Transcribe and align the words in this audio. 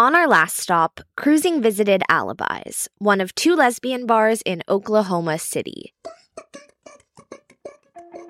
On 0.00 0.14
our 0.14 0.26
last 0.26 0.56
stop, 0.56 1.02
Cruising 1.14 1.60
visited 1.60 2.02
Alibis, 2.08 2.88
one 2.96 3.20
of 3.20 3.34
two 3.34 3.54
lesbian 3.54 4.06
bars 4.06 4.40
in 4.46 4.62
Oklahoma 4.66 5.38
City. 5.38 5.92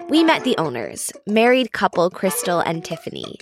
We 0.08 0.24
met 0.24 0.42
the 0.42 0.56
owners, 0.58 1.12
married 1.28 1.70
couple 1.70 2.10
Crystal 2.10 2.58
and 2.58 2.84
Tiffany, 2.84 3.36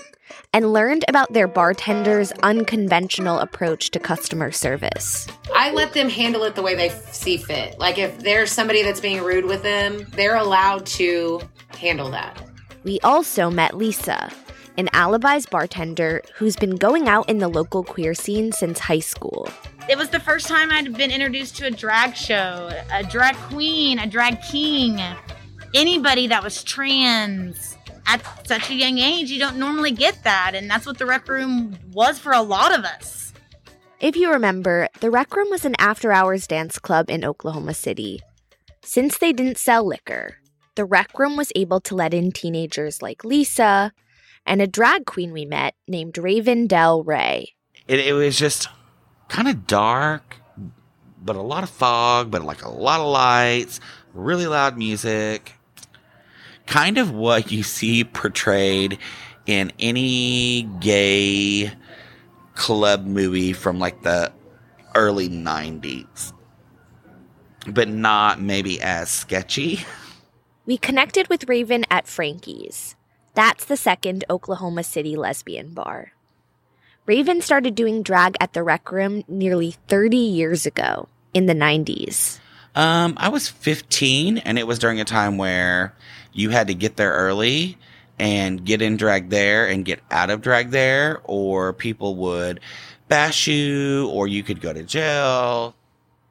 and 0.53 0.75
learned 0.75 1.07
about 1.09 1.33
their 1.33 1.49
bartender's 1.49 2.31
unconventional 2.43 3.39
approach 3.39 3.93
to 3.93 3.99
customer 3.99 4.53
service. 4.53 5.27
I 5.55 5.73
let 5.73 5.95
them 5.95 6.11
handle 6.11 6.45
it 6.45 6.55
the 6.55 6.61
way 6.61 6.75
they 6.75 6.91
see 7.11 7.39
fit. 7.39 7.79
Like 7.79 7.97
if 7.97 8.19
there's 8.19 8.53
somebody 8.53 8.83
that's 8.83 9.01
being 9.01 9.23
rude 9.23 9.47
with 9.47 9.63
them, 9.63 10.07
they're 10.11 10.37
allowed 10.37 10.85
to 10.99 11.41
handle 11.69 12.11
that. 12.11 12.43
We 12.85 13.01
also 13.01 13.49
met 13.49 13.75
Lisa, 13.75 14.31
an 14.79 14.89
Alibis 14.95 15.45
bartender 15.45 16.23
who's 16.37 16.57
been 16.57 16.77
going 16.77 17.09
out 17.09 17.29
in 17.29 17.39
the 17.39 17.49
local 17.49 17.83
queer 17.83 18.15
scene 18.15 18.53
since 18.53 18.79
high 18.79 19.01
school. 19.01 19.49
It 19.89 19.99
was 19.99 20.09
the 20.09 20.21
first 20.21 20.47
time 20.47 20.71
I'd 20.71 20.97
been 20.97 21.11
introduced 21.11 21.57
to 21.57 21.67
a 21.67 21.71
drag 21.71 22.15
show, 22.15 22.71
a 22.93 23.03
drag 23.03 23.35
queen, 23.37 23.99
a 23.99 24.07
drag 24.07 24.41
king, 24.41 25.01
anybody 25.75 26.29
that 26.29 26.43
was 26.43 26.63
trans. 26.63 27.77
At 28.07 28.23
such 28.47 28.71
a 28.71 28.75
young 28.75 28.97
age, 28.97 29.31
you 29.31 29.39
don't 29.39 29.59
normally 29.59 29.91
get 29.91 30.25
that, 30.25 30.55
and 30.55 30.71
that's 30.71 30.87
what 30.87 30.97
the 30.97 31.05
Wreck 31.05 31.29
Room 31.29 31.77
was 31.93 32.19
for 32.19 32.33
a 32.33 32.41
lot 32.41 32.75
of 32.75 32.85
us. 32.85 33.35
If 34.01 34.17
you 34.17 34.33
remember, 34.33 34.89
the 35.01 35.11
Wreck 35.11 35.37
Room 35.37 35.51
was 35.51 35.67
an 35.67 35.75
after 35.79 36.11
hours 36.11 36.47
dance 36.47 36.79
club 36.79 37.11
in 37.11 37.23
Oklahoma 37.23 37.75
City. 37.75 38.21
Since 38.83 39.19
they 39.19 39.35
didn't 39.35 39.59
sell 39.59 39.87
liquor, 39.87 40.39
the 40.77 40.87
Wreck 40.87 41.19
Room 41.19 41.37
was 41.37 41.53
able 41.55 41.81
to 41.81 41.95
let 41.95 42.15
in 42.15 42.33
teenagers 42.33 43.03
like 43.03 43.25
Lisa 43.25 43.93
and 44.49 44.63
a 44.63 44.67
drag 44.67 45.05
queen 45.05 45.33
we 45.33 45.45
met 45.45 45.75
named 45.87 46.17
Raven 46.17 46.67
Del 46.67 47.05
Rey. 47.05 47.55
It, 47.87 48.01
it 48.01 48.15
was 48.15 48.37
just 48.37 48.69
kind 49.29 49.47
of 49.47 49.67
dark, 49.67 50.37
but 51.23 51.37
a 51.37 51.43
lot 51.43 51.63
of 51.63 51.71
fog, 51.71 52.31
but 52.31 52.43
like 52.43 52.65
a 52.65 52.71
lot 52.71 53.01
of 53.01 53.07
lights, 53.07 53.79
really 54.15 54.47
loud 54.47 54.77
music. 54.77 55.53
Kind 56.67 56.99
of 56.99 57.13
what 57.13 57.53
you 57.53 57.63
see 57.63 58.05
portrayed 58.05 58.99
in 59.47 59.71
any 59.79 60.63
gay 60.81 61.73
club 62.55 63.07
movie 63.07 63.53
from 63.53 63.79
like 63.79 64.03
the 64.03 64.33
early 64.95 65.29
90s, 65.29 66.33
but 67.67 67.89
not 67.89 68.41
maybe 68.41 68.81
as 68.81 69.11
sketchy. 69.11 69.81
We 70.67 70.77
connected 70.77 71.29
with 71.29 71.49
Raven 71.49 71.85
at 71.91 72.07
Frankie's. 72.07 72.95
That's 73.39 73.67
the 73.67 73.77
second 73.77 74.25
Oklahoma 74.29 74.83
City 74.83 75.15
lesbian 75.15 75.73
bar. 75.73 76.11
Raven 77.07 77.41
started 77.41 77.77
doing 77.77 78.03
drag 78.03 78.37
at 78.41 78.53
the 78.53 78.65
Wreck 78.65 78.91
Room 78.91 79.23
nearly 79.29 79.77
30 79.87 80.17
years 80.17 80.67
ago 80.67 81.07
in 81.33 81.47
the 81.47 81.55
90s. 81.55 82.41
Um, 82.75 83.15
I 83.17 83.29
was 83.29 83.49
15, 83.49 84.39
and 84.39 84.59
it 84.59 84.67
was 84.67 84.81
during 84.81 85.01
a 85.01 85.05
time 85.05 85.39
where 85.39 85.95
you 86.33 86.51
had 86.51 86.67
to 86.67 86.75
get 86.75 86.97
there 86.97 87.13
early 87.13 87.79
and 88.19 88.65
get 88.65 88.83
in 88.83 88.97
drag 88.97 89.31
there 89.31 89.69
and 89.69 89.85
get 89.85 90.01
out 90.11 90.31
of 90.31 90.43
drag 90.43 90.71
there, 90.71 91.21
or 91.23 91.73
people 91.73 92.17
would 92.17 92.59
bash 93.07 93.47
you, 93.47 94.09
or 94.09 94.27
you 94.27 94.43
could 94.43 94.61
go 94.61 94.73
to 94.73 94.83
jail. 94.83 95.77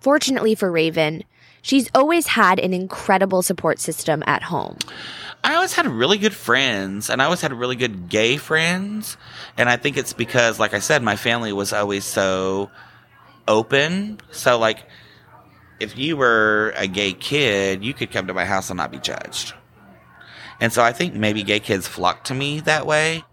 Fortunately 0.01 0.55
for 0.55 0.69
Raven, 0.69 1.23
she's 1.61 1.89
always 1.95 2.27
had 2.27 2.59
an 2.59 2.73
incredible 2.73 3.41
support 3.41 3.79
system 3.79 4.25
at 4.27 4.43
home. 4.43 4.77
I 5.47 5.55
always 5.55 5.71
had 5.71 5.87
really 5.87 6.17
good 6.17 6.35
friends, 6.35 7.09
and 7.09 7.21
I 7.21 7.25
always 7.25 7.39
had 7.39 7.53
really 7.53 7.77
good 7.77 8.09
gay 8.09 8.35
friends. 8.35 9.15
And 9.55 9.69
I 9.69 9.77
think 9.77 9.95
it's 9.95 10.11
because, 10.11 10.59
like 10.59 10.73
I 10.73 10.79
said, 10.79 11.01
my 11.01 11.15
family 11.15 11.53
was 11.53 11.71
always 11.71 12.03
so 12.03 12.69
open. 13.47 14.19
So, 14.29 14.59
like, 14.59 14.79
if 15.79 15.97
you 15.97 16.17
were 16.17 16.73
a 16.75 16.85
gay 16.85 17.13
kid, 17.13 17.81
you 17.81 17.93
could 17.93 18.11
come 18.11 18.27
to 18.27 18.33
my 18.33 18.43
house 18.43 18.69
and 18.69 18.75
not 18.75 18.91
be 18.91 18.99
judged. 18.99 19.53
And 20.59 20.73
so 20.73 20.83
I 20.83 20.91
think 20.91 21.13
maybe 21.13 21.43
gay 21.43 21.61
kids 21.61 21.87
flocked 21.87 22.27
to 22.27 22.33
me 22.33 22.59
that 22.59 22.85
way. 22.85 23.23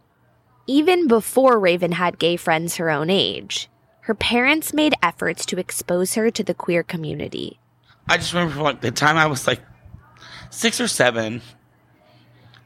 Even 0.69 1.09
before 1.09 1.59
Raven 1.59 1.91
had 1.91 2.21
gay 2.21 2.37
friends 2.37 2.77
her 2.77 2.91
own 2.91 3.11
age, 3.11 3.69
her 4.03 4.15
parents 4.15 4.73
made 4.73 4.95
efforts 5.03 5.45
to 5.47 5.59
expose 5.59 6.15
her 6.15 6.31
to 6.31 6.45
the 6.45 6.55
queer 6.55 6.85
community. 6.85 7.59
I 8.09 8.19
just 8.19 8.33
remember 8.33 8.55
from 8.55 8.63
like 8.63 8.83
the 8.83 8.93
time 8.93 9.17
I 9.17 9.27
was 9.27 9.49
like 9.49 9.63
six 10.51 10.81
or 10.81 10.87
seven, 10.87 11.43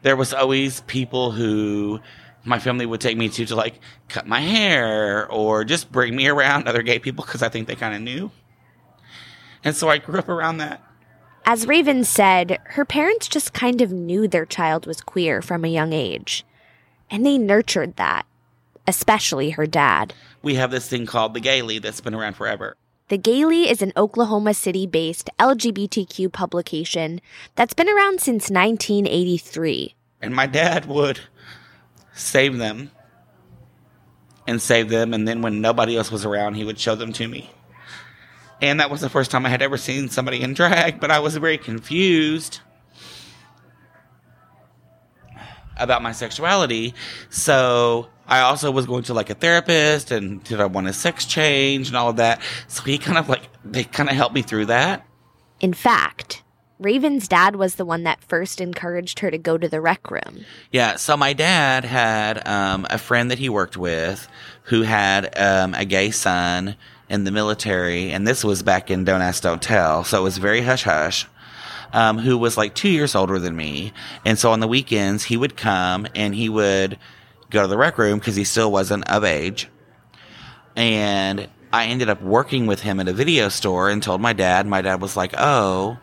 there 0.03 0.17
was 0.17 0.33
always 0.33 0.81
people 0.83 1.31
who 1.33 2.01
my 2.45 2.59
family 2.59 2.87
would 2.87 3.01
take 3.01 3.17
me 3.17 3.29
to 3.29 3.47
to 3.47 3.55
like 3.55 3.81
cut 4.09 4.27
my 4.27 4.41
hair 4.41 5.31
or 5.31 5.65
just 5.65 5.91
bring 5.93 6.15
me 6.17 6.29
around 6.29 6.67
other 6.67 6.83
gay 6.83 6.99
people 6.99 7.25
because 7.25 7.43
I 7.43 7.49
think 7.49 7.67
they 7.67 7.75
kind 7.75 7.95
of 7.95 8.01
knew. 8.01 8.31
And 9.65 9.75
so 9.75 9.89
I 9.89 9.99
grew 9.99 10.19
up 10.19 10.29
around 10.29 10.59
that. 10.59 10.83
As 11.45 11.67
Raven 11.67 12.05
said, 12.05 12.59
her 12.65 12.85
parents 12.85 13.27
just 13.27 13.53
kind 13.53 13.81
of 13.81 13.91
knew 13.91 14.29
their 14.29 14.47
child 14.47 14.87
was 14.87 15.01
queer 15.01 15.41
from 15.41 15.65
a 15.65 15.69
young 15.69 15.93
age. 15.93 16.45
And 17.11 17.25
they 17.25 17.39
nurtured 17.39 17.97
that, 17.97 18.27
especially 18.87 19.51
her 19.51 19.67
dad. 19.67 20.13
We 20.43 20.57
have 20.57 20.71
this 20.71 20.89
thing 20.89 21.07
called 21.07 21.35
the 21.35 21.41
Gayly 21.41 21.79
that's 21.79 22.01
been 22.03 22.15
around 22.15 22.35
forever. 22.35 22.77
The 23.09 23.17
Gayly 23.17 23.71
is 23.71 23.81
an 23.81 23.95
Oklahoma 23.97 24.53
City 24.53 24.87
based 24.87 25.31
LGBTQ 25.39 26.31
publication 26.31 27.23
that's 27.55 27.73
been 27.73 27.89
around 27.89 28.21
since 28.21 28.51
1983. 28.51 29.95
And 30.21 30.35
my 30.35 30.45
dad 30.45 30.85
would 30.85 31.19
save 32.13 32.59
them 32.59 32.91
and 34.47 34.61
save 34.61 34.91
them. 34.91 35.15
And 35.15 35.27
then 35.27 35.41
when 35.41 35.63
nobody 35.63 35.97
else 35.97 36.13
was 36.13 36.27
around, 36.27 36.55
he 36.55 36.65
would 36.65 36.79
show 36.79 36.95
them 36.95 37.15
to 37.15 37.27
me. 37.27 37.51
And 38.61 38.79
that 38.79 38.91
was 38.91 39.01
the 39.01 39.09
first 39.09 39.31
time 39.31 39.47
I 39.47 39.49
had 39.49 39.63
ever 39.63 39.79
seen 39.79 40.11
somebody 40.11 40.43
in 40.43 40.53
drag, 40.53 41.01
but 41.01 41.11
I 41.11 41.21
was 41.21 41.35
very 41.37 41.57
confused 41.57 42.61
about 45.79 46.03
my 46.03 46.13
sexuality. 46.13 46.95
So 47.31 48.09
I 48.27 48.41
also 48.41 48.71
was 48.71 48.87
going 48.87 49.05
to 49.05 49.15
like 49.15 49.31
a 49.31 49.35
therapist 49.35 50.11
and 50.11 50.43
did 50.45 50.61
I 50.61 50.67
want 50.67 50.87
a 50.87 50.93
sex 50.93 51.25
change 51.25 51.89
and 51.89 51.97
all 51.97 52.11
of 52.11 52.17
that. 52.17 52.41
So 52.67 52.83
he 52.83 52.99
kind 52.99 53.19
of 53.19 53.29
like, 53.29 53.49
they 53.65 53.85
kind 53.85 54.09
of 54.09 54.17
helped 54.17 54.35
me 54.35 54.43
through 54.43 54.67
that. 54.67 55.07
In 55.61 55.73
fact, 55.73 56.43
Raven's 56.79 57.27
dad 57.27 57.57
was 57.57 57.75
the 57.75 57.85
one 57.85 58.05
that 58.05 58.23
first 58.23 58.61
encouraged 58.61 59.19
her 59.19 59.31
to 59.31 59.39
go 59.39 59.59
to 59.59 59.69
the 59.69 59.81
Wreck 59.81 60.11
Room. 60.11 60.45
Yeah. 60.71 60.97
So 60.97 61.17
my 61.17 61.33
dad 61.33 61.85
had 61.85 62.47
um, 62.47 62.87
a 62.89 62.99
friend 62.99 63.31
that 63.31 63.39
he 63.39 63.49
worked 63.49 63.77
with 63.77 64.29
who 64.65 64.83
had 64.83 65.37
um, 65.37 65.75
a 65.75 65.85
gay 65.85 66.11
son 66.11 66.77
in 67.09 67.25
the 67.25 67.33
military. 67.33 68.11
And 68.11 68.29
this 68.29 68.45
was 68.45 68.63
back 68.63 68.91
in 68.91 69.05
Don't 69.05 69.23
Ask, 69.23 69.43
Don't 69.43 69.63
Tell. 69.63 70.05
So 70.05 70.21
it 70.21 70.23
was 70.23 70.39
very 70.39 70.61
hush 70.61 70.85
hush. 70.85 71.27
Um, 71.93 72.19
who 72.19 72.37
was 72.37 72.59
like 72.59 72.75
two 72.75 72.91
years 72.91 73.15
older 73.15 73.39
than 73.39 73.57
me. 73.57 73.95
And 74.27 74.39
so 74.39 74.53
on 74.53 74.61
the 74.61 74.69
weekends, 74.69 75.25
he 75.25 75.39
would 75.39 75.57
come 75.57 76.07
and 76.15 76.35
he 76.35 76.51
would 76.51 76.99
go 77.51 77.63
to 77.63 77.69
the 77.69 77.79
Wreck 77.79 77.97
Room 77.97 78.19
because 78.19 78.37
he 78.37 78.45
still 78.45 78.71
wasn't 78.71 79.09
of 79.09 79.25
age. 79.25 79.69
And 80.77 81.49
I 81.73 81.87
ended 81.87 82.09
up 82.09 82.23
working 82.23 82.67
with 82.67 82.81
him 82.81 83.01
at 83.01 83.09
a 83.09 83.13
video 83.13 83.49
store 83.49 83.89
and 83.91 84.03
told 84.03 84.21
my 84.21 84.33
dad. 84.33 84.67
My 84.67 84.83
dad 84.83 85.01
was 85.01 85.17
like, 85.17 85.35
"Oh, 85.37 85.99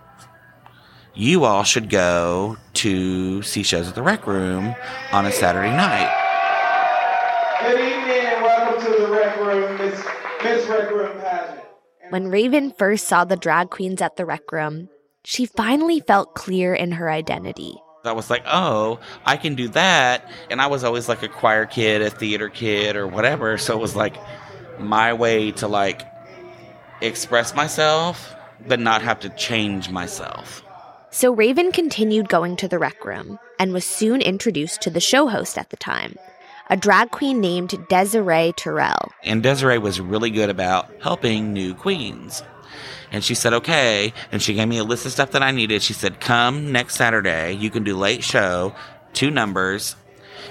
you 1.13 1.43
all 1.43 1.63
should 1.63 1.89
go 1.89 2.57
to 2.73 3.41
see 3.41 3.63
shows 3.63 3.87
at 3.87 3.95
the 3.95 4.03
Wreck 4.03 4.27
Room 4.27 4.75
on 5.11 5.25
a 5.25 5.31
Saturday 5.31 5.71
night." 5.71 6.11
Good 7.61 7.79
evening 7.79 8.25
and 8.27 8.41
welcome 8.43 8.83
to 8.85 9.01
the 9.01 9.07
Wreck 9.07 9.37
Room, 9.37 9.77
Miss 9.77 10.03
Miss 10.43 10.67
Wreck 10.67 10.91
Room 10.91 11.19
pageant. 11.21 11.61
When 12.09 12.27
Raven 12.27 12.71
first 12.71 13.07
saw 13.07 13.23
the 13.23 13.37
drag 13.37 13.69
queens 13.71 14.01
at 14.01 14.17
the 14.17 14.25
Wreck 14.25 14.51
Room, 14.51 14.89
she 15.25 15.45
finally 15.45 15.99
felt 15.99 16.35
clear 16.35 16.73
in 16.73 16.93
her 16.93 17.09
identity. 17.09 17.75
I 18.03 18.11
was 18.11 18.29
like, 18.29 18.43
oh, 18.45 18.99
I 19.25 19.35
can 19.35 19.55
do 19.55 19.67
that. 19.69 20.29
And 20.51 20.61
I 20.61 20.67
was 20.67 20.83
always 20.83 21.09
like 21.09 21.23
a 21.23 21.27
choir 21.27 21.65
kid, 21.65 22.01
a 22.03 22.09
theater 22.09 22.49
kid, 22.49 22.95
or 22.95 23.07
whatever. 23.07 23.57
So 23.57 23.75
it 23.75 23.81
was 23.81 23.95
like 23.95 24.15
my 24.79 25.13
way 25.13 25.51
to 25.53 25.67
like 25.67 26.03
express 27.01 27.55
myself, 27.55 28.35
but 28.67 28.79
not 28.79 29.01
have 29.01 29.19
to 29.21 29.29
change 29.29 29.89
myself. 29.89 30.63
So 31.09 31.33
Raven 31.33 31.71
continued 31.71 32.29
going 32.29 32.57
to 32.57 32.67
the 32.67 32.77
Wreck 32.77 33.03
Room 33.03 33.39
and 33.57 33.73
was 33.73 33.85
soon 33.85 34.21
introduced 34.21 34.81
to 34.81 34.89
the 34.89 34.99
show 34.99 35.27
host 35.27 35.57
at 35.57 35.69
the 35.69 35.77
time, 35.77 36.15
a 36.69 36.77
drag 36.77 37.11
queen 37.11 37.39
named 37.39 37.73
Desiree 37.89 38.53
Terrell. 38.57 39.11
And 39.23 39.41
Desiree 39.41 39.77
was 39.77 39.99
really 40.01 40.29
good 40.29 40.49
about 40.49 40.91
helping 41.01 41.53
new 41.53 41.73
queens. 41.73 42.43
And 43.15 43.23
she 43.23 43.33
said, 43.33 43.53
okay. 43.53 44.11
And 44.33 44.41
she 44.41 44.53
gave 44.55 44.67
me 44.67 44.77
a 44.77 44.83
list 44.83 45.05
of 45.05 45.13
stuff 45.13 45.31
that 45.31 45.41
I 45.41 45.51
needed. 45.51 45.81
She 45.81 45.93
said, 45.93 46.19
come 46.19 46.73
next 46.73 46.95
Saturday. 46.95 47.53
You 47.53 47.69
can 47.69 47.85
do 47.85 47.95
late 47.95 48.25
show, 48.25 48.75
two 49.13 49.31
numbers. 49.31 49.95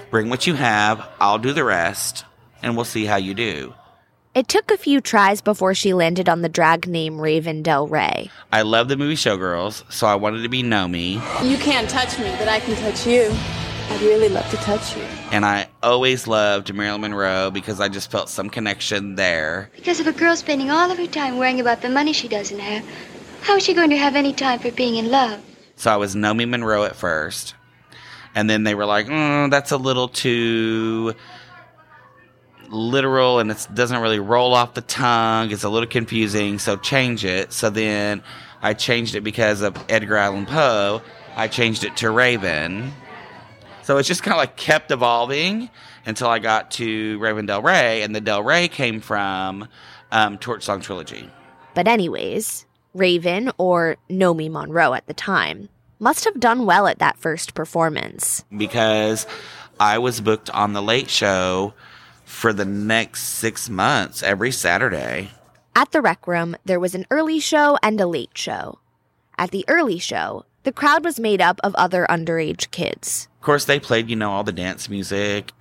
Bring 0.09 0.31
what 0.31 0.47
you 0.47 0.55
have. 0.55 1.07
I'll 1.19 1.37
do 1.37 1.53
the 1.53 1.63
rest. 1.63 2.25
And 2.63 2.75
we'll 2.75 2.83
see 2.83 3.05
how 3.05 3.17
you 3.17 3.35
do. 3.35 3.75
It 4.33 4.47
took 4.47 4.71
a 4.71 4.77
few 4.77 4.99
tries 4.99 5.41
before 5.41 5.75
she 5.75 5.93
landed 5.93 6.27
on 6.27 6.41
the 6.41 6.49
drag 6.49 6.87
name 6.87 7.21
Raven 7.21 7.61
Del 7.61 7.87
Rey. 7.87 8.31
I 8.51 8.63
love 8.63 8.87
the 8.87 8.97
movie 8.97 9.13
Showgirls, 9.13 9.83
so 9.93 10.07
I 10.07 10.15
wanted 10.15 10.41
to 10.41 10.49
be 10.49 10.63
Nomi. 10.63 11.13
You 11.47 11.57
can't 11.57 11.87
touch 11.87 12.17
me, 12.17 12.33
but 12.39 12.47
I 12.47 12.59
can 12.61 12.75
touch 12.77 13.05
you. 13.05 13.31
I'd 13.89 14.01
really 14.01 14.29
love 14.29 14.49
to 14.49 14.57
touch 14.57 14.95
you. 14.97 15.03
And 15.31 15.45
I 15.45 15.67
always 15.81 16.27
loved 16.27 16.73
Marilyn 16.73 17.01
Monroe 17.01 17.51
because 17.51 17.79
I 17.79 17.87
just 17.87 18.11
felt 18.11 18.29
some 18.29 18.49
connection 18.49 19.15
there. 19.15 19.69
Because 19.75 19.99
if 19.99 20.07
a 20.07 20.11
girl's 20.11 20.39
spending 20.39 20.69
all 20.69 20.91
of 20.91 20.97
her 20.97 21.07
time 21.07 21.37
worrying 21.37 21.59
about 21.59 21.81
the 21.81 21.89
money 21.89 22.11
she 22.11 22.27
doesn't 22.27 22.59
have, 22.59 22.85
how 23.41 23.55
is 23.57 23.63
she 23.63 23.73
going 23.73 23.91
to 23.91 23.97
have 23.97 24.15
any 24.15 24.33
time 24.33 24.59
for 24.59 24.71
being 24.71 24.95
in 24.95 25.11
love? 25.11 25.39
So 25.75 25.91
I 25.91 25.97
was 25.97 26.15
Nomi 26.15 26.47
Monroe 26.49 26.83
at 26.83 26.95
first. 26.95 27.53
And 28.33 28.49
then 28.49 28.63
they 28.63 28.75
were 28.75 28.85
like, 28.85 29.07
mm, 29.07 29.49
that's 29.49 29.71
a 29.71 29.77
little 29.77 30.07
too 30.07 31.13
literal 32.69 33.39
and 33.39 33.51
it 33.51 33.67
doesn't 33.73 34.01
really 34.01 34.19
roll 34.19 34.53
off 34.53 34.73
the 34.73 34.81
tongue. 34.81 35.51
It's 35.51 35.63
a 35.63 35.69
little 35.69 35.87
confusing, 35.87 36.59
so 36.59 36.75
change 36.75 37.23
it. 37.23 37.53
So 37.53 37.69
then 37.69 38.23
I 38.61 38.73
changed 38.73 39.15
it 39.15 39.21
because 39.21 39.61
of 39.61 39.77
Edgar 39.89 40.17
Allan 40.17 40.45
Poe. 40.45 41.01
I 41.35 41.47
changed 41.47 41.83
it 41.83 41.97
to 41.97 42.09
Raven. 42.09 42.91
So 43.85 43.97
it's 43.97 44.07
just 44.07 44.23
kind 44.23 44.33
of 44.33 44.39
like 44.39 44.55
kept 44.55 44.89
evolving 44.89 45.69
until 46.07 46.27
I 46.27 46.39
got 46.39 46.71
to 46.71 47.19
Raven 47.19 47.45
Del 47.45 47.61
Rey, 47.61 48.01
and 48.01 48.15
the 48.15 48.19
Del 48.19 48.41
Rey 48.41 48.67
came 48.67 48.99
from 48.99 49.67
um, 50.11 50.39
Torch 50.39 50.63
Song 50.63 50.81
Trilogy. 50.81 51.29
But, 51.75 51.87
anyways, 51.87 52.65
Raven, 52.95 53.51
or 53.59 53.97
Nomi 54.09 54.49
Monroe 54.49 54.95
at 54.95 55.05
the 55.05 55.13
time, 55.13 55.69
must 55.99 56.25
have 56.25 56.39
done 56.39 56.65
well 56.65 56.87
at 56.87 56.97
that 56.97 57.19
first 57.19 57.53
performance. 57.53 58.43
Because 58.57 59.27
I 59.79 59.99
was 59.99 60.19
booked 60.19 60.49
on 60.49 60.73
The 60.73 60.81
Late 60.81 61.11
Show 61.11 61.75
for 62.23 62.53
the 62.53 62.65
next 62.65 63.21
six 63.21 63.69
months 63.69 64.23
every 64.23 64.49
Saturday. 64.49 65.29
At 65.75 65.91
the 65.91 66.01
Wreck 66.01 66.25
Room, 66.25 66.55
there 66.65 66.79
was 66.79 66.95
an 66.95 67.05
early 67.11 67.39
show 67.39 67.77
and 67.83 68.01
a 68.01 68.07
late 68.07 68.35
show. 68.35 68.79
At 69.37 69.51
the 69.51 69.63
early 69.67 69.99
show, 69.99 70.45
the 70.65 70.73
crowd 70.73 71.05
was 71.05 71.19
made 71.19 71.41
up 71.41 71.61
of 71.63 71.75
other 71.75 72.07
underage 72.09 72.71
kids. 72.71 73.29
Of 73.39 73.45
course, 73.45 73.65
they 73.65 73.79
played, 73.79 74.09
you 74.09 74.15
know, 74.15 74.31
all 74.31 74.43
the 74.43 74.51
dance 74.51 74.89
music. 74.89 75.51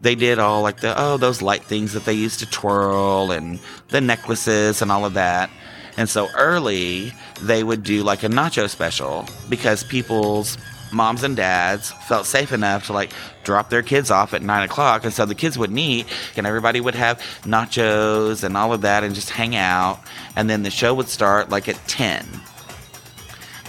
They 0.00 0.16
did 0.16 0.40
all 0.40 0.62
like 0.62 0.80
the, 0.80 0.94
oh, 1.00 1.16
those 1.16 1.40
light 1.40 1.62
things 1.62 1.92
that 1.92 2.04
they 2.04 2.12
used 2.12 2.40
to 2.40 2.46
twirl 2.46 3.30
and 3.30 3.60
the 3.88 4.00
necklaces 4.00 4.82
and 4.82 4.90
all 4.90 5.04
of 5.04 5.14
that. 5.14 5.48
And 5.96 6.08
so 6.08 6.28
early, 6.36 7.12
they 7.40 7.62
would 7.62 7.84
do 7.84 8.02
like 8.02 8.24
a 8.24 8.28
nacho 8.28 8.68
special 8.68 9.26
because 9.48 9.84
people's 9.84 10.58
moms 10.92 11.22
and 11.22 11.36
dads 11.36 11.92
felt 12.08 12.26
safe 12.26 12.52
enough 12.52 12.86
to 12.86 12.92
like 12.92 13.12
drop 13.44 13.70
their 13.70 13.82
kids 13.82 14.10
off 14.10 14.34
at 14.34 14.42
nine 14.42 14.64
o'clock. 14.64 15.04
And 15.04 15.12
so 15.12 15.24
the 15.24 15.36
kids 15.36 15.56
would 15.56 15.70
meet 15.70 16.06
and 16.36 16.48
everybody 16.48 16.80
would 16.80 16.96
have 16.96 17.18
nachos 17.42 18.42
and 18.42 18.56
all 18.56 18.72
of 18.72 18.80
that 18.80 19.04
and 19.04 19.14
just 19.14 19.30
hang 19.30 19.54
out. 19.54 20.00
And 20.34 20.50
then 20.50 20.64
the 20.64 20.70
show 20.70 20.94
would 20.94 21.08
start 21.08 21.50
like 21.50 21.68
at 21.68 21.76
10 21.86 22.26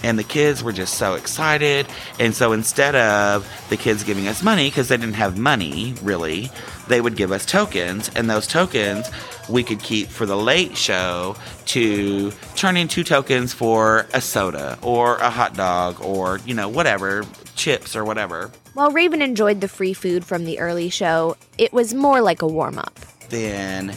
and 0.02 0.18
the 0.18 0.24
kids 0.24 0.62
were 0.62 0.72
just 0.72 0.94
so 0.94 1.14
excited. 1.14 1.86
And 2.18 2.34
so 2.34 2.52
instead 2.52 2.94
of 2.94 3.48
the 3.68 3.76
kids 3.76 4.04
giving 4.04 4.28
us 4.28 4.42
money, 4.42 4.68
because 4.68 4.88
they 4.88 4.96
didn't 4.96 5.14
have 5.14 5.38
money 5.38 5.94
really, 6.02 6.50
they 6.88 7.00
would 7.00 7.16
give 7.16 7.32
us 7.32 7.46
tokens, 7.46 8.10
and 8.14 8.28
those 8.28 8.46
tokens 8.46 9.10
we 9.48 9.62
could 9.62 9.80
keep 9.80 10.08
for 10.08 10.26
the 10.26 10.36
late 10.36 10.76
show 10.76 11.36
to 11.66 12.30
turn 12.54 12.76
into 12.76 13.02
tokens 13.04 13.52
for 13.52 14.06
a 14.14 14.20
soda 14.20 14.78
or 14.82 15.16
a 15.16 15.30
hot 15.30 15.54
dog 15.54 16.00
or, 16.00 16.38
you 16.46 16.54
know, 16.54 16.68
whatever, 16.68 17.24
chips 17.56 17.96
or 17.96 18.04
whatever. 18.04 18.50
While 18.74 18.90
Raven 18.90 19.20
enjoyed 19.20 19.60
the 19.60 19.68
free 19.68 19.92
food 19.92 20.24
from 20.24 20.44
the 20.44 20.58
early 20.58 20.90
show, 20.90 21.36
it 21.58 21.72
was 21.72 21.92
more 21.92 22.20
like 22.20 22.42
a 22.42 22.46
warm 22.46 22.78
up. 22.78 22.98
Then 23.28 23.94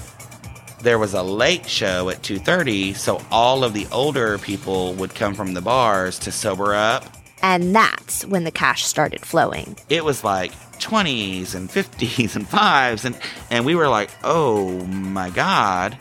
there 0.85 0.99
was 0.99 1.15
a 1.15 1.23
late 1.23 1.67
show 1.67 2.09
at 2.09 2.21
2:30, 2.21 2.93
so 2.93 3.19
all 3.31 3.63
of 3.63 3.73
the 3.73 3.87
older 3.91 4.37
people 4.37 4.93
would 4.93 5.15
come 5.15 5.33
from 5.33 5.55
the 5.55 5.61
bars 5.61 6.19
to 6.19 6.31
sober 6.31 6.75
up. 6.75 7.05
And 7.41 7.75
that's 7.75 8.23
when 8.25 8.43
the 8.43 8.51
cash 8.51 8.85
started 8.85 9.25
flowing. 9.25 9.77
It 9.89 10.05
was 10.05 10.23
like 10.23 10.51
20s 10.79 11.55
and 11.55 11.69
50s 11.69 12.35
and 12.35 12.47
5s 12.47 13.03
and 13.03 13.17
and 13.49 13.65
we 13.65 13.73
were 13.73 13.87
like, 13.87 14.11
"Oh 14.23 14.85
my 14.85 15.31
god." 15.31 15.97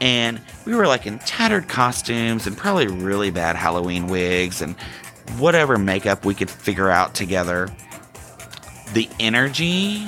And 0.00 0.40
we 0.64 0.76
were 0.76 0.86
like 0.86 1.06
in 1.06 1.18
tattered 1.18 1.68
costumes 1.68 2.46
and 2.46 2.56
probably 2.56 2.86
really 2.86 3.32
bad 3.32 3.56
Halloween 3.56 4.06
wigs 4.06 4.62
and 4.62 4.76
whatever 5.38 5.76
makeup 5.76 6.24
we 6.24 6.34
could 6.34 6.50
figure 6.50 6.90
out 6.90 7.14
together. 7.14 7.68
The 8.92 9.08
energy 9.18 10.06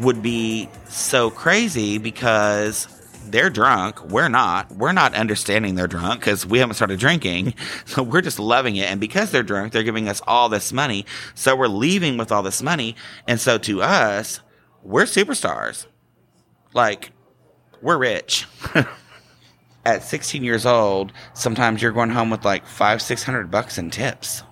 would 0.00 0.22
be 0.22 0.68
so 0.88 1.30
crazy 1.30 1.98
because 1.98 2.88
they're 3.30 3.50
drunk. 3.50 4.02
We're 4.04 4.28
not. 4.28 4.72
We're 4.72 4.92
not 4.92 5.14
understanding 5.14 5.74
they're 5.74 5.86
drunk 5.86 6.20
because 6.20 6.46
we 6.46 6.58
haven't 6.58 6.74
started 6.74 6.98
drinking. 6.98 7.54
So 7.86 8.02
we're 8.02 8.20
just 8.20 8.38
loving 8.38 8.76
it. 8.76 8.90
And 8.90 9.00
because 9.00 9.30
they're 9.30 9.42
drunk, 9.42 9.72
they're 9.72 9.82
giving 9.82 10.08
us 10.08 10.20
all 10.26 10.48
this 10.48 10.72
money. 10.72 11.06
So 11.34 11.56
we're 11.56 11.68
leaving 11.68 12.16
with 12.18 12.30
all 12.30 12.42
this 12.42 12.62
money. 12.62 12.96
And 13.26 13.40
so 13.40 13.56
to 13.58 13.82
us, 13.82 14.40
we're 14.82 15.04
superstars. 15.04 15.86
Like, 16.74 17.12
we're 17.80 17.98
rich. 17.98 18.46
At 19.84 20.02
16 20.02 20.44
years 20.44 20.66
old, 20.66 21.12
sometimes 21.32 21.80
you're 21.80 21.92
going 21.92 22.10
home 22.10 22.30
with 22.30 22.44
like 22.44 22.66
five, 22.66 23.00
six 23.00 23.22
hundred 23.22 23.50
bucks 23.50 23.78
in 23.78 23.90
tips. 23.90 24.42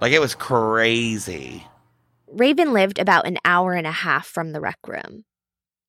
Like, 0.00 0.12
it 0.12 0.20
was 0.20 0.34
crazy. 0.34 1.66
Raven 2.26 2.72
lived 2.72 2.98
about 2.98 3.26
an 3.26 3.38
hour 3.44 3.74
and 3.74 3.86
a 3.86 3.92
half 3.92 4.26
from 4.26 4.52
the 4.52 4.60
Wreck 4.60 4.78
Room. 4.86 5.24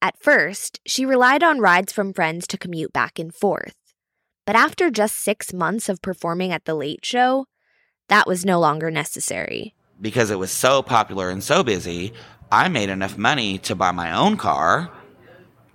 At 0.02 0.18
first, 0.18 0.80
she 0.86 1.06
relied 1.06 1.44
on 1.44 1.60
rides 1.60 1.94
from 1.94 2.12
friends 2.12 2.48
to 2.48 2.58
commute 2.58 2.92
back 2.92 3.20
and 3.20 3.34
forth. 3.34 3.76
But 4.48 4.56
after 4.56 4.90
just 4.90 5.18
six 5.18 5.54
months 5.54 5.90
of 5.90 6.02
performing 6.02 6.52
at 6.52 6.66
The 6.66 6.74
Late 6.74 7.06
Show, 7.06 7.46
that 8.08 8.26
was 8.26 8.44
no 8.44 8.60
longer 8.60 8.90
necessary. 8.90 9.76
Because 10.02 10.32
it 10.32 10.40
was 10.40 10.52
so 10.52 10.82
popular 10.82 11.30
and 11.30 11.44
so 11.44 11.64
busy, 11.64 12.14
I 12.52 12.68
made 12.68 12.90
enough 12.90 13.16
money 13.16 13.60
to 13.60 13.76
buy 13.76 13.92
my 13.92 14.12
own 14.12 14.38
car 14.38 14.92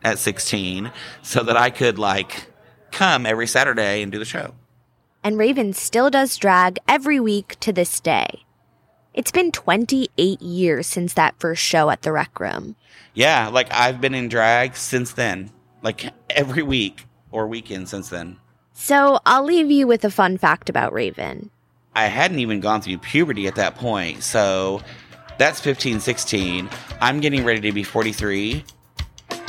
at 0.02 0.18
16 0.18 0.90
so 1.22 1.44
that 1.44 1.56
I 1.56 1.70
could, 1.70 1.96
like, 1.96 2.48
come 2.90 3.26
every 3.26 3.46
Saturday 3.46 4.02
and 4.02 4.10
do 4.10 4.18
the 4.18 4.24
show. 4.24 4.54
And 5.22 5.38
Raven 5.38 5.72
still 5.72 6.10
does 6.10 6.36
drag 6.36 6.78
every 6.88 7.20
week 7.20 7.56
to 7.60 7.72
this 7.72 8.00
day. 8.00 8.45
It's 9.16 9.32
been 9.32 9.50
28 9.50 10.42
years 10.42 10.86
since 10.86 11.14
that 11.14 11.34
first 11.40 11.62
show 11.62 11.88
at 11.88 12.02
the 12.02 12.12
Wreck 12.12 12.38
Room. 12.38 12.76
Yeah, 13.14 13.48
like 13.48 13.72
I've 13.72 13.98
been 13.98 14.14
in 14.14 14.28
drag 14.28 14.76
since 14.76 15.14
then, 15.14 15.50
like 15.80 16.12
every 16.28 16.62
week 16.62 17.06
or 17.30 17.46
weekend 17.46 17.88
since 17.88 18.10
then. 18.10 18.36
So 18.74 19.18
I'll 19.24 19.42
leave 19.42 19.70
you 19.70 19.86
with 19.86 20.04
a 20.04 20.10
fun 20.10 20.36
fact 20.36 20.68
about 20.68 20.92
Raven. 20.92 21.48
I 21.94 22.08
hadn't 22.08 22.40
even 22.40 22.60
gone 22.60 22.82
through 22.82 22.98
puberty 22.98 23.46
at 23.46 23.54
that 23.54 23.76
point, 23.76 24.22
so 24.22 24.82
that's 25.38 25.60
15, 25.60 25.98
16. 26.00 26.68
I'm 27.00 27.20
getting 27.20 27.42
ready 27.42 27.62
to 27.62 27.72
be 27.72 27.84
43. 27.84 28.62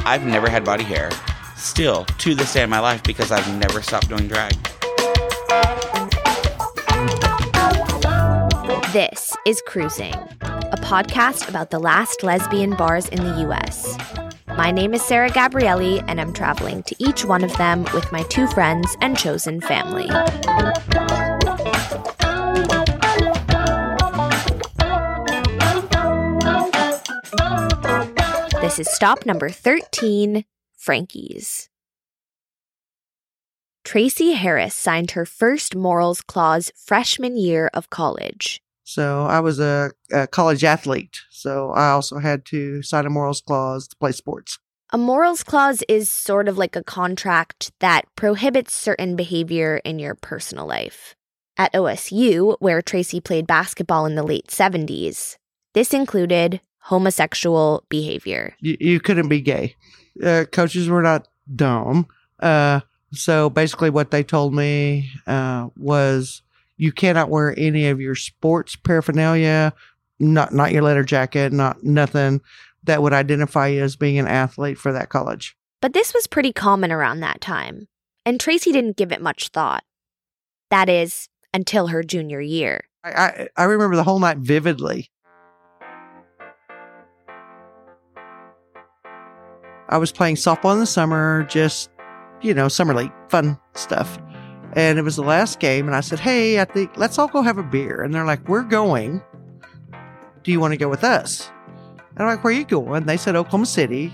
I've 0.05 0.25
never 0.25 0.49
had 0.49 0.63
body 0.63 0.85
hair. 0.85 1.11
Still, 1.57 2.05
to 2.05 2.35
this 2.35 2.53
day 2.53 2.63
in 2.63 2.69
my 2.69 2.79
life, 2.79 3.03
because 3.03 3.33
I've 3.33 3.59
never 3.59 3.81
stopped 3.81 4.07
doing 4.07 4.29
drag. 4.29 4.53
This 8.93 9.35
is 9.45 9.61
Cruising, 9.67 10.13
a 10.13 10.77
podcast 10.77 11.49
about 11.49 11.71
the 11.71 11.79
last 11.79 12.23
lesbian 12.23 12.73
bars 12.73 13.09
in 13.09 13.21
the 13.21 13.41
US. 13.49 13.97
My 14.55 14.71
name 14.71 14.93
is 14.93 15.01
Sarah 15.01 15.29
Gabrielli, 15.29 16.01
and 16.07 16.21
I'm 16.21 16.31
traveling 16.31 16.83
to 16.83 16.95
each 16.97 17.25
one 17.25 17.43
of 17.43 17.55
them 17.57 17.83
with 17.93 18.09
my 18.13 18.23
two 18.23 18.47
friends 18.47 18.95
and 19.01 19.17
chosen 19.17 19.59
family. 19.59 20.07
This 28.61 28.79
is 28.79 28.89
stop 28.89 29.25
number 29.25 29.49
13 29.49 30.45
Frankie's. 30.77 31.67
Tracy 33.83 34.31
Harris 34.31 34.75
signed 34.75 35.11
her 35.11 35.25
first 35.25 35.75
morals 35.75 36.21
clause 36.21 36.71
freshman 36.73 37.35
year 37.35 37.69
of 37.73 37.89
college. 37.89 38.61
So 38.87 39.25
I 39.25 39.41
was 39.41 39.59
a, 39.59 39.91
a, 40.13 40.27
college 40.27 40.63
athlete. 40.63 41.19
So 41.29 41.71
I 41.71 41.89
also 41.89 42.19
had 42.19 42.45
to 42.45 42.81
sign 42.81 43.05
a 43.05 43.09
morals 43.09 43.41
clause 43.41 43.85
to 43.89 43.97
play 43.97 44.13
sports. 44.13 44.59
A 44.93 44.97
morals 44.97 45.43
clause 45.43 45.83
is 45.89 46.09
sort 46.09 46.47
of 46.47 46.57
like 46.57 46.77
a 46.77 46.85
contract 46.85 47.73
that 47.79 48.03
prohibits 48.15 48.73
certain 48.73 49.17
behavior 49.17 49.81
in 49.83 49.99
your 49.99 50.15
personal 50.15 50.65
life. 50.65 51.15
At 51.57 51.73
OSU, 51.73 52.55
where 52.61 52.81
Tracy 52.81 53.19
played 53.19 53.45
basketball 53.45 54.05
in 54.05 54.15
the 54.15 54.23
late 54.23 54.47
70s, 54.47 55.35
this 55.73 55.93
included 55.93 56.61
homosexual 56.83 57.83
behavior. 57.89 58.55
You, 58.61 58.77
you 58.79 58.99
couldn't 59.01 59.27
be 59.27 59.41
gay. 59.41 59.75
Uh, 60.23 60.45
coaches 60.49 60.87
were 60.87 61.01
not 61.01 61.27
dumb. 61.53 62.07
Uh, 62.39 62.79
so 63.11 63.49
basically, 63.49 63.89
what 63.89 64.11
they 64.11 64.23
told 64.23 64.53
me 64.53 65.11
uh, 65.27 65.67
was 65.75 66.41
you 66.77 66.91
cannot 66.91 67.29
wear 67.29 67.53
any 67.57 67.87
of 67.87 67.99
your 67.99 68.15
sports 68.15 68.75
paraphernalia, 68.75 69.73
not 70.19 70.53
not 70.53 70.71
your 70.71 70.83
letter 70.83 71.03
jacket, 71.03 71.51
not 71.51 71.83
nothing 71.83 72.41
that 72.83 73.01
would 73.01 73.13
identify 73.13 73.67
you 73.67 73.83
as 73.83 73.95
being 73.95 74.17
an 74.17 74.27
athlete 74.27 74.77
for 74.77 74.91
that 74.93 75.09
college. 75.09 75.57
But 75.81 75.93
this 75.93 76.13
was 76.13 76.27
pretty 76.27 76.53
common 76.53 76.91
around 76.91 77.19
that 77.19 77.41
time, 77.41 77.87
and 78.25 78.39
Tracy 78.39 78.71
didn't 78.71 78.97
give 78.97 79.11
it 79.11 79.21
much 79.21 79.49
thought. 79.49 79.83
That 80.69 80.89
is, 80.89 81.29
until 81.53 81.87
her 81.87 82.03
junior 82.03 82.41
year. 82.41 82.81
I, 83.03 83.09
I, 83.09 83.47
I 83.57 83.63
remember 83.63 83.95
the 83.95 84.03
whole 84.03 84.19
night 84.19 84.37
vividly. 84.37 85.09
I 89.89 89.97
was 89.97 90.11
playing 90.11 90.35
softball 90.35 90.73
in 90.73 90.79
the 90.79 90.85
summer, 90.85 91.45
just, 91.49 91.89
you 92.41 92.53
know, 92.53 92.67
summer 92.67 92.93
league, 92.93 93.13
fun 93.29 93.57
stuff. 93.73 94.19
And 94.77 94.99
it 94.99 95.01
was 95.01 95.15
the 95.15 95.23
last 95.23 95.59
game. 95.59 95.87
And 95.87 95.95
I 95.95 96.01
said, 96.01 96.19
Hey, 96.19 96.61
I 96.61 96.65
think 96.65 96.95
let's 96.97 97.17
all 97.17 97.27
go 97.27 97.41
have 97.41 97.57
a 97.57 97.63
beer. 97.63 98.03
And 98.03 98.13
they're 98.13 98.25
like, 98.25 98.47
We're 98.47 98.61
going. 98.61 99.23
Do 100.43 100.51
you 100.51 100.59
want 100.59 100.71
to 100.71 100.77
go 100.77 100.87
with 100.87 101.03
us? 101.03 101.51
And 102.11 102.19
I'm 102.19 102.27
like, 102.27 102.43
Where 102.43 102.53
are 102.53 102.57
you 102.57 102.63
going? 102.63 103.07
They 103.07 103.17
said, 103.17 103.35
Oklahoma 103.35 103.65
City. 103.65 104.13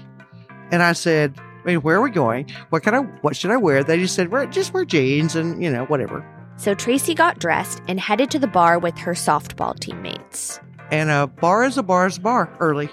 And 0.71 0.81
I 0.81 0.93
said, 0.93 1.37
I 1.37 1.67
mean, 1.67 1.81
where 1.81 1.97
are 1.97 2.01
we 2.01 2.09
going? 2.09 2.49
What 2.69 2.83
can 2.83 2.95
I, 2.95 2.99
what 3.21 3.35
should 3.35 3.51
I 3.51 3.57
wear? 3.57 3.83
They 3.83 3.97
just 3.97 4.15
said, 4.15 4.29
wear, 4.29 4.45
just 4.47 4.73
wear 4.73 4.83
jeans 4.83 5.35
and, 5.35 5.63
you 5.63 5.69
know, 5.71 5.85
whatever. 5.85 6.25
So 6.57 6.73
Tracy 6.73 7.13
got 7.13 7.39
dressed 7.39 7.81
and 7.87 7.99
headed 7.99 8.29
to 8.31 8.39
the 8.39 8.47
bar 8.47 8.79
with 8.79 8.97
her 8.97 9.13
softball 9.13 9.79
teammates. 9.79 10.59
And 10.91 11.09
a 11.09 11.27
bar 11.27 11.63
is 11.63 11.77
a 11.77 11.83
bar 11.83 12.07
is 12.07 12.17
a 12.17 12.21
bar 12.21 12.53
early. 12.59 12.89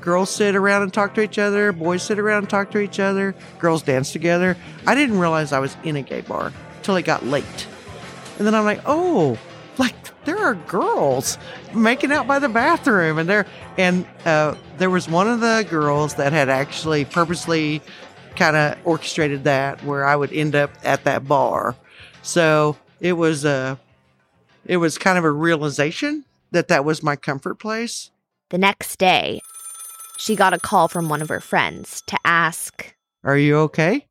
Girls 0.00 0.30
sit 0.30 0.54
around 0.54 0.82
and 0.82 0.92
talk 0.92 1.14
to 1.14 1.22
each 1.22 1.38
other. 1.38 1.72
Boys 1.72 2.02
sit 2.02 2.18
around 2.18 2.38
and 2.38 2.50
talk 2.50 2.70
to 2.70 2.78
each 2.78 3.00
other. 3.00 3.34
Girls 3.58 3.82
dance 3.82 4.12
together. 4.12 4.56
I 4.86 4.94
didn't 4.94 5.18
realize 5.18 5.52
I 5.52 5.58
was 5.58 5.76
in 5.82 5.96
a 5.96 6.02
gay 6.02 6.20
bar 6.20 6.52
till 6.88 6.96
it 6.96 7.02
got 7.02 7.22
late. 7.26 7.66
And 8.38 8.46
then 8.46 8.54
I'm 8.54 8.64
like, 8.64 8.80
oh, 8.86 9.36
like 9.76 9.94
there 10.24 10.38
are 10.38 10.54
girls 10.54 11.36
making 11.74 12.10
out 12.12 12.26
by 12.26 12.38
the 12.38 12.48
bathroom. 12.48 13.18
And 13.18 13.28
there, 13.28 13.44
and 13.76 14.06
uh, 14.24 14.54
there 14.78 14.88
was 14.88 15.06
one 15.06 15.28
of 15.28 15.40
the 15.40 15.66
girls 15.68 16.14
that 16.14 16.32
had 16.32 16.48
actually 16.48 17.04
purposely 17.04 17.82
kind 18.36 18.56
of 18.56 18.78
orchestrated 18.86 19.44
that 19.44 19.84
where 19.84 20.06
I 20.06 20.16
would 20.16 20.32
end 20.32 20.54
up 20.54 20.70
at 20.82 21.04
that 21.04 21.28
bar. 21.28 21.76
So 22.22 22.78
it 23.00 23.12
was 23.12 23.44
a, 23.44 23.78
it 24.64 24.78
was 24.78 24.96
kind 24.96 25.18
of 25.18 25.24
a 25.24 25.30
realization 25.30 26.24
that 26.52 26.68
that 26.68 26.86
was 26.86 27.02
my 27.02 27.16
comfort 27.16 27.56
place. 27.56 28.10
The 28.48 28.56
next 28.56 28.98
day, 28.98 29.42
she 30.16 30.36
got 30.36 30.54
a 30.54 30.58
call 30.58 30.88
from 30.88 31.10
one 31.10 31.20
of 31.20 31.28
her 31.28 31.40
friends 31.40 32.02
to 32.06 32.18
ask, 32.24 32.94
Are 33.24 33.36
you 33.36 33.58
okay? 33.58 34.06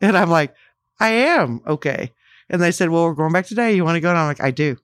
And 0.00 0.16
I'm 0.16 0.30
like, 0.30 0.54
I 1.00 1.10
am 1.10 1.60
okay. 1.66 2.12
And 2.48 2.62
they 2.62 2.72
said, 2.72 2.90
Well, 2.90 3.04
we're 3.04 3.14
going 3.14 3.32
back 3.32 3.46
today. 3.46 3.74
You 3.74 3.84
want 3.84 3.96
to 3.96 4.00
go? 4.00 4.10
And 4.10 4.18
I'm 4.18 4.26
like, 4.26 4.42
I 4.42 4.50
do. 4.50 4.76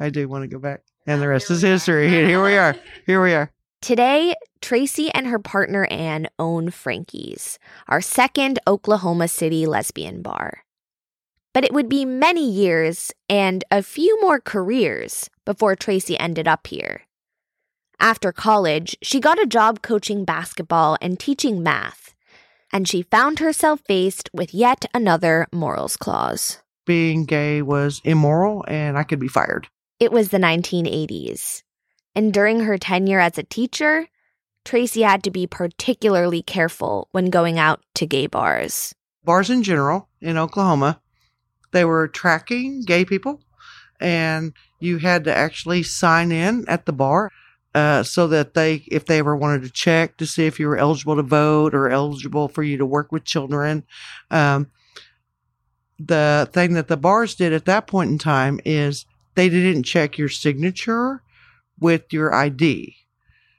I 0.00 0.10
do 0.10 0.28
want 0.28 0.42
to 0.42 0.48
go 0.48 0.58
back. 0.58 0.82
And 1.06 1.20
the 1.20 1.28
rest 1.28 1.50
is 1.50 1.62
history. 1.62 2.08
Here 2.08 2.42
we 2.42 2.56
are. 2.56 2.76
Here 3.06 3.22
we 3.22 3.34
are. 3.34 3.50
Today, 3.80 4.34
Tracy 4.62 5.10
and 5.10 5.26
her 5.26 5.38
partner 5.38 5.84
Ann 5.90 6.26
own 6.38 6.70
Frankie's, 6.70 7.58
our 7.86 8.00
second 8.00 8.58
Oklahoma 8.66 9.28
City 9.28 9.66
lesbian 9.66 10.22
bar. 10.22 10.64
But 11.52 11.64
it 11.64 11.72
would 11.72 11.88
be 11.88 12.06
many 12.06 12.50
years 12.50 13.12
and 13.28 13.62
a 13.70 13.82
few 13.82 14.18
more 14.22 14.40
careers 14.40 15.28
before 15.44 15.76
Tracy 15.76 16.18
ended 16.18 16.48
up 16.48 16.66
here. 16.66 17.02
After 18.00 18.32
college, 18.32 18.96
she 19.02 19.20
got 19.20 19.40
a 19.40 19.46
job 19.46 19.82
coaching 19.82 20.24
basketball 20.24 20.96
and 21.02 21.20
teaching 21.20 21.62
math, 21.62 22.13
and 22.74 22.88
she 22.88 23.02
found 23.02 23.38
herself 23.38 23.80
faced 23.86 24.28
with 24.34 24.52
yet 24.52 24.84
another 24.92 25.46
morals 25.52 25.96
clause. 25.96 26.58
Being 26.84 27.24
gay 27.24 27.62
was 27.62 28.02
immoral 28.04 28.64
and 28.66 28.98
I 28.98 29.04
could 29.04 29.20
be 29.20 29.28
fired. 29.28 29.68
It 30.00 30.10
was 30.10 30.28
the 30.30 30.38
1980s, 30.38 31.62
and 32.16 32.34
during 32.34 32.60
her 32.60 32.76
tenure 32.76 33.20
as 33.20 33.38
a 33.38 33.44
teacher, 33.44 34.08
Tracy 34.64 35.02
had 35.02 35.22
to 35.22 35.30
be 35.30 35.46
particularly 35.46 36.42
careful 36.42 37.08
when 37.12 37.30
going 37.30 37.60
out 37.60 37.80
to 37.94 38.06
gay 38.06 38.26
bars. 38.26 38.92
Bars 39.22 39.50
in 39.50 39.62
general 39.62 40.08
in 40.20 40.36
Oklahoma, 40.36 41.00
they 41.70 41.84
were 41.84 42.08
tracking 42.08 42.82
gay 42.84 43.04
people, 43.04 43.40
and 44.00 44.52
you 44.80 44.98
had 44.98 45.24
to 45.24 45.34
actually 45.34 45.84
sign 45.84 46.32
in 46.32 46.64
at 46.66 46.86
the 46.86 46.92
bar. 46.92 47.30
Uh, 47.74 48.04
so 48.04 48.28
that 48.28 48.54
they, 48.54 48.84
if 48.86 49.06
they 49.06 49.18
ever 49.18 49.34
wanted 49.34 49.62
to 49.62 49.70
check 49.70 50.16
to 50.16 50.24
see 50.24 50.46
if 50.46 50.60
you 50.60 50.68
were 50.68 50.78
eligible 50.78 51.16
to 51.16 51.22
vote 51.22 51.74
or 51.74 51.90
eligible 51.90 52.46
for 52.46 52.62
you 52.62 52.76
to 52.76 52.86
work 52.86 53.10
with 53.10 53.24
children, 53.24 53.82
um, 54.30 54.70
the 55.98 56.48
thing 56.52 56.74
that 56.74 56.86
the 56.86 56.96
bars 56.96 57.34
did 57.34 57.52
at 57.52 57.64
that 57.64 57.88
point 57.88 58.10
in 58.10 58.18
time 58.18 58.60
is 58.64 59.06
they 59.34 59.48
didn't 59.48 59.82
check 59.82 60.18
your 60.18 60.28
signature 60.28 61.22
with 61.80 62.12
your 62.12 62.32
ID. 62.32 62.96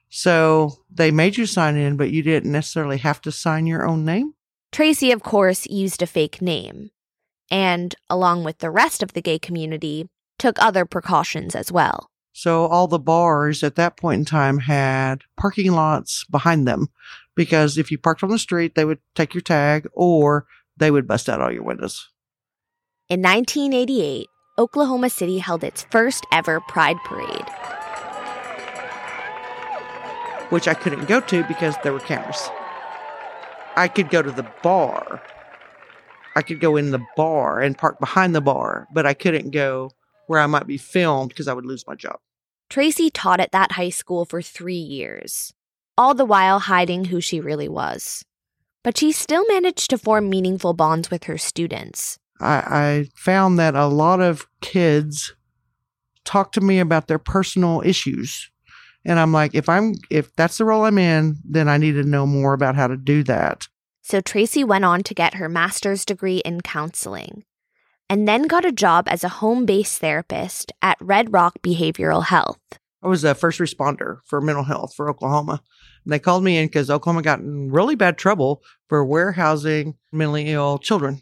So 0.09 0.77
they 0.89 1.11
made 1.11 1.37
you 1.37 1.45
sign 1.45 1.75
in, 1.75 1.97
but 1.97 2.11
you 2.11 2.23
didn't 2.23 2.51
necessarily 2.51 2.97
have 2.99 3.21
to 3.21 3.31
sign 3.31 3.67
your 3.67 3.85
own 3.85 4.05
name. 4.05 4.33
Tracy, 4.71 5.11
of 5.11 5.23
course, 5.23 5.65
used 5.67 6.01
a 6.01 6.07
fake 6.07 6.41
name, 6.41 6.91
and 7.49 7.95
along 8.09 8.43
with 8.43 8.59
the 8.59 8.71
rest 8.71 9.03
of 9.03 9.13
the 9.13 9.21
gay 9.21 9.39
community, 9.39 10.07
took 10.37 10.61
other 10.61 10.85
precautions 10.85 11.55
as 11.55 11.71
well. 11.71 12.09
So 12.37 12.65
all 12.65 12.87
the 12.87 12.99
bars 12.99 13.63
at 13.63 13.75
that 13.75 13.95
point 13.95 14.19
in 14.19 14.25
time 14.25 14.57
had 14.57 15.23
parking 15.37 15.71
lots 15.71 16.25
behind 16.25 16.67
them 16.67 16.89
because 17.33 17.77
if 17.77 17.89
you 17.89 17.97
parked 17.97 18.23
on 18.23 18.29
the 18.29 18.37
street, 18.37 18.75
they 18.75 18.83
would 18.83 18.99
take 19.15 19.33
your 19.33 19.41
tag 19.41 19.87
or 19.93 20.45
they 20.75 20.91
would 20.91 21.07
bust 21.07 21.29
out 21.29 21.39
all 21.39 21.49
your 21.49 21.63
windows. 21.63 22.09
In 23.07 23.21
1988, 23.21 24.27
Oklahoma 24.57 25.09
City 25.09 25.37
held 25.37 25.63
its 25.63 25.83
first 25.91 26.25
ever 26.33 26.59
Pride 26.59 26.97
Parade. 27.05 27.47
Which 30.49 30.67
I 30.67 30.73
couldn't 30.73 31.07
go 31.07 31.21
to 31.21 31.45
because 31.45 31.75
there 31.83 31.93
were 31.93 32.01
cameras. 32.01 32.49
I 33.77 33.87
could 33.87 34.09
go 34.09 34.21
to 34.21 34.31
the 34.31 34.45
bar. 34.61 35.23
I 36.35 36.41
could 36.41 36.59
go 36.59 36.75
in 36.75 36.91
the 36.91 37.05
bar 37.15 37.61
and 37.61 37.77
park 37.77 37.97
behind 38.01 38.35
the 38.35 38.41
bar, 38.41 38.89
but 38.93 39.05
I 39.05 39.13
couldn't 39.13 39.51
go 39.51 39.91
where 40.27 40.41
I 40.41 40.47
might 40.47 40.67
be 40.67 40.77
filmed 40.77 41.29
because 41.29 41.47
I 41.47 41.53
would 41.53 41.65
lose 41.65 41.87
my 41.87 41.95
job. 41.95 42.19
Tracy 42.69 43.09
taught 43.09 43.39
at 43.39 43.51
that 43.51 43.73
high 43.73 43.89
school 43.89 44.25
for 44.25 44.41
three 44.41 44.73
years, 44.73 45.53
all 45.97 46.13
the 46.13 46.25
while 46.25 46.59
hiding 46.59 47.05
who 47.05 47.21
she 47.21 47.39
really 47.39 47.69
was. 47.69 48.25
But 48.83 48.97
she 48.97 49.11
still 49.11 49.45
managed 49.47 49.89
to 49.89 49.97
form 49.97 50.29
meaningful 50.29 50.73
bonds 50.73 51.09
with 51.09 51.25
her 51.25 51.37
students. 51.37 52.19
I, 52.39 52.55
I 52.55 53.09
found 53.15 53.57
that 53.59 53.75
a 53.75 53.87
lot 53.87 54.21
of 54.21 54.45
kids 54.61 55.33
talk 56.23 56.51
to 56.53 56.61
me 56.61 56.79
about 56.79 57.07
their 57.07 57.19
personal 57.19 57.81
issues. 57.85 58.51
And 59.05 59.19
I'm 59.19 59.31
like, 59.31 59.53
if 59.53 59.69
I'm 59.69 59.93
if 60.09 60.35
that's 60.35 60.57
the 60.57 60.65
role 60.65 60.85
I'm 60.85 60.97
in, 60.97 61.37
then 61.43 61.69
I 61.69 61.77
need 61.77 61.93
to 61.93 62.03
know 62.03 62.25
more 62.25 62.53
about 62.53 62.75
how 62.75 62.87
to 62.87 62.97
do 62.97 63.23
that. 63.23 63.67
So 64.01 64.21
Tracy 64.21 64.63
went 64.63 64.85
on 64.85 65.03
to 65.03 65.13
get 65.13 65.35
her 65.35 65.49
master's 65.49 66.05
degree 66.05 66.37
in 66.39 66.61
counseling 66.61 67.43
and 68.09 68.27
then 68.27 68.43
got 68.43 68.65
a 68.65 68.71
job 68.71 69.07
as 69.09 69.23
a 69.23 69.29
home 69.29 69.65
based 69.65 69.99
therapist 69.99 70.71
at 70.81 70.97
Red 70.99 71.33
Rock 71.33 71.59
Behavioral 71.61 72.25
Health. 72.25 72.59
I 73.03 73.07
was 73.07 73.23
a 73.23 73.35
first 73.35 73.59
responder 73.59 74.19
for 74.25 74.41
mental 74.41 74.63
health 74.63 74.95
for 74.95 75.09
Oklahoma. 75.09 75.61
And 76.03 76.13
they 76.13 76.19
called 76.19 76.43
me 76.43 76.57
in 76.57 76.67
because 76.67 76.89
Oklahoma 76.89 77.21
got 77.21 77.39
in 77.39 77.71
really 77.71 77.95
bad 77.95 78.17
trouble 78.17 78.63
for 78.89 79.05
warehousing 79.05 79.95
mentally 80.11 80.49
ill 80.49 80.79
children. 80.79 81.21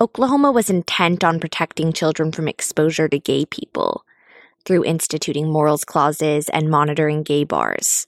Oklahoma 0.00 0.50
was 0.50 0.70
intent 0.70 1.22
on 1.22 1.40
protecting 1.40 1.92
children 1.92 2.32
from 2.32 2.48
exposure 2.48 3.08
to 3.08 3.18
gay 3.18 3.44
people 3.44 4.04
through 4.64 4.84
instituting 4.84 5.50
morals 5.50 5.84
clauses 5.84 6.48
and 6.48 6.70
monitoring 6.70 7.22
gay 7.22 7.44
bars. 7.44 8.06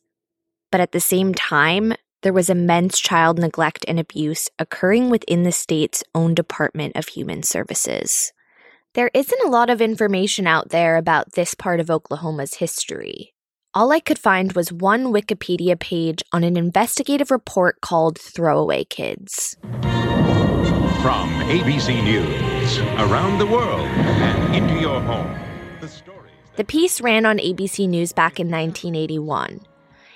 But 0.71 0.81
at 0.81 0.93
the 0.93 1.01
same 1.01 1.35
time, 1.35 1.95
there 2.25 2.33
was 2.33 2.49
immense 2.49 2.99
child 2.99 3.39
neglect 3.39 3.85
and 3.87 4.01
abuse 4.01 4.49
occurring 4.59 5.11
within 5.11 5.43
the 5.43 5.53
state's 5.53 6.03
own 6.15 6.35
Department 6.35 6.97
of 6.97 7.09
Human 7.09 7.43
Services. 7.43 8.33
There 8.95 9.11
isn't 9.13 9.45
a 9.45 9.51
lot 9.51 9.69
of 9.69 9.83
information 9.83 10.47
out 10.47 10.71
there 10.71 10.97
about 10.97 11.33
this 11.33 11.53
part 11.53 11.81
of 11.81 11.91
Oklahoma's 11.91 12.55
history. 12.55 13.35
All 13.75 13.93
I 13.93 14.01
could 14.01 14.19
find 14.19 14.55
was 14.55 14.73
one 14.73 15.13
Wikipedia 15.13 15.79
page 15.79 16.23
on 16.33 16.45
an 16.45 16.57
investigative 16.57 17.31
report 17.31 17.83
called 17.83 18.19
Throwaway 18.19 18.85
Kids. 18.85 19.59
From 21.03 21.29
ABC 21.51 22.03
News, 22.03 22.79
around 22.99 23.37
the 23.37 23.47
world 23.47 23.87
and 23.87 24.55
into 24.57 24.81
your 24.81 24.99
home. 25.03 25.39
The 25.83 25.89
stories. 25.89 26.33
The 26.57 26.65
piece 26.65 27.03
ran 27.03 27.27
on 27.27 27.37
ABC 27.37 27.87
News 27.87 28.15
back 28.15 28.41
in 28.41 28.49
1981. 28.49 29.61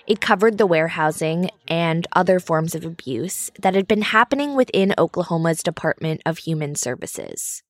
It 0.09 0.23
covered 0.23 0.57
the 0.57 0.67
warehousing 0.67 1.51
and 1.69 2.07
other 2.17 2.41
forms 2.41 2.75
of 2.75 2.83
abuse 2.83 3.51
that 3.61 3.75
had 3.75 3.87
been 3.87 4.01
happening 4.01 4.57
within 4.57 4.95
Oklahoma's 4.97 5.63
Department 5.63 6.23
of 6.25 6.39
Human 6.39 6.77
Services. 6.77 7.63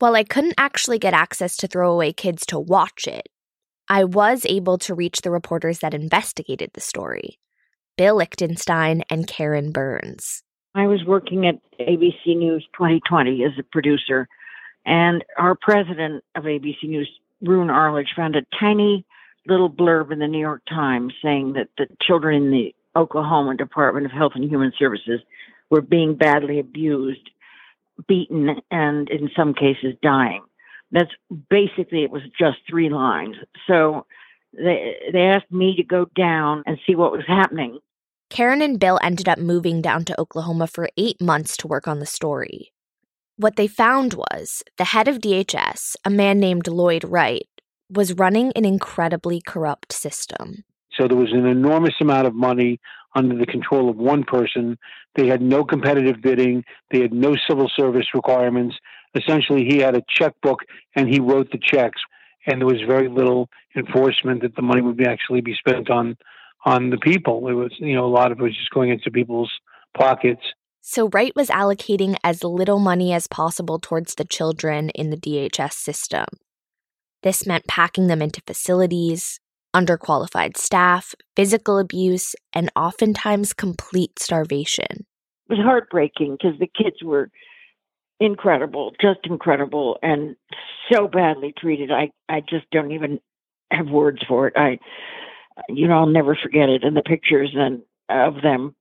While 0.00 0.16
I 0.16 0.24
couldn't 0.24 0.56
actually 0.58 0.98
get 0.98 1.14
access 1.14 1.56
to 1.58 1.68
Throwaway 1.68 2.12
Kids 2.12 2.44
to 2.46 2.58
watch 2.58 3.06
it, 3.06 3.28
I 3.88 4.02
was 4.02 4.44
able 4.44 4.76
to 4.78 4.94
reach 4.94 5.20
the 5.20 5.30
reporters 5.30 5.78
that 5.78 5.94
investigated 5.94 6.70
the 6.74 6.80
story 6.80 7.38
Bill 7.96 8.16
Lichtenstein 8.16 9.04
and 9.08 9.28
Karen 9.28 9.70
Burns. 9.70 10.42
I 10.74 10.88
was 10.88 11.04
working 11.04 11.46
at 11.46 11.60
ABC 11.78 12.36
News 12.36 12.66
20/20 12.76 13.44
as 13.46 13.56
a 13.56 13.62
producer, 13.62 14.26
and 14.84 15.24
our 15.38 15.54
president 15.54 16.24
of 16.34 16.42
ABC 16.42 16.88
News, 16.88 17.08
Roone 17.40 17.70
Arledge, 17.70 18.14
found 18.16 18.34
a 18.34 18.44
tiny 18.58 19.06
little 19.48 19.70
blurb 19.70 20.12
in 20.12 20.18
the 20.18 20.26
New 20.26 20.40
York 20.40 20.62
Times 20.68 21.12
saying 21.22 21.54
that 21.54 21.68
the 21.78 21.86
children 22.00 22.44
in 22.44 22.50
the 22.50 22.74
Oklahoma 22.96 23.56
Department 23.56 24.06
of 24.06 24.12
Health 24.12 24.32
and 24.34 24.48
Human 24.48 24.72
Services 24.78 25.20
were 25.70 25.80
being 25.80 26.14
badly 26.14 26.58
abused, 26.58 27.30
beaten, 28.08 28.60
and 28.70 29.08
in 29.10 29.30
some 29.36 29.54
cases 29.54 29.94
dying. 30.02 30.42
That's 30.92 31.10
basically 31.50 32.04
it 32.04 32.10
was 32.10 32.22
just 32.38 32.58
three 32.68 32.88
lines. 32.88 33.36
So 33.66 34.06
they 34.52 34.94
they 35.12 35.22
asked 35.22 35.50
me 35.50 35.76
to 35.76 35.82
go 35.82 36.06
down 36.16 36.62
and 36.66 36.78
see 36.86 36.94
what 36.94 37.12
was 37.12 37.24
happening. 37.26 37.80
Karen 38.30 38.62
and 38.62 38.80
Bill 38.80 38.98
ended 39.02 39.28
up 39.28 39.38
moving 39.38 39.80
down 39.80 40.04
to 40.04 40.20
Oklahoma 40.20 40.66
for 40.66 40.88
eight 40.96 41.20
months 41.20 41.56
to 41.58 41.68
work 41.68 41.86
on 41.86 42.00
the 42.00 42.06
story. 42.06 42.72
What 43.36 43.56
they 43.56 43.66
found 43.66 44.14
was 44.14 44.62
the 44.78 44.84
head 44.84 45.08
of 45.08 45.18
DHS, 45.18 45.94
a 46.04 46.10
man 46.10 46.40
named 46.40 46.66
Lloyd 46.66 47.04
Wright, 47.04 47.46
was 47.90 48.14
running 48.14 48.52
an 48.56 48.64
incredibly 48.64 49.40
corrupt 49.40 49.92
system. 49.92 50.64
So 50.92 51.06
there 51.06 51.16
was 51.16 51.32
an 51.32 51.46
enormous 51.46 51.94
amount 52.00 52.26
of 52.26 52.34
money 52.34 52.80
under 53.14 53.36
the 53.36 53.46
control 53.46 53.88
of 53.90 53.96
one 53.96 54.24
person. 54.24 54.78
They 55.14 55.26
had 55.26 55.42
no 55.42 55.64
competitive 55.64 56.20
bidding, 56.22 56.64
they 56.90 57.00
had 57.00 57.12
no 57.12 57.34
civil 57.48 57.70
service 57.74 58.06
requirements. 58.14 58.76
Essentially, 59.14 59.64
he 59.64 59.78
had 59.78 59.96
a 59.96 60.02
checkbook 60.08 60.60
and 60.94 61.08
he 61.08 61.20
wrote 61.20 61.50
the 61.50 61.58
checks, 61.58 62.00
and 62.46 62.60
there 62.60 62.66
was 62.66 62.80
very 62.86 63.08
little 63.08 63.48
enforcement 63.74 64.42
that 64.42 64.56
the 64.56 64.62
money 64.62 64.82
would 64.82 64.96
be 64.96 65.06
actually 65.06 65.40
be 65.40 65.54
spent 65.54 65.90
on 65.90 66.16
on 66.64 66.90
the 66.90 66.98
people. 66.98 67.48
It 67.48 67.52
was, 67.52 67.72
you 67.78 67.94
know, 67.94 68.04
a 68.04 68.10
lot 68.10 68.32
of 68.32 68.40
it 68.40 68.42
was 68.42 68.56
just 68.56 68.70
going 68.70 68.90
into 68.90 69.10
people's 69.10 69.52
pockets. 69.96 70.42
So 70.82 71.08
Wright 71.08 71.32
was 71.34 71.48
allocating 71.48 72.16
as 72.22 72.44
little 72.44 72.78
money 72.78 73.12
as 73.12 73.26
possible 73.26 73.78
towards 73.78 74.16
the 74.16 74.24
children 74.24 74.90
in 74.90 75.10
the 75.10 75.16
DHS 75.16 75.72
system. 75.72 76.26
This 77.26 77.44
meant 77.44 77.66
packing 77.66 78.06
them 78.06 78.22
into 78.22 78.40
facilities, 78.46 79.40
underqualified 79.74 80.56
staff, 80.56 81.12
physical 81.34 81.80
abuse, 81.80 82.36
and 82.54 82.70
oftentimes 82.76 83.52
complete 83.52 84.20
starvation. 84.20 84.86
It 85.50 85.56
was 85.56 85.58
heartbreaking 85.58 86.36
because 86.40 86.56
the 86.60 86.68
kids 86.68 87.02
were 87.02 87.28
incredible, 88.20 88.92
just 89.00 89.18
incredible, 89.24 89.98
and 90.04 90.36
so 90.88 91.08
badly 91.08 91.52
treated. 91.58 91.90
I, 91.90 92.12
I 92.28 92.42
just 92.48 92.70
don't 92.70 92.92
even 92.92 93.18
have 93.72 93.88
words 93.88 94.22
for 94.28 94.46
it. 94.46 94.54
I, 94.56 94.78
you 95.68 95.88
know, 95.88 95.94
I'll 95.94 96.06
never 96.06 96.38
forget 96.40 96.68
it. 96.68 96.84
And 96.84 96.96
the 96.96 97.02
pictures 97.02 97.56
and 97.56 97.82
of 98.08 98.40
them 98.44 98.76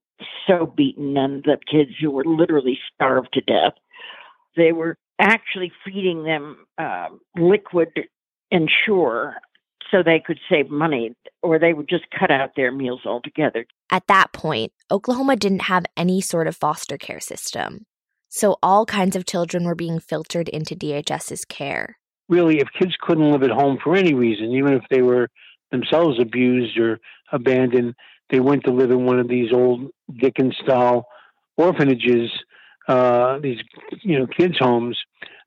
so 0.45 0.67
beaten, 0.67 1.17
and 1.17 1.43
the 1.45 1.57
kids 1.65 1.93
who 1.99 2.11
were 2.11 2.23
literally 2.23 2.77
starved 2.93 3.29
to 3.33 3.41
death. 3.41 3.73
They 4.55 4.71
were 4.71 4.99
actually 5.19 5.71
feeding 5.83 6.25
them 6.25 6.67
uh, 6.77 7.07
liquid 7.35 7.89
Ensure 8.51 9.35
so 9.91 10.01
they 10.03 10.19
could 10.19 10.39
save 10.49 10.69
money, 10.69 11.15
or 11.41 11.59
they 11.59 11.73
would 11.73 11.87
just 11.87 12.05
cut 12.17 12.31
out 12.31 12.51
their 12.55 12.71
meals 12.71 13.01
altogether. 13.05 13.65
At 13.91 14.07
that 14.07 14.33
point, 14.33 14.73
Oklahoma 14.91 15.35
didn't 15.35 15.63
have 15.63 15.85
any 15.95 16.21
sort 16.21 16.47
of 16.47 16.55
foster 16.55 16.97
care 16.97 17.19
system. 17.19 17.85
So 18.29 18.57
all 18.61 18.85
kinds 18.85 19.15
of 19.15 19.25
children 19.25 19.63
were 19.63 19.75
being 19.75 19.99
filtered 19.99 20.49
into 20.49 20.75
DHS's 20.75 21.45
care. 21.45 21.97
Really, 22.27 22.59
if 22.59 22.67
kids 22.77 22.95
couldn't 22.99 23.31
live 23.31 23.43
at 23.43 23.51
home 23.51 23.77
for 23.81 23.95
any 23.95 24.13
reason, 24.13 24.51
even 24.51 24.73
if 24.73 24.83
they 24.89 25.01
were 25.01 25.29
themselves 25.71 26.19
abused 26.19 26.77
or 26.77 26.99
abandoned, 27.31 27.93
they 28.29 28.39
went 28.39 28.63
to 28.65 28.71
live 28.71 28.91
in 28.91 29.05
one 29.05 29.19
of 29.19 29.27
these 29.27 29.53
old 29.53 29.89
Dickens 30.19 30.55
style 30.63 31.05
orphanages, 31.57 32.31
uh, 32.87 33.39
these 33.39 33.59
you 34.01 34.19
know 34.19 34.27
kids' 34.27 34.57
homes, 34.59 34.97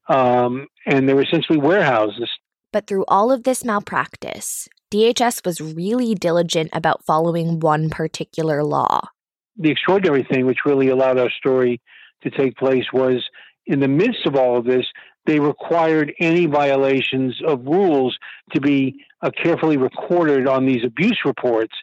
um, 0.08 0.66
and 0.86 1.08
they 1.08 1.14
were 1.14 1.22
essentially 1.22 1.58
warehouses. 1.58 2.30
But 2.72 2.86
through 2.86 3.04
all 3.08 3.32
of 3.32 3.44
this 3.44 3.64
malpractice, 3.64 4.68
DHS 4.92 5.44
was 5.44 5.60
really 5.60 6.14
diligent 6.14 6.70
about 6.72 7.04
following 7.04 7.60
one 7.60 7.88
particular 7.88 8.62
law. 8.62 9.08
The 9.56 9.70
extraordinary 9.70 10.26
thing, 10.30 10.46
which 10.46 10.64
really 10.64 10.88
allowed 10.88 11.18
our 11.18 11.30
story 11.30 11.80
to 12.22 12.30
take 12.30 12.56
place, 12.56 12.84
was 12.92 13.24
in 13.66 13.80
the 13.80 13.88
midst 13.88 14.26
of 14.26 14.36
all 14.36 14.58
of 14.58 14.64
this, 14.64 14.86
they 15.26 15.40
required 15.40 16.12
any 16.20 16.46
violations 16.46 17.38
of 17.46 17.66
rules 17.66 18.16
to 18.54 18.60
be 18.60 18.96
uh, 19.20 19.30
carefully 19.42 19.76
recorded 19.76 20.46
on 20.46 20.64
these 20.64 20.84
abuse 20.84 21.20
reports. 21.24 21.74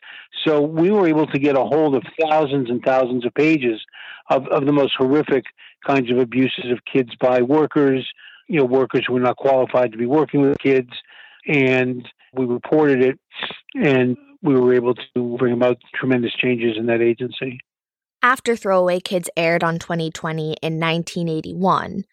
So 0.46 0.62
we 0.62 0.90
were 0.90 1.08
able 1.08 1.28
to 1.28 1.40
get 1.40 1.56
a 1.56 1.64
hold 1.64 1.96
of 1.96 2.04
thousands 2.20 2.70
and 2.70 2.82
thousands 2.84 3.26
of 3.26 3.34
pages 3.36 3.80
of, 4.30 4.48
of 4.48 4.66
the 4.66 4.72
most 4.72 4.94
horrific 4.98 5.44
kinds 5.86 6.12
of 6.12 6.18
abuses 6.18 6.72
of 6.72 6.80
kids 6.92 7.12
by 7.20 7.42
workers, 7.42 8.08
you 8.48 8.60
know, 8.60 8.66
workers 8.66 9.04
who 9.08 9.14
were 9.14 9.20
not 9.20 9.38
qualified 9.38 9.92
to 9.92 9.98
be 9.98 10.06
working 10.06 10.42
with 10.42 10.58
kids. 10.60 10.90
And 11.48 12.08
we 12.34 12.46
reported 12.46 13.04
it 13.04 13.20
and 13.76 14.18
we 14.42 14.56
were 14.56 14.74
able 14.74 14.96
to 14.96 15.38
bring 15.38 15.54
about 15.54 15.78
tremendous 15.94 16.34
changes 16.34 16.76
in 16.78 16.86
that 16.88 17.02
agency. 17.02 17.60
After 18.22 18.56
Throwaway 18.56 19.00
Kids 19.00 19.30
aired 19.38 19.64
on 19.64 19.78
20/20 19.78 20.56
in 20.62 20.80
1981, 20.80 22.06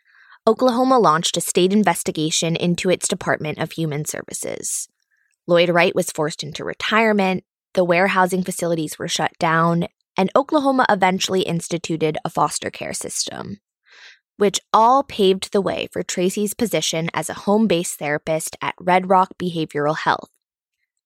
Oklahoma 0.46 0.98
launched 0.98 1.36
a 1.36 1.40
state 1.40 1.72
investigation 1.72 2.56
into 2.56 2.90
its 2.90 3.08
Department 3.08 3.58
of 3.58 3.72
Human 3.72 4.04
Services. 4.04 4.88
Lloyd 5.46 5.70
Wright 5.70 5.94
was 5.94 6.10
forced 6.10 6.42
into 6.42 6.64
retirement, 6.64 7.44
the 7.74 7.84
warehousing 7.84 8.42
facilities 8.42 8.98
were 8.98 9.08
shut 9.08 9.32
down, 9.38 9.86
and 10.16 10.30
Oklahoma 10.36 10.84
eventually 10.88 11.42
instituted 11.42 12.18
a 12.24 12.30
foster 12.30 12.70
care 12.70 12.92
system 12.92 13.60
which 14.36 14.60
all 14.72 15.02
paved 15.02 15.52
the 15.52 15.60
way 15.60 15.88
for 15.92 16.02
Tracy's 16.02 16.54
position 16.54 17.10
as 17.14 17.28
a 17.28 17.34
home 17.34 17.66
based 17.66 17.98
therapist 17.98 18.56
at 18.60 18.74
Red 18.80 19.08
Rock 19.08 19.34
Behavioral 19.40 19.98
Health. 19.98 20.30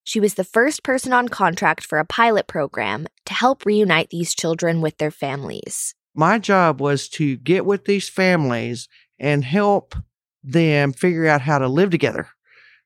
She 0.03 0.19
was 0.21 0.35
the 0.35 0.45
first 0.45 0.83
person 0.83 1.11
on 1.11 1.27
contract 1.27 1.83
for 1.83 1.99
a 1.99 2.05
pilot 2.05 2.47
program 2.47 3.07
to 3.25 3.33
help 3.33 3.65
reunite 3.65 4.09
these 4.09 4.33
children 4.33 4.79
with 4.79 4.97
their 4.99 5.11
families. 5.11 5.95
My 6.15 6.39
job 6.39 6.79
was 6.79 7.09
to 7.09 7.35
get 7.35 7.65
with 7.65 7.83
these 7.83 8.07
families 8.07 8.87
and 9.19 9.43
help 9.43 9.95
them 10.43 10.93
figure 10.93 11.27
out 11.27 11.41
how 11.41 11.59
to 11.59 11.67
live 11.67 11.89
together, 11.89 12.29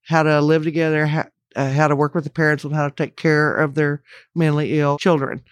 how 0.08 0.24
to 0.24 0.42
live 0.42 0.64
together, 0.64 1.06
how, 1.06 1.26
uh, 1.56 1.70
how 1.70 1.88
to 1.88 1.96
work 1.96 2.16
with 2.16 2.24
the 2.24 2.32
parents 2.32 2.66
on 2.66 2.72
how 2.72 2.90
to 2.90 2.96
take 2.96 3.16
care 3.16 3.56
of 3.56 3.76
their 3.76 4.02
mentally 4.34 4.80
ill 4.80 4.98
children. 4.98 5.44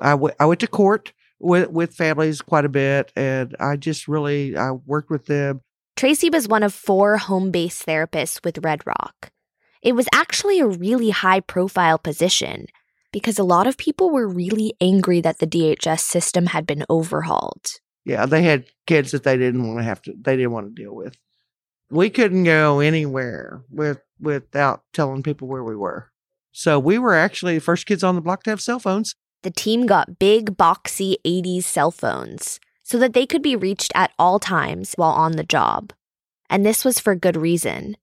I, 0.00 0.12
w- 0.12 0.34
I 0.40 0.46
went 0.46 0.60
to 0.60 0.66
court 0.66 1.12
with 1.40 1.70
with 1.70 1.94
families 1.94 2.42
quite 2.42 2.64
a 2.64 2.68
bit, 2.68 3.12
and 3.16 3.54
I 3.60 3.76
just 3.76 4.08
really 4.08 4.56
I 4.56 4.72
worked 4.72 5.10
with 5.10 5.26
them. 5.26 5.62
Tracy 5.96 6.30
was 6.30 6.48
one 6.48 6.62
of 6.62 6.74
four 6.74 7.16
home 7.16 7.50
based 7.50 7.86
therapists 7.86 8.44
with 8.44 8.64
Red 8.64 8.86
Rock. 8.86 9.30
It 9.82 9.94
was 9.94 10.08
actually 10.12 10.60
a 10.60 10.66
really 10.66 11.10
high 11.10 11.40
profile 11.40 11.98
position 11.98 12.66
because 13.12 13.38
a 13.38 13.44
lot 13.44 13.66
of 13.66 13.76
people 13.76 14.10
were 14.10 14.28
really 14.28 14.74
angry 14.80 15.20
that 15.20 15.38
the 15.38 15.46
DHS 15.46 16.00
system 16.00 16.46
had 16.46 16.66
been 16.66 16.84
overhauled. 16.90 17.66
Yeah, 18.04 18.26
they 18.26 18.42
had 18.42 18.66
kids 18.86 19.12
that 19.12 19.22
they 19.22 19.36
didn't 19.36 19.66
want 19.66 19.80
to 19.80 19.84
have 19.84 20.02
to 20.02 20.14
they 20.20 20.36
didn't 20.36 20.52
want 20.52 20.74
to 20.74 20.82
deal 20.82 20.94
with. 20.94 21.16
We 21.90 22.10
couldn't 22.10 22.44
go 22.44 22.80
anywhere 22.80 23.62
with 23.70 24.00
without 24.20 24.82
telling 24.92 25.22
people 25.22 25.48
where 25.48 25.64
we 25.64 25.76
were. 25.76 26.10
So 26.52 26.78
we 26.78 26.98
were 26.98 27.14
actually 27.14 27.54
the 27.54 27.60
first 27.60 27.86
kids 27.86 28.02
on 28.02 28.14
the 28.14 28.20
block 28.20 28.42
to 28.44 28.50
have 28.50 28.60
cell 28.60 28.80
phones 28.80 29.14
the 29.42 29.50
team 29.50 29.86
got 29.86 30.18
big, 30.18 30.56
boxy 30.56 31.16
80s 31.24 31.64
cell 31.64 31.90
phones 31.90 32.60
so 32.82 32.98
that 32.98 33.12
they 33.12 33.26
could 33.26 33.42
be 33.42 33.56
reached 33.56 33.92
at 33.94 34.12
all 34.18 34.38
times 34.38 34.94
while 34.96 35.12
on 35.12 35.32
the 35.32 35.44
job. 35.44 35.92
And 36.50 36.64
this 36.64 36.84
was 36.84 36.98
for 36.98 37.14
good 37.14 37.36
reason, 37.36 37.96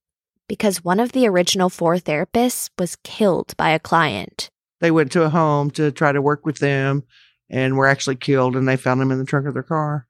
because 0.48 0.84
one 0.84 1.00
of 1.00 1.12
the 1.12 1.28
original 1.28 1.70
four 1.70 1.96
therapists 1.98 2.70
was 2.78 2.98
killed 2.98 3.58
by 3.58 3.70
a 3.70 3.80
client. 3.80 4.50
They 4.82 4.92
went 4.92 5.12
to 5.14 5.24
a 5.24 5.30
home 5.30 5.72
to 5.72 5.92
try 5.92 6.12
to 6.12 6.22
work 6.22 6.46
with 6.46 6.60
them 6.60 7.04
and 7.50 7.78
were 7.78 7.88
actually 7.88 8.18
killed 8.18 8.56
and 8.56 8.68
they 8.68 8.78
found 8.78 9.02
them 9.02 9.12
in 9.12 9.18
the 9.18 9.26
trunk 9.26 9.48
of 9.48 9.54
their 9.54 9.64
car. 9.64 10.08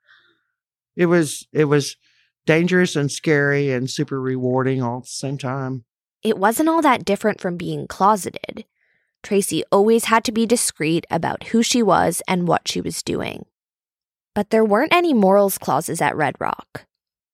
It 0.95 1.05
was 1.05 1.47
it 1.51 1.65
was 1.65 1.97
dangerous 2.45 2.95
and 2.95 3.11
scary 3.11 3.71
and 3.71 3.89
super 3.89 4.19
rewarding 4.19 4.81
all 4.81 4.97
at 4.97 5.03
the 5.03 5.09
same 5.09 5.37
time. 5.37 5.85
It 6.23 6.37
wasn't 6.37 6.69
all 6.69 6.81
that 6.81 7.05
different 7.05 7.39
from 7.39 7.57
being 7.57 7.87
closeted. 7.87 8.65
Tracy 9.25 9.63
always 9.71 10.05
had 10.05 10.23
to 10.25 10.31
be 10.31 10.45
discreet 10.45 11.07
about 11.09 11.45
who 11.45 11.63
she 11.63 11.81
was 11.81 12.21
and 12.27 12.47
what 12.47 12.67
she 12.67 12.79
was 12.79 13.01
doing. 13.01 13.47
But 14.35 14.51
there 14.51 14.63
weren't 14.63 14.93
any 14.93 15.15
morals 15.15 15.57
clauses 15.57 15.99
at 15.99 16.15
Red 16.15 16.35
Rock. 16.39 16.85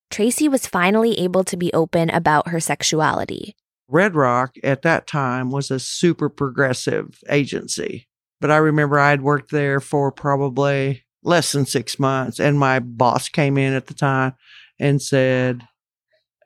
Tracy 0.10 0.48
was 0.48 0.66
finally 0.66 1.20
able 1.20 1.44
to 1.44 1.58
be 1.58 1.74
open 1.74 2.10
about 2.10 2.48
her 2.48 2.62
sexuality. 2.62 3.58
Red 3.90 4.16
Rock 4.16 4.56
at 4.64 4.84
that 4.84 5.06
time 5.06 5.50
was 5.50 5.70
a 5.70 5.80
super 5.80 6.30
progressive 6.30 7.20
agency. 7.30 8.08
But 8.40 8.52
I 8.52 8.58
remember 8.58 8.98
I'd 8.98 9.22
worked 9.22 9.52
there 9.52 9.82
for 9.82 10.14
probably 10.14 11.04
less 11.26 11.52
than 11.52 11.66
six 11.66 12.00
months, 12.00 12.40
and 12.40 12.58
my 12.58 12.80
boss 12.80 13.28
came 13.28 13.58
in 13.58 13.74
at 13.74 13.88
the 13.88 13.94
time 13.94 14.36
and 14.80 15.02
said, 15.02 15.68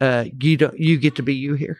uh, 0.02 0.26
"You 0.42 0.58
don't, 0.58 0.80
you 0.80 0.98
get 0.98 1.16
to 1.18 1.24
be 1.24 1.36
you 1.36 1.54
here." 1.54 1.78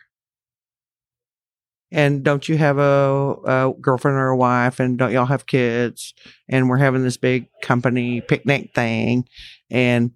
And 1.92 2.24
don't 2.24 2.48
you 2.50 2.58
have 2.58 2.78
a, 2.78 3.36
a, 3.46 3.74
girlfriend 3.80 4.18
or 4.18 4.30
a 4.30 4.38
wife? 4.38 4.80
And 4.80 4.98
don't 4.98 5.12
y'all 5.12 5.26
have 5.26 5.46
kids? 5.46 6.14
And 6.50 6.70
we're 6.70 6.78
having 6.78 7.04
this 7.04 7.18
big 7.18 7.48
company 7.62 8.22
picnic 8.22 8.74
thing 8.74 9.28
and 9.70 10.12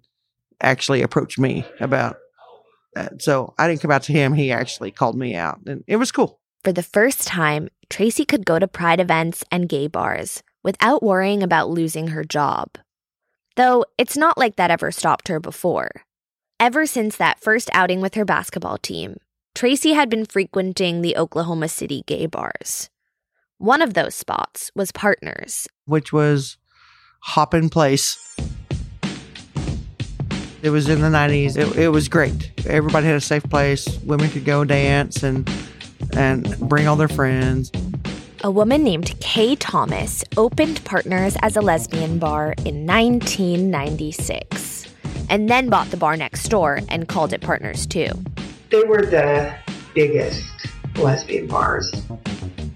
actually 0.60 1.02
approached 1.02 1.38
me 1.38 1.64
about 1.80 2.16
that. 2.94 3.22
So 3.22 3.54
i 3.58 3.68
didn't 3.68 3.80
come 3.80 3.90
out 3.90 4.02
to 4.04 4.12
him. 4.12 4.34
He 4.34 4.52
actually 4.52 4.90
called 4.90 5.16
me 5.16 5.34
out 5.34 5.60
and 5.66 5.84
it 5.86 5.96
was 5.96 6.12
cool. 6.12 6.40
For 6.64 6.72
the 6.72 6.82
first 6.82 7.26
time 7.26 7.68
tracy 7.88 8.24
could 8.24 8.44
go 8.44 8.58
to 8.58 8.68
pride 8.68 9.00
events 9.00 9.44
and 9.50 9.68
gay 9.68 9.86
bars 9.86 10.42
without 10.62 11.02
worrying 11.02 11.42
about 11.42 11.70
losing 11.70 12.08
her 12.08 12.24
job. 12.24 12.76
Though 13.56 13.84
it's 13.96 14.16
not 14.16 14.38
like 14.38 14.56
that 14.56 14.70
ever 14.70 14.90
stopped 14.90 15.28
her 15.28 15.40
before. 15.40 15.90
Ever 16.58 16.84
since 16.84 17.16
that 17.16 17.40
first 17.40 17.70
outing 17.72 18.00
with 18.00 18.14
her 18.16 18.24
basketball 18.24 18.76
team, 18.76 19.16
Tracy 19.60 19.92
had 19.92 20.08
been 20.08 20.24
frequenting 20.24 21.02
the 21.02 21.18
Oklahoma 21.18 21.68
City 21.68 22.02
gay 22.06 22.24
bars. 22.24 22.88
One 23.58 23.82
of 23.82 23.92
those 23.92 24.14
spots 24.14 24.70
was 24.74 24.90
Partners. 24.90 25.68
which 25.84 26.14
was 26.14 26.56
Hoppin' 27.20 27.68
Place. 27.68 28.16
It 30.62 30.70
was 30.70 30.88
in 30.88 31.02
the 31.02 31.08
90s. 31.08 31.58
It, 31.58 31.76
it 31.76 31.88
was 31.90 32.08
great. 32.08 32.52
Everybody 32.66 33.08
had 33.08 33.16
a 33.16 33.20
safe 33.20 33.42
place. 33.50 33.86
Women 33.98 34.30
could 34.30 34.46
go 34.46 34.64
dance 34.64 35.22
and 35.22 35.46
and 36.16 36.58
bring 36.60 36.88
all 36.88 36.96
their 36.96 37.08
friends. 37.08 37.70
A 38.42 38.50
woman 38.50 38.82
named 38.82 39.20
Kay 39.20 39.56
Thomas 39.56 40.24
opened 40.38 40.82
Partners 40.86 41.36
as 41.42 41.56
a 41.56 41.60
lesbian 41.60 42.18
bar 42.18 42.54
in 42.64 42.86
1996 42.86 44.86
and 45.28 45.50
then 45.50 45.68
bought 45.68 45.90
the 45.90 45.98
bar 45.98 46.16
next 46.16 46.48
door 46.48 46.80
and 46.88 47.08
called 47.08 47.34
it 47.34 47.42
Partners 47.42 47.86
2. 47.86 48.08
They 48.70 48.84
were 48.84 49.04
the 49.04 49.52
biggest 49.94 50.44
lesbian 50.96 51.48
bars 51.48 51.90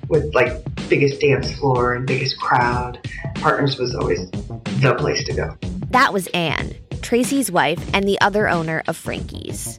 with 0.09 0.35
like 0.35 0.53
biggest 0.89 1.21
dance 1.21 1.53
floor 1.57 1.95
and 1.95 2.05
biggest 2.05 2.37
crowd. 2.41 2.99
Partners 3.37 3.79
was 3.79 3.95
always 3.95 4.29
the 4.31 4.97
place 4.99 5.25
to 5.27 5.35
go. 5.35 5.57
That 5.91 6.13
was 6.13 6.27
Ann, 6.29 6.75
Tracy's 7.01 7.53
wife 7.53 7.79
and 7.95 8.09
the 8.09 8.21
other 8.21 8.49
owner 8.49 8.83
of 8.89 8.97
Frankie's. 8.97 9.79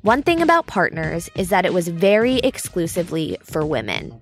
One 0.00 0.24
thing 0.24 0.42
about 0.42 0.66
Partners 0.66 1.30
is 1.36 1.50
that 1.50 1.64
it 1.64 1.72
was 1.72 1.86
very 1.86 2.38
exclusively 2.38 3.38
for 3.44 3.64
women. 3.64 4.20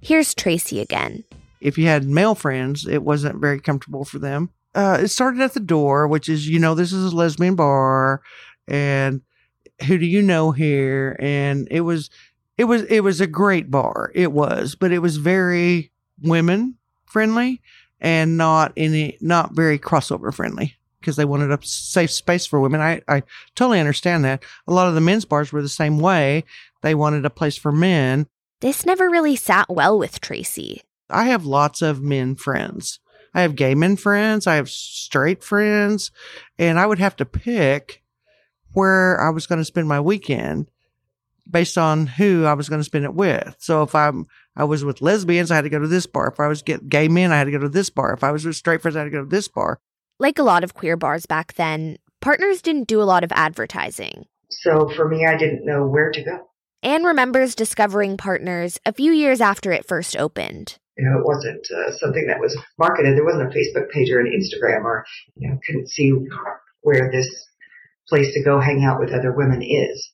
Here's 0.00 0.34
Tracy 0.34 0.80
again. 0.80 1.22
If 1.60 1.78
you 1.78 1.86
had 1.86 2.08
male 2.08 2.34
friends, 2.34 2.88
it 2.88 3.04
wasn't 3.04 3.40
very 3.40 3.60
comfortable 3.60 4.04
for 4.04 4.18
them. 4.18 4.50
Uh, 4.74 4.98
it 5.02 5.08
started 5.08 5.40
at 5.40 5.54
the 5.54 5.60
door, 5.60 6.08
which 6.08 6.28
is, 6.28 6.48
you 6.48 6.58
know, 6.58 6.74
this 6.74 6.92
is 6.92 7.12
a 7.12 7.16
lesbian 7.16 7.54
bar, 7.54 8.20
and 8.66 9.20
who 9.84 9.98
do 9.98 10.06
you 10.06 10.22
know 10.22 10.52
here? 10.52 11.16
And 11.20 11.68
it 11.70 11.82
was, 11.82 12.10
it 12.58 12.64
was, 12.64 12.82
it 12.84 13.00
was 13.00 13.20
a 13.20 13.26
great 13.26 13.70
bar. 13.70 14.10
It 14.14 14.32
was, 14.32 14.74
but 14.74 14.92
it 14.92 15.00
was 15.00 15.16
very 15.16 15.90
women 16.22 16.76
friendly 17.04 17.60
and 18.00 18.36
not 18.36 18.72
any, 18.76 19.18
not 19.20 19.52
very 19.52 19.78
crossover 19.78 20.32
friendly 20.32 20.76
because 21.00 21.16
they 21.16 21.24
wanted 21.24 21.50
a 21.50 21.58
safe 21.62 22.10
space 22.10 22.46
for 22.46 22.60
women. 22.60 22.80
I, 22.80 23.02
I 23.06 23.22
totally 23.54 23.80
understand 23.80 24.24
that. 24.24 24.42
A 24.66 24.72
lot 24.72 24.88
of 24.88 24.94
the 24.94 25.00
men's 25.00 25.24
bars 25.24 25.52
were 25.52 25.62
the 25.62 25.68
same 25.68 25.98
way. 25.98 26.44
They 26.82 26.94
wanted 26.94 27.24
a 27.26 27.30
place 27.30 27.56
for 27.56 27.72
men. 27.72 28.26
This 28.60 28.86
never 28.86 29.10
really 29.10 29.36
sat 29.36 29.68
well 29.68 29.98
with 29.98 30.20
Tracy. 30.20 30.82
I 31.10 31.24
have 31.24 31.44
lots 31.44 31.82
of 31.82 32.02
men 32.02 32.36
friends. 32.36 33.00
I 33.34 33.42
have 33.42 33.56
gay 33.56 33.74
men 33.74 33.96
friends. 33.96 34.46
I 34.46 34.54
have 34.54 34.70
straight 34.70 35.44
friends. 35.44 36.10
And 36.58 36.78
I 36.78 36.86
would 36.86 37.00
have 37.00 37.16
to 37.16 37.24
pick 37.26 38.02
where 38.74 39.20
I 39.20 39.30
was 39.30 39.46
going 39.46 39.60
to 39.60 39.64
spend 39.64 39.88
my 39.88 40.00
weekend 40.00 40.68
based 41.50 41.76
on 41.76 42.06
who 42.06 42.44
I 42.44 42.54
was 42.54 42.68
going 42.68 42.80
to 42.80 42.84
spend 42.84 43.04
it 43.04 43.14
with. 43.14 43.56
So 43.58 43.82
if 43.82 43.94
I'm, 43.94 44.26
I 44.56 44.64
was 44.64 44.84
with 44.84 45.02
lesbians, 45.02 45.50
I 45.50 45.56
had 45.56 45.64
to 45.64 45.70
go 45.70 45.78
to 45.78 45.88
this 45.88 46.06
bar. 46.06 46.28
If 46.28 46.40
I 46.40 46.46
was 46.46 46.62
get 46.62 46.88
gay 46.88 47.08
men, 47.08 47.32
I 47.32 47.38
had 47.38 47.44
to 47.44 47.50
go 47.50 47.58
to 47.58 47.68
this 47.68 47.90
bar. 47.90 48.12
If 48.12 48.24
I 48.24 48.32
was 48.32 48.44
with 48.44 48.56
straight 48.56 48.82
friends, 48.82 48.96
I 48.96 49.00
had 49.00 49.04
to 49.06 49.10
go 49.10 49.22
to 49.22 49.28
this 49.28 49.48
bar. 49.48 49.80
Like 50.18 50.38
a 50.38 50.42
lot 50.42 50.64
of 50.64 50.74
queer 50.74 50.96
bars 50.96 51.26
back 51.26 51.54
then, 51.54 51.98
Partners 52.20 52.62
didn't 52.62 52.88
do 52.88 53.02
a 53.02 53.04
lot 53.04 53.22
of 53.22 53.32
advertising. 53.32 54.24
So 54.50 54.88
for 54.96 55.06
me, 55.08 55.26
I 55.26 55.36
didn't 55.36 55.66
know 55.66 55.86
where 55.86 56.10
to 56.10 56.22
go. 56.22 56.48
Ann 56.82 57.04
remembers 57.04 57.54
discovering 57.54 58.16
Partners 58.16 58.78
a 58.86 58.92
few 58.94 59.12
years 59.12 59.40
after 59.40 59.72
it 59.72 59.86
first 59.86 60.16
opened. 60.16 60.78
You 60.96 61.04
know, 61.04 61.18
it 61.18 61.26
wasn't 61.26 61.66
uh, 61.70 61.90
something 61.98 62.26
that 62.28 62.40
was 62.40 62.56
marketed. 62.78 63.16
There 63.16 63.24
wasn't 63.24 63.52
a 63.52 63.54
Facebook 63.54 63.90
page 63.90 64.10
or 64.10 64.20
an 64.20 64.32
Instagram 64.32 64.84
or, 64.84 65.04
you 65.34 65.50
know, 65.50 65.58
couldn't 65.66 65.90
see 65.90 66.14
where 66.82 67.10
this 67.10 67.28
place 68.08 68.32
to 68.34 68.42
go 68.42 68.60
hang 68.60 68.84
out 68.84 69.00
with 69.00 69.12
other 69.12 69.32
women 69.32 69.62
is. 69.62 70.10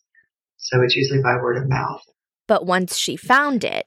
So 0.57 0.83
it's 0.83 0.97
usually 0.97 1.23
by 1.23 1.37
word 1.37 1.57
of 1.57 1.69
mouth. 1.69 2.03
But 2.47 2.67
once 2.67 2.97
she 2.97 3.17
found 3.17 3.65
it, 3.65 3.87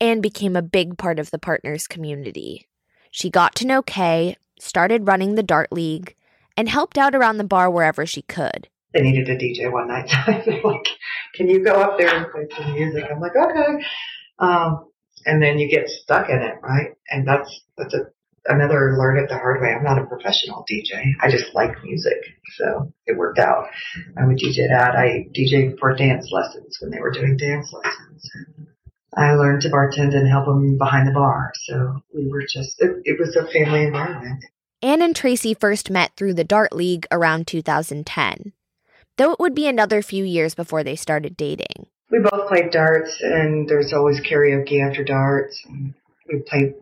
Ann 0.00 0.20
became 0.20 0.56
a 0.56 0.62
big 0.62 0.98
part 0.98 1.18
of 1.18 1.30
the 1.30 1.38
Partners 1.38 1.86
community. 1.86 2.68
She 3.10 3.30
got 3.30 3.54
to 3.56 3.66
know 3.66 3.82
Kay, 3.82 4.36
started 4.58 5.06
running 5.06 5.34
the 5.34 5.42
Dart 5.42 5.72
League, 5.72 6.16
and 6.56 6.68
helped 6.68 6.98
out 6.98 7.14
around 7.14 7.38
the 7.38 7.44
bar 7.44 7.70
wherever 7.70 8.04
she 8.04 8.22
could. 8.22 8.68
They 8.92 9.00
needed 9.00 9.28
a 9.28 9.36
DJ 9.36 9.72
one 9.72 9.88
night. 9.88 10.10
They're 10.44 10.60
like, 10.62 10.88
can 11.34 11.48
you 11.48 11.64
go 11.64 11.72
up 11.72 11.98
there 11.98 12.14
and 12.14 12.30
play 12.30 12.46
some 12.56 12.72
music? 12.72 13.04
I'm 13.10 13.20
like, 13.20 13.36
okay. 13.36 13.84
Um, 14.38 14.90
and 15.24 15.42
then 15.42 15.58
you 15.58 15.68
get 15.68 15.88
stuck 15.88 16.28
in 16.28 16.42
it, 16.42 16.56
right? 16.62 16.90
And 17.10 17.26
that's, 17.26 17.60
that's 17.78 17.94
a, 17.94 18.06
another 18.46 18.96
learn 18.98 19.18
it 19.18 19.28
the 19.28 19.38
hard 19.38 19.60
way. 19.60 19.68
I'm 19.68 19.84
not 19.84 19.98
a 19.98 20.06
professional 20.06 20.64
DJ. 20.70 21.12
I 21.20 21.30
just 21.30 21.54
like 21.54 21.82
music. 21.82 22.18
So 22.56 22.92
it 23.06 23.16
worked 23.16 23.38
out. 23.38 23.68
I 24.16 24.26
would 24.26 24.38
DJ 24.38 24.68
that. 24.68 24.94
I 24.96 25.26
DJ 25.36 25.78
for 25.78 25.94
dance 25.94 26.30
lessons 26.30 26.78
when 26.80 26.90
they 26.90 27.00
were 27.00 27.10
doing 27.10 27.36
dance 27.36 27.72
lessons. 27.72 28.30
I 29.16 29.32
learned 29.34 29.62
to 29.62 29.68
bartend 29.68 30.14
and 30.14 30.28
help 30.28 30.46
them 30.46 30.78
behind 30.78 31.06
the 31.06 31.12
bar. 31.12 31.52
So 31.66 32.02
we 32.14 32.28
were 32.28 32.42
just, 32.42 32.74
it, 32.78 33.02
it 33.04 33.20
was 33.20 33.36
a 33.36 33.46
family 33.52 33.84
environment. 33.84 34.44
Ann 34.82 35.02
and 35.02 35.14
Tracy 35.14 35.54
first 35.54 35.90
met 35.90 36.12
through 36.16 36.34
the 36.34 36.44
Dart 36.44 36.72
League 36.72 37.06
around 37.12 37.46
2010, 37.46 38.52
though 39.16 39.32
it 39.32 39.38
would 39.38 39.54
be 39.54 39.68
another 39.68 40.02
few 40.02 40.24
years 40.24 40.54
before 40.54 40.82
they 40.82 40.96
started 40.96 41.36
dating. 41.36 41.86
We 42.10 42.18
both 42.18 42.48
played 42.48 42.70
darts, 42.72 43.20
and 43.22 43.68
there's 43.68 43.92
always 43.92 44.20
karaoke 44.20 44.86
after 44.86 45.04
darts. 45.04 45.62
And 45.66 45.94
we 46.28 46.40
played 46.40 46.74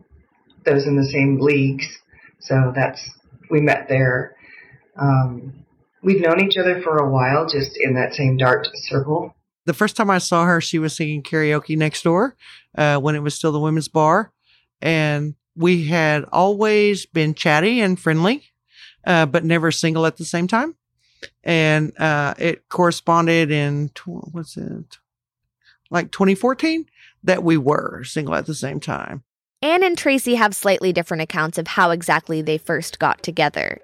those 0.65 0.85
in 0.85 0.95
the 0.95 1.05
same 1.05 1.39
leagues, 1.39 1.87
so 2.39 2.71
that's 2.75 3.09
we 3.49 3.61
met 3.61 3.87
there. 3.89 4.35
Um, 4.97 5.65
we've 6.01 6.21
known 6.21 6.39
each 6.39 6.57
other 6.57 6.81
for 6.81 6.97
a 6.97 7.09
while, 7.09 7.47
just 7.47 7.77
in 7.77 7.93
that 7.95 8.13
same 8.13 8.37
dart 8.37 8.67
circle. 8.89 9.35
The 9.65 9.73
first 9.73 9.95
time 9.95 10.09
I 10.09 10.17
saw 10.17 10.45
her, 10.45 10.59
she 10.59 10.79
was 10.79 10.95
singing 10.95 11.21
karaoke 11.21 11.77
next 11.77 12.03
door 12.03 12.35
uh, 12.77 12.97
when 12.97 13.15
it 13.15 13.19
was 13.19 13.35
still 13.35 13.51
the 13.51 13.59
women's 13.59 13.87
bar. 13.87 14.31
And 14.81 15.35
we 15.55 15.85
had 15.85 16.25
always 16.31 17.05
been 17.05 17.35
chatty 17.35 17.81
and 17.81 17.99
friendly, 17.99 18.45
uh, 19.05 19.27
but 19.27 19.45
never 19.45 19.71
single 19.71 20.05
at 20.05 20.17
the 20.17 20.25
same 20.25 20.47
time. 20.47 20.75
And 21.43 21.97
uh, 21.99 22.33
it 22.39 22.67
corresponded 22.69 23.51
in, 23.51 23.89
tw- 23.89 24.33
what's 24.33 24.57
it, 24.57 24.97
like 25.91 26.11
2014, 26.11 26.87
that 27.23 27.43
we 27.43 27.57
were 27.57 28.03
single 28.03 28.33
at 28.33 28.47
the 28.47 28.55
same 28.55 28.79
time. 28.79 29.23
Ann 29.63 29.83
and 29.83 29.95
Tracy 29.95 30.33
have 30.35 30.55
slightly 30.55 30.91
different 30.91 31.21
accounts 31.21 31.59
of 31.59 31.67
how 31.67 31.91
exactly 31.91 32.41
they 32.41 32.57
first 32.57 32.97
got 32.97 33.21
together. 33.21 33.79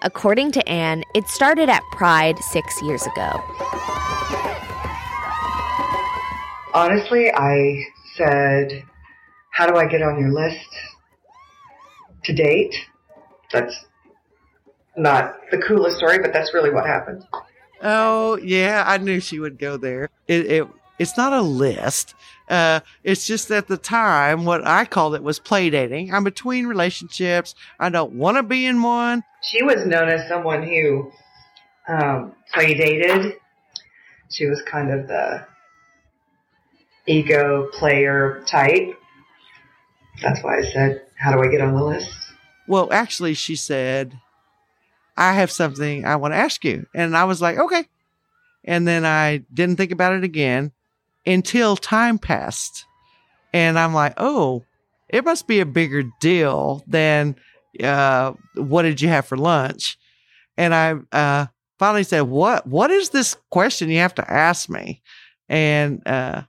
According 0.00 0.52
to 0.52 0.66
Ann, 0.66 1.04
it 1.14 1.28
started 1.28 1.68
at 1.68 1.82
Pride 1.92 2.38
six 2.38 2.80
years 2.80 3.02
ago. 3.06 3.30
Honestly, 6.72 7.30
I 7.30 7.84
said, 8.16 8.84
How 9.50 9.66
do 9.66 9.76
I 9.76 9.86
get 9.86 10.00
on 10.00 10.18
your 10.18 10.32
list 10.32 10.66
to 12.24 12.32
date? 12.32 12.74
That's 13.52 13.84
not 14.96 15.34
the 15.50 15.58
coolest 15.58 15.98
story, 15.98 16.20
but 16.20 16.32
that's 16.32 16.54
really 16.54 16.70
what 16.70 16.86
happened. 16.86 17.22
Oh 17.82 18.38
yeah, 18.38 18.84
I 18.86 18.96
knew 18.96 19.20
she 19.20 19.38
would 19.38 19.58
go 19.58 19.76
there. 19.76 20.08
It, 20.26 20.46
it 20.46 20.68
it's 20.98 21.16
not 21.18 21.32
a 21.34 21.42
list. 21.42 22.14
Uh, 22.52 22.80
it's 23.02 23.26
just 23.26 23.50
at 23.50 23.66
the 23.66 23.78
time 23.78 24.44
what 24.44 24.66
I 24.66 24.84
called 24.84 25.14
it 25.14 25.22
was 25.22 25.38
play 25.38 25.70
dating. 25.70 26.12
I'm 26.12 26.22
between 26.22 26.66
relationships. 26.66 27.54
I 27.80 27.88
don't 27.88 28.12
want 28.12 28.36
to 28.36 28.42
be 28.42 28.66
in 28.66 28.82
one. 28.82 29.24
She 29.42 29.62
was 29.62 29.86
known 29.86 30.10
as 30.10 30.28
someone 30.28 30.62
who 30.62 31.10
um, 31.88 32.34
play 32.52 32.74
dated. 32.74 33.36
She 34.28 34.44
was 34.44 34.60
kind 34.60 34.92
of 34.92 35.08
the 35.08 35.46
ego 37.06 37.70
player 37.72 38.44
type. 38.46 38.98
That's 40.20 40.44
why 40.44 40.58
I 40.58 40.62
said, 40.62 41.06
"How 41.18 41.32
do 41.32 41.40
I 41.40 41.50
get 41.50 41.62
on 41.62 41.74
the 41.74 41.82
list?" 41.82 42.10
Well, 42.68 42.92
actually, 42.92 43.32
she 43.32 43.56
said, 43.56 44.20
"I 45.16 45.32
have 45.32 45.50
something 45.50 46.04
I 46.04 46.16
want 46.16 46.32
to 46.32 46.38
ask 46.38 46.62
you," 46.66 46.84
and 46.94 47.16
I 47.16 47.24
was 47.24 47.40
like, 47.40 47.56
"Okay." 47.56 47.86
And 48.62 48.86
then 48.86 49.06
I 49.06 49.38
didn't 49.54 49.76
think 49.76 49.90
about 49.90 50.12
it 50.12 50.22
again 50.22 50.72
until 51.26 51.76
time 51.76 52.18
passed. 52.18 52.84
And 53.52 53.78
I'm 53.78 53.94
like, 53.94 54.14
oh, 54.16 54.64
it 55.08 55.24
must 55.24 55.46
be 55.46 55.60
a 55.60 55.66
bigger 55.66 56.04
deal 56.20 56.82
than 56.86 57.36
uh, 57.82 58.32
what 58.54 58.82
did 58.82 59.00
you 59.00 59.08
have 59.08 59.26
for 59.26 59.36
lunch? 59.36 59.98
And 60.56 60.74
I 60.74 60.94
uh, 61.12 61.46
finally 61.78 62.04
said, 62.04 62.22
what 62.22 62.66
What 62.66 62.90
is 62.90 63.10
this 63.10 63.36
question 63.50 63.90
you 63.90 63.98
have 63.98 64.14
to 64.16 64.30
ask 64.30 64.68
me? 64.68 65.02
And 65.48 66.06
uh, 66.06 66.42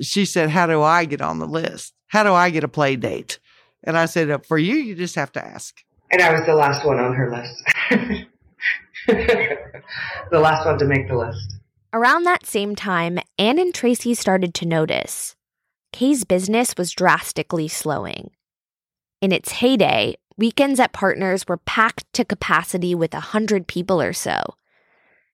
she 0.00 0.24
said, 0.24 0.50
how 0.50 0.66
do 0.66 0.82
I 0.82 1.04
get 1.04 1.20
on 1.20 1.38
the 1.38 1.46
list? 1.46 1.92
How 2.08 2.22
do 2.22 2.32
I 2.32 2.50
get 2.50 2.64
a 2.64 2.68
play 2.68 2.96
date? 2.96 3.38
And 3.82 3.98
I 3.98 4.06
said, 4.06 4.46
for 4.46 4.56
you, 4.56 4.76
you 4.76 4.94
just 4.94 5.14
have 5.16 5.32
to 5.32 5.44
ask. 5.44 5.76
And 6.10 6.22
I 6.22 6.32
was 6.32 6.46
the 6.46 6.54
last 6.54 6.86
one 6.86 6.98
on 6.98 7.14
her 7.14 7.30
list. 7.30 7.62
the 10.30 10.40
last 10.40 10.64
one 10.64 10.78
to 10.78 10.86
make 10.86 11.08
the 11.08 11.16
list. 11.16 11.56
Around 11.94 12.24
that 12.24 12.44
same 12.44 12.74
time, 12.74 13.20
Ann 13.38 13.56
and 13.56 13.72
Tracy 13.72 14.14
started 14.14 14.52
to 14.54 14.66
notice 14.66 15.36
Kay's 15.92 16.24
business 16.24 16.74
was 16.76 16.90
drastically 16.90 17.68
slowing. 17.68 18.32
In 19.20 19.30
its 19.30 19.52
heyday, 19.52 20.16
weekends 20.36 20.80
at 20.80 20.92
Partners 20.92 21.46
were 21.46 21.58
packed 21.58 22.12
to 22.14 22.24
capacity 22.24 22.96
with 22.96 23.14
a 23.14 23.20
hundred 23.20 23.68
people 23.68 24.02
or 24.02 24.12
so. 24.12 24.56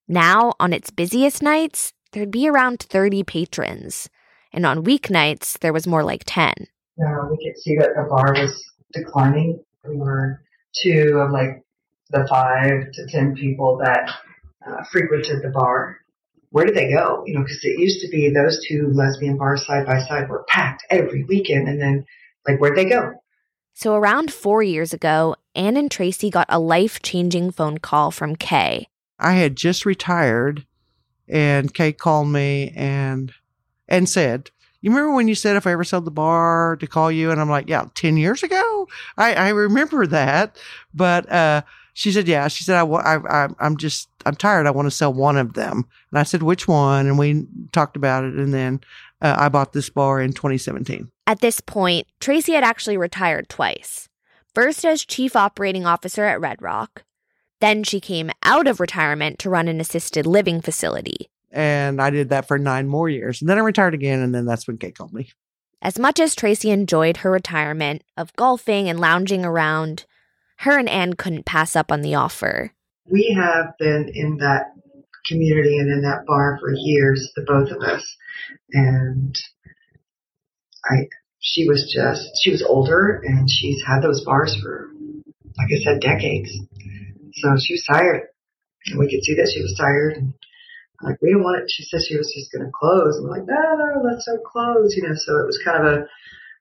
Now, 0.06 0.52
on 0.60 0.74
its 0.74 0.90
busiest 0.90 1.42
nights, 1.42 1.94
there'd 2.12 2.30
be 2.30 2.46
around 2.46 2.80
30 2.80 3.22
patrons, 3.22 4.10
and 4.52 4.66
on 4.66 4.84
weeknights, 4.84 5.58
there 5.60 5.72
was 5.72 5.86
more 5.86 6.04
like 6.04 6.24
10. 6.26 6.52
uh, 7.02 7.26
we 7.30 7.38
could 7.38 7.58
see 7.58 7.74
that 7.76 7.94
the 7.96 8.06
bar 8.06 8.34
was 8.34 8.62
declining. 8.92 9.64
We 9.88 9.96
were 9.96 10.42
two 10.74 11.22
of 11.24 11.30
like 11.30 11.64
the 12.10 12.26
five 12.28 12.92
to 12.92 13.06
ten 13.06 13.34
people 13.34 13.78
that 13.82 14.10
uh, 14.68 14.84
frequented 14.92 15.40
the 15.42 15.48
bar. 15.48 15.99
Where 16.50 16.64
did 16.66 16.74
they 16.74 16.90
go? 16.90 17.22
You 17.26 17.34
know, 17.34 17.42
because 17.42 17.60
it 17.62 17.78
used 17.78 18.00
to 18.00 18.08
be 18.08 18.30
those 18.30 18.64
two 18.66 18.90
lesbian 18.92 19.38
bars 19.38 19.64
side 19.66 19.86
by 19.86 20.02
side 20.02 20.28
were 20.28 20.44
packed 20.48 20.84
every 20.90 21.24
weekend, 21.24 21.68
and 21.68 21.80
then 21.80 22.04
like 22.46 22.60
where'd 22.60 22.76
they 22.76 22.88
go? 22.88 23.14
So, 23.72 23.94
around 23.94 24.32
four 24.32 24.62
years 24.62 24.92
ago, 24.92 25.36
Ann 25.54 25.76
and 25.76 25.90
Tracy 25.90 26.28
got 26.28 26.46
a 26.48 26.58
life 26.58 27.00
changing 27.02 27.52
phone 27.52 27.78
call 27.78 28.10
from 28.10 28.36
Kay. 28.36 28.88
I 29.18 29.32
had 29.34 29.56
just 29.56 29.86
retired, 29.86 30.66
and 31.28 31.72
Kay 31.72 31.92
called 31.92 32.28
me 32.28 32.72
and 32.74 33.32
and 33.88 34.08
said, 34.08 34.50
"You 34.80 34.90
remember 34.90 35.14
when 35.14 35.28
you 35.28 35.34
said 35.34 35.56
if 35.56 35.66
I 35.66 35.72
ever 35.72 35.84
sold 35.84 36.04
the 36.04 36.10
bar 36.10 36.76
to 36.80 36.86
call 36.86 37.12
you?" 37.12 37.30
And 37.30 37.40
I'm 37.40 37.48
like, 37.48 37.68
"Yeah, 37.68 37.86
ten 37.94 38.16
years 38.16 38.42
ago. 38.42 38.88
I 39.16 39.34
I 39.34 39.48
remember 39.50 40.06
that." 40.08 40.58
But 40.92 41.30
uh, 41.30 41.62
she 42.00 42.12
said, 42.12 42.26
"Yeah." 42.26 42.48
She 42.48 42.64
said, 42.64 42.80
"I, 42.80 42.84
I, 42.84 43.44
I 43.44 43.48
I'm 43.58 43.76
just 43.76 44.08
I'm 44.24 44.34
tired. 44.34 44.66
I 44.66 44.70
want 44.70 44.86
to 44.86 44.90
sell 44.90 45.12
one 45.12 45.36
of 45.36 45.52
them." 45.52 45.84
And 46.10 46.18
I 46.18 46.22
said, 46.22 46.42
"Which 46.42 46.66
one?" 46.66 47.06
And 47.06 47.18
we 47.18 47.46
talked 47.72 47.94
about 47.94 48.24
it, 48.24 48.32
and 48.34 48.54
then 48.54 48.80
uh, 49.20 49.36
I 49.38 49.50
bought 49.50 49.74
this 49.74 49.90
bar 49.90 50.18
in 50.18 50.32
2017. 50.32 51.10
At 51.26 51.40
this 51.40 51.60
point, 51.60 52.06
Tracy 52.18 52.52
had 52.52 52.64
actually 52.64 52.96
retired 52.96 53.50
twice. 53.50 54.08
First 54.54 54.82
as 54.86 55.04
chief 55.04 55.36
operating 55.36 55.84
officer 55.84 56.24
at 56.24 56.40
Red 56.40 56.62
Rock. 56.62 57.04
Then 57.60 57.84
she 57.84 58.00
came 58.00 58.30
out 58.42 58.66
of 58.66 58.80
retirement 58.80 59.38
to 59.40 59.50
run 59.50 59.68
an 59.68 59.78
assisted 59.78 60.24
living 60.24 60.62
facility. 60.62 61.28
And 61.52 62.00
I 62.00 62.08
did 62.08 62.30
that 62.30 62.48
for 62.48 62.58
nine 62.58 62.88
more 62.88 63.10
years. 63.10 63.42
And 63.42 63.50
then 63.50 63.58
I 63.58 63.60
retired 63.60 63.92
again, 63.92 64.20
and 64.20 64.34
then 64.34 64.46
that's 64.46 64.66
when 64.66 64.78
Kate 64.78 64.96
called 64.96 65.12
me. 65.12 65.28
As 65.82 65.98
much 65.98 66.18
as 66.18 66.34
Tracy 66.34 66.70
enjoyed 66.70 67.18
her 67.18 67.30
retirement 67.30 68.02
of 68.16 68.34
golfing 68.36 68.88
and 68.88 68.98
lounging 68.98 69.44
around, 69.44 70.06
her 70.60 70.78
and 70.78 70.88
Ann 70.88 71.14
couldn't 71.14 71.46
pass 71.46 71.76
up 71.76 71.90
on 71.90 72.02
the 72.02 72.14
offer. 72.14 72.72
We 73.10 73.36
have 73.38 73.74
been 73.78 74.10
in 74.14 74.38
that 74.38 74.72
community 75.26 75.78
and 75.78 75.90
in 75.90 76.02
that 76.02 76.24
bar 76.26 76.58
for 76.60 76.70
years, 76.74 77.32
the 77.34 77.42
both 77.42 77.70
of 77.70 77.82
us, 77.82 78.04
and 78.72 79.34
I. 80.84 81.08
She 81.42 81.66
was 81.66 81.90
just, 81.90 82.36
she 82.42 82.50
was 82.50 82.62
older 82.62 83.18
and 83.24 83.48
she's 83.48 83.80
had 83.80 84.02
those 84.02 84.22
bars 84.26 84.54
for, 84.60 84.90
like 85.56 85.72
I 85.72 85.82
said, 85.82 86.02
decades. 86.02 86.52
So 87.32 87.56
she 87.58 87.72
was 87.72 87.84
tired. 87.90 88.28
And 88.88 88.98
we 88.98 89.08
could 89.08 89.24
see 89.24 89.34
that 89.36 89.50
she 89.50 89.62
was 89.62 89.74
tired. 89.80 90.18
And 90.18 90.34
like, 91.02 91.16
we 91.22 91.32
don't 91.32 91.42
want 91.42 91.62
it. 91.62 91.70
She 91.70 91.84
said 91.84 92.02
she 92.06 92.18
was 92.18 92.30
just 92.36 92.52
going 92.52 92.66
to 92.66 92.70
close. 92.70 93.16
And 93.16 93.24
we're 93.24 93.38
like, 93.38 93.48
no, 93.48 93.56
no, 93.56 94.02
let's 94.04 94.28
not 94.28 94.44
close. 94.44 94.94
You 94.94 95.08
know, 95.08 95.14
so 95.16 95.38
it 95.38 95.46
was 95.46 95.62
kind 95.64 95.80
of 95.80 95.92
a, 95.92 96.06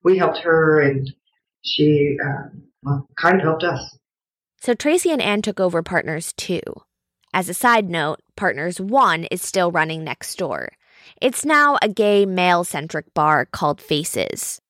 we 0.01 0.17
helped 0.17 0.39
her 0.43 0.79
and 0.79 1.13
she, 1.61 2.15
um, 2.23 2.68
well, 2.83 3.07
kind 3.17 3.37
of 3.37 3.43
helped 3.43 3.63
us. 3.63 3.97
So 4.61 4.73
Tracy 4.73 5.11
and 5.11 5.21
Ann 5.21 5.41
took 5.41 5.59
over 5.59 5.81
Partners 5.81 6.33
2. 6.33 6.61
As 7.33 7.47
a 7.47 7.53
side 7.53 7.89
note, 7.89 8.19
Partners 8.35 8.81
1 8.81 9.25
is 9.25 9.41
still 9.41 9.71
running 9.71 10.03
next 10.03 10.37
door. 10.37 10.69
It's 11.21 11.45
now 11.45 11.77
a 11.81 11.89
gay 11.89 12.25
male 12.25 12.63
centric 12.63 13.13
bar 13.13 13.45
called 13.45 13.81
Faces. 13.81 14.61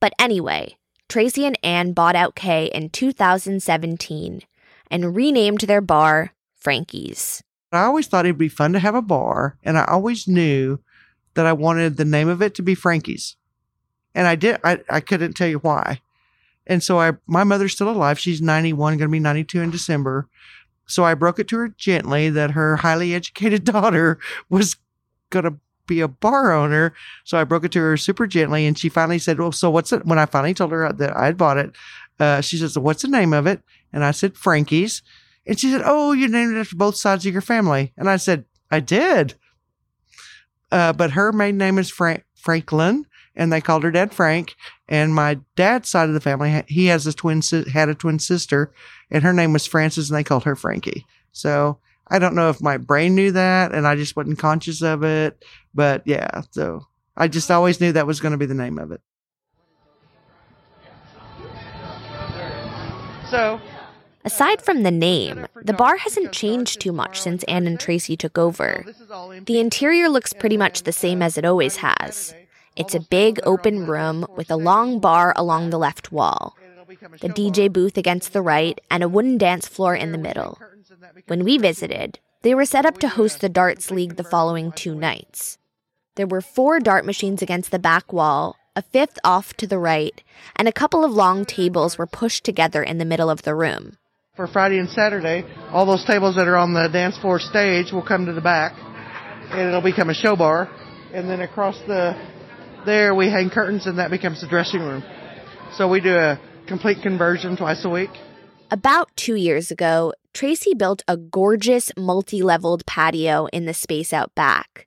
But 0.00 0.12
anyway, 0.18 0.76
Tracy 1.08 1.46
and 1.46 1.58
Ann 1.62 1.92
bought 1.92 2.16
out 2.16 2.34
Kay 2.34 2.66
in 2.66 2.90
2017 2.90 4.42
and 4.90 5.16
renamed 5.16 5.60
their 5.60 5.80
bar 5.80 6.32
Frankie's. 6.56 7.42
I 7.72 7.84
always 7.84 8.06
thought 8.06 8.24
it'd 8.24 8.38
be 8.38 8.48
fun 8.48 8.72
to 8.74 8.78
have 8.78 8.94
a 8.94 9.02
bar, 9.02 9.58
and 9.64 9.76
I 9.76 9.84
always 9.84 10.28
knew 10.28 10.78
that 11.34 11.46
I 11.46 11.52
wanted 11.52 11.96
the 11.96 12.04
name 12.04 12.28
of 12.28 12.40
it 12.40 12.54
to 12.54 12.62
be 12.62 12.74
Frankie's. 12.74 13.36
And 14.14 14.28
I 14.28 14.36
did 14.36 14.60
I, 14.62 14.80
I 14.88 15.00
couldn't 15.00 15.34
tell 15.34 15.48
you 15.48 15.58
why. 15.58 16.00
And 16.66 16.82
so 16.82 17.00
I 17.00 17.12
my 17.26 17.44
mother's 17.44 17.72
still 17.72 17.90
alive. 17.90 18.18
She's 18.18 18.40
91, 18.40 18.98
going 18.98 19.08
to 19.08 19.12
be 19.12 19.20
92 19.20 19.60
in 19.60 19.70
December. 19.70 20.28
So 20.86 21.04
I 21.04 21.14
broke 21.14 21.38
it 21.38 21.48
to 21.48 21.58
her 21.58 21.68
gently 21.68 22.30
that 22.30 22.52
her 22.52 22.76
highly 22.76 23.14
educated 23.14 23.64
daughter 23.72 24.18
was 24.48 24.76
going 25.30 25.44
to 25.44 25.54
be 25.86 26.00
a 26.00 26.08
bar 26.08 26.52
owner. 26.52 26.94
So 27.24 27.38
I 27.38 27.44
broke 27.44 27.64
it 27.64 27.72
to 27.72 27.80
her 27.80 27.96
super 27.96 28.26
gently, 28.26 28.66
and 28.66 28.78
she 28.78 28.88
finally 28.88 29.18
said, 29.18 29.38
"Well, 29.38 29.52
so 29.52 29.70
what's 29.70 29.92
it?" 29.92 30.06
When 30.06 30.18
I 30.18 30.26
finally 30.26 30.54
told 30.54 30.72
her 30.72 30.92
that 30.92 31.16
I 31.16 31.26
had 31.26 31.36
bought 31.36 31.58
it, 31.58 31.74
uh, 32.18 32.40
she 32.40 32.56
says, 32.56 32.78
"What's 32.78 33.02
the 33.02 33.08
name 33.08 33.32
of 33.32 33.46
it?" 33.46 33.62
And 33.92 34.04
I 34.04 34.10
said, 34.10 34.36
"Frankie's." 34.36 35.02
And 35.46 35.58
she 35.58 35.70
said, 35.70 35.82
"Oh, 35.84 36.12
you 36.12 36.28
named 36.28 36.56
it 36.56 36.60
after 36.60 36.76
both 36.76 36.96
sides 36.96 37.26
of 37.26 37.32
your 37.32 37.42
family." 37.42 37.92
And 37.96 38.08
I 38.08 38.16
said, 38.16 38.44
"I 38.70 38.80
did." 38.80 39.34
Uh, 40.72 40.92
but 40.92 41.12
her 41.12 41.32
maiden 41.32 41.58
name 41.58 41.78
is 41.78 41.90
Frank 41.90 42.24
Franklin, 42.34 43.06
and 43.36 43.52
they 43.52 43.60
called 43.60 43.82
her 43.82 43.90
Dad 43.90 44.12
Frank. 44.12 44.54
And 44.88 45.14
my 45.14 45.38
dad's 45.56 45.88
side 45.88 46.08
of 46.08 46.14
the 46.14 46.20
family, 46.20 46.64
he 46.68 46.86
has 46.86 47.06
a 47.06 47.12
twin 47.12 47.42
had 47.72 47.88
a 47.88 47.94
twin 47.94 48.18
sister, 48.18 48.72
and 49.10 49.22
her 49.22 49.32
name 49.32 49.52
was 49.52 49.66
Frances, 49.66 50.10
and 50.10 50.18
they 50.18 50.24
called 50.24 50.44
her 50.44 50.56
Frankie. 50.56 51.06
So 51.32 51.78
I 52.08 52.18
don't 52.18 52.34
know 52.34 52.50
if 52.50 52.60
my 52.60 52.76
brain 52.76 53.14
knew 53.14 53.32
that, 53.32 53.72
and 53.72 53.86
I 53.86 53.96
just 53.96 54.16
wasn't 54.16 54.38
conscious 54.38 54.82
of 54.82 55.02
it. 55.02 55.44
But 55.74 56.02
yeah, 56.04 56.42
so 56.50 56.86
I 57.16 57.28
just 57.28 57.50
always 57.50 57.80
knew 57.80 57.92
that 57.92 58.06
was 58.06 58.20
going 58.20 58.32
to 58.32 58.38
be 58.38 58.46
the 58.46 58.54
name 58.54 58.78
of 58.78 58.92
it. 58.92 59.00
So 63.30 63.60
Aside 64.26 64.62
from 64.62 64.84
the 64.84 64.90
name, 64.90 65.46
the 65.62 65.74
bar 65.74 65.98
hasn't 65.98 66.32
changed 66.32 66.80
too 66.80 66.92
much 66.92 67.20
since 67.20 67.42
Ann 67.44 67.66
and 67.66 67.78
Tracy 67.78 68.16
took 68.16 68.38
over. 68.38 68.86
The 69.44 69.60
interior 69.60 70.08
looks 70.08 70.32
pretty 70.32 70.56
much 70.56 70.84
the 70.84 70.92
same 70.92 71.20
as 71.20 71.36
it 71.36 71.44
always 71.44 71.76
has. 71.76 72.34
It's 72.76 72.94
a 72.94 73.00
big 73.00 73.38
open 73.44 73.86
room 73.86 74.26
with 74.36 74.50
a 74.50 74.56
long 74.56 74.98
bar 74.98 75.32
along 75.36 75.70
the 75.70 75.78
left 75.78 76.10
wall, 76.10 76.56
the 77.20 77.28
DJ 77.28 77.72
booth 77.72 77.96
against 77.96 78.32
the 78.32 78.42
right, 78.42 78.80
and 78.90 79.02
a 79.02 79.08
wooden 79.08 79.38
dance 79.38 79.68
floor 79.68 79.94
in 79.94 80.10
the 80.10 80.18
middle. 80.18 80.58
When 81.28 81.44
we 81.44 81.56
visited, 81.56 82.18
they 82.42 82.54
were 82.54 82.64
set 82.64 82.84
up 82.84 82.98
to 82.98 83.08
host 83.08 83.40
the 83.40 83.48
darts 83.48 83.92
league 83.92 84.16
the 84.16 84.24
following 84.24 84.72
two 84.72 84.94
nights. 84.94 85.56
There 86.16 86.26
were 86.26 86.40
four 86.40 86.80
dart 86.80 87.06
machines 87.06 87.42
against 87.42 87.70
the 87.70 87.78
back 87.78 88.12
wall, 88.12 88.56
a 88.74 88.82
fifth 88.82 89.18
off 89.22 89.54
to 89.54 89.68
the 89.68 89.78
right, 89.78 90.20
and 90.56 90.66
a 90.66 90.72
couple 90.72 91.04
of 91.04 91.12
long 91.12 91.44
tables 91.44 91.96
were 91.96 92.06
pushed 92.06 92.42
together 92.42 92.82
in 92.82 92.98
the 92.98 93.04
middle 93.04 93.30
of 93.30 93.42
the 93.42 93.54
room. 93.54 93.98
for 94.34 94.48
Friday 94.48 94.80
and 94.80 94.90
Saturday, 94.90 95.44
all 95.70 95.86
those 95.86 96.04
tables 96.04 96.34
that 96.34 96.48
are 96.48 96.56
on 96.56 96.74
the 96.74 96.88
dance 96.88 97.16
floor 97.18 97.38
stage 97.38 97.92
will 97.92 98.02
come 98.02 98.26
to 98.26 98.32
the 98.32 98.40
back, 98.40 98.72
and 99.52 99.68
it'll 99.68 99.80
become 99.80 100.10
a 100.10 100.14
show 100.14 100.34
bar. 100.34 100.68
And 101.12 101.30
then 101.30 101.40
across 101.40 101.78
the 101.86 102.16
there 102.84 103.14
we 103.14 103.28
hang 103.28 103.50
curtains, 103.50 103.86
and 103.86 103.98
that 103.98 104.10
becomes 104.10 104.40
the 104.40 104.46
dressing 104.46 104.80
room. 104.80 105.02
So 105.72 105.88
we 105.88 106.00
do 106.00 106.16
a 106.16 106.40
complete 106.66 107.02
conversion 107.02 107.56
twice 107.56 107.84
a 107.84 107.88
week. 107.88 108.10
About 108.70 109.10
two 109.16 109.34
years 109.34 109.70
ago, 109.70 110.12
Tracy 110.32 110.74
built 110.74 111.02
a 111.06 111.16
gorgeous 111.16 111.92
multi 111.96 112.42
leveled 112.42 112.86
patio 112.86 113.46
in 113.46 113.66
the 113.66 113.74
space 113.74 114.12
out 114.12 114.34
back. 114.34 114.86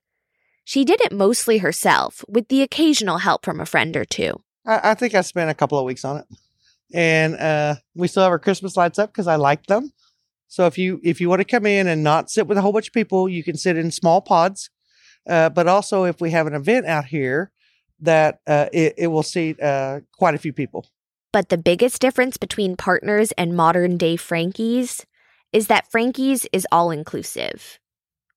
She 0.63 0.83
did 0.83 0.99
it 1.01 1.13
mostly 1.13 1.59
herself, 1.59 2.25
with 2.27 2.49
the 2.49 2.61
occasional 2.61 3.19
help 3.19 3.45
from 3.45 3.61
a 3.61 3.65
friend 3.65 3.95
or 3.95 4.03
two. 4.03 4.41
I, 4.65 4.91
I 4.91 4.93
think 4.93 5.15
I 5.15 5.21
spent 5.21 5.49
a 5.49 5.53
couple 5.53 5.79
of 5.79 5.85
weeks 5.85 6.03
on 6.03 6.17
it, 6.17 6.25
and 6.93 7.35
uh, 7.35 7.75
we 7.95 8.07
still 8.07 8.23
have 8.23 8.31
our 8.31 8.39
Christmas 8.39 8.75
lights 8.75 8.99
up 8.99 9.11
because 9.11 9.27
I 9.27 9.35
like 9.35 9.67
them. 9.67 9.93
So 10.49 10.65
if 10.65 10.77
you 10.77 10.99
if 11.03 11.21
you 11.21 11.29
want 11.29 11.39
to 11.39 11.45
come 11.45 11.65
in 11.65 11.87
and 11.87 12.03
not 12.03 12.29
sit 12.29 12.47
with 12.47 12.57
a 12.57 12.61
whole 12.61 12.73
bunch 12.73 12.87
of 12.87 12.93
people, 12.93 13.29
you 13.29 13.43
can 13.43 13.57
sit 13.57 13.77
in 13.77 13.91
small 13.91 14.21
pods. 14.21 14.69
Uh, 15.27 15.49
but 15.49 15.67
also, 15.67 16.03
if 16.03 16.21
we 16.21 16.31
have 16.31 16.47
an 16.47 16.53
event 16.53 16.85
out 16.85 17.05
here, 17.05 17.51
that 18.01 18.39
uh, 18.47 18.67
it, 18.71 18.93
it 18.97 19.07
will 19.07 19.23
seat 19.23 19.61
uh, 19.61 20.01
quite 20.17 20.35
a 20.35 20.37
few 20.37 20.53
people. 20.53 20.85
But 21.33 21.49
the 21.49 21.57
biggest 21.57 22.01
difference 22.01 22.37
between 22.37 22.77
partners 22.77 23.31
and 23.33 23.55
modern 23.55 23.97
day 23.97 24.15
Frankie's 24.15 25.05
is 25.53 25.67
that 25.67 25.89
Frankie's 25.89 26.47
is 26.51 26.67
all 26.71 26.91
inclusive. 26.91 27.79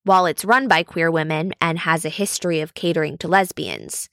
While 0.04 0.26
it's 0.26 0.44
run 0.44 0.68
by 0.68 0.82
queer 0.82 1.10
women 1.10 1.52
and 1.60 1.78
has 1.80 2.04
a 2.04 2.10
history 2.10 2.60
of 2.60 2.74
catering 2.74 3.18
to 3.18 3.28
lesbians, 3.28 4.08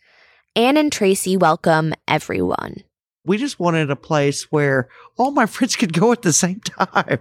Ann 0.56 0.76
and 0.76 0.92
Tracy 0.92 1.38
welcome 1.38 1.94
everyone. 2.08 2.84
We 3.26 3.38
just 3.38 3.60
wanted 3.60 3.90
a 3.92 3.96
place 3.96 4.52
where 4.52 4.90
all 5.18 5.32
my 5.32 5.46
friends 5.48 5.76
could 5.76 5.94
go 5.94 6.12
at 6.12 6.24
the 6.24 6.34
same 6.34 6.60
time, 6.60 7.20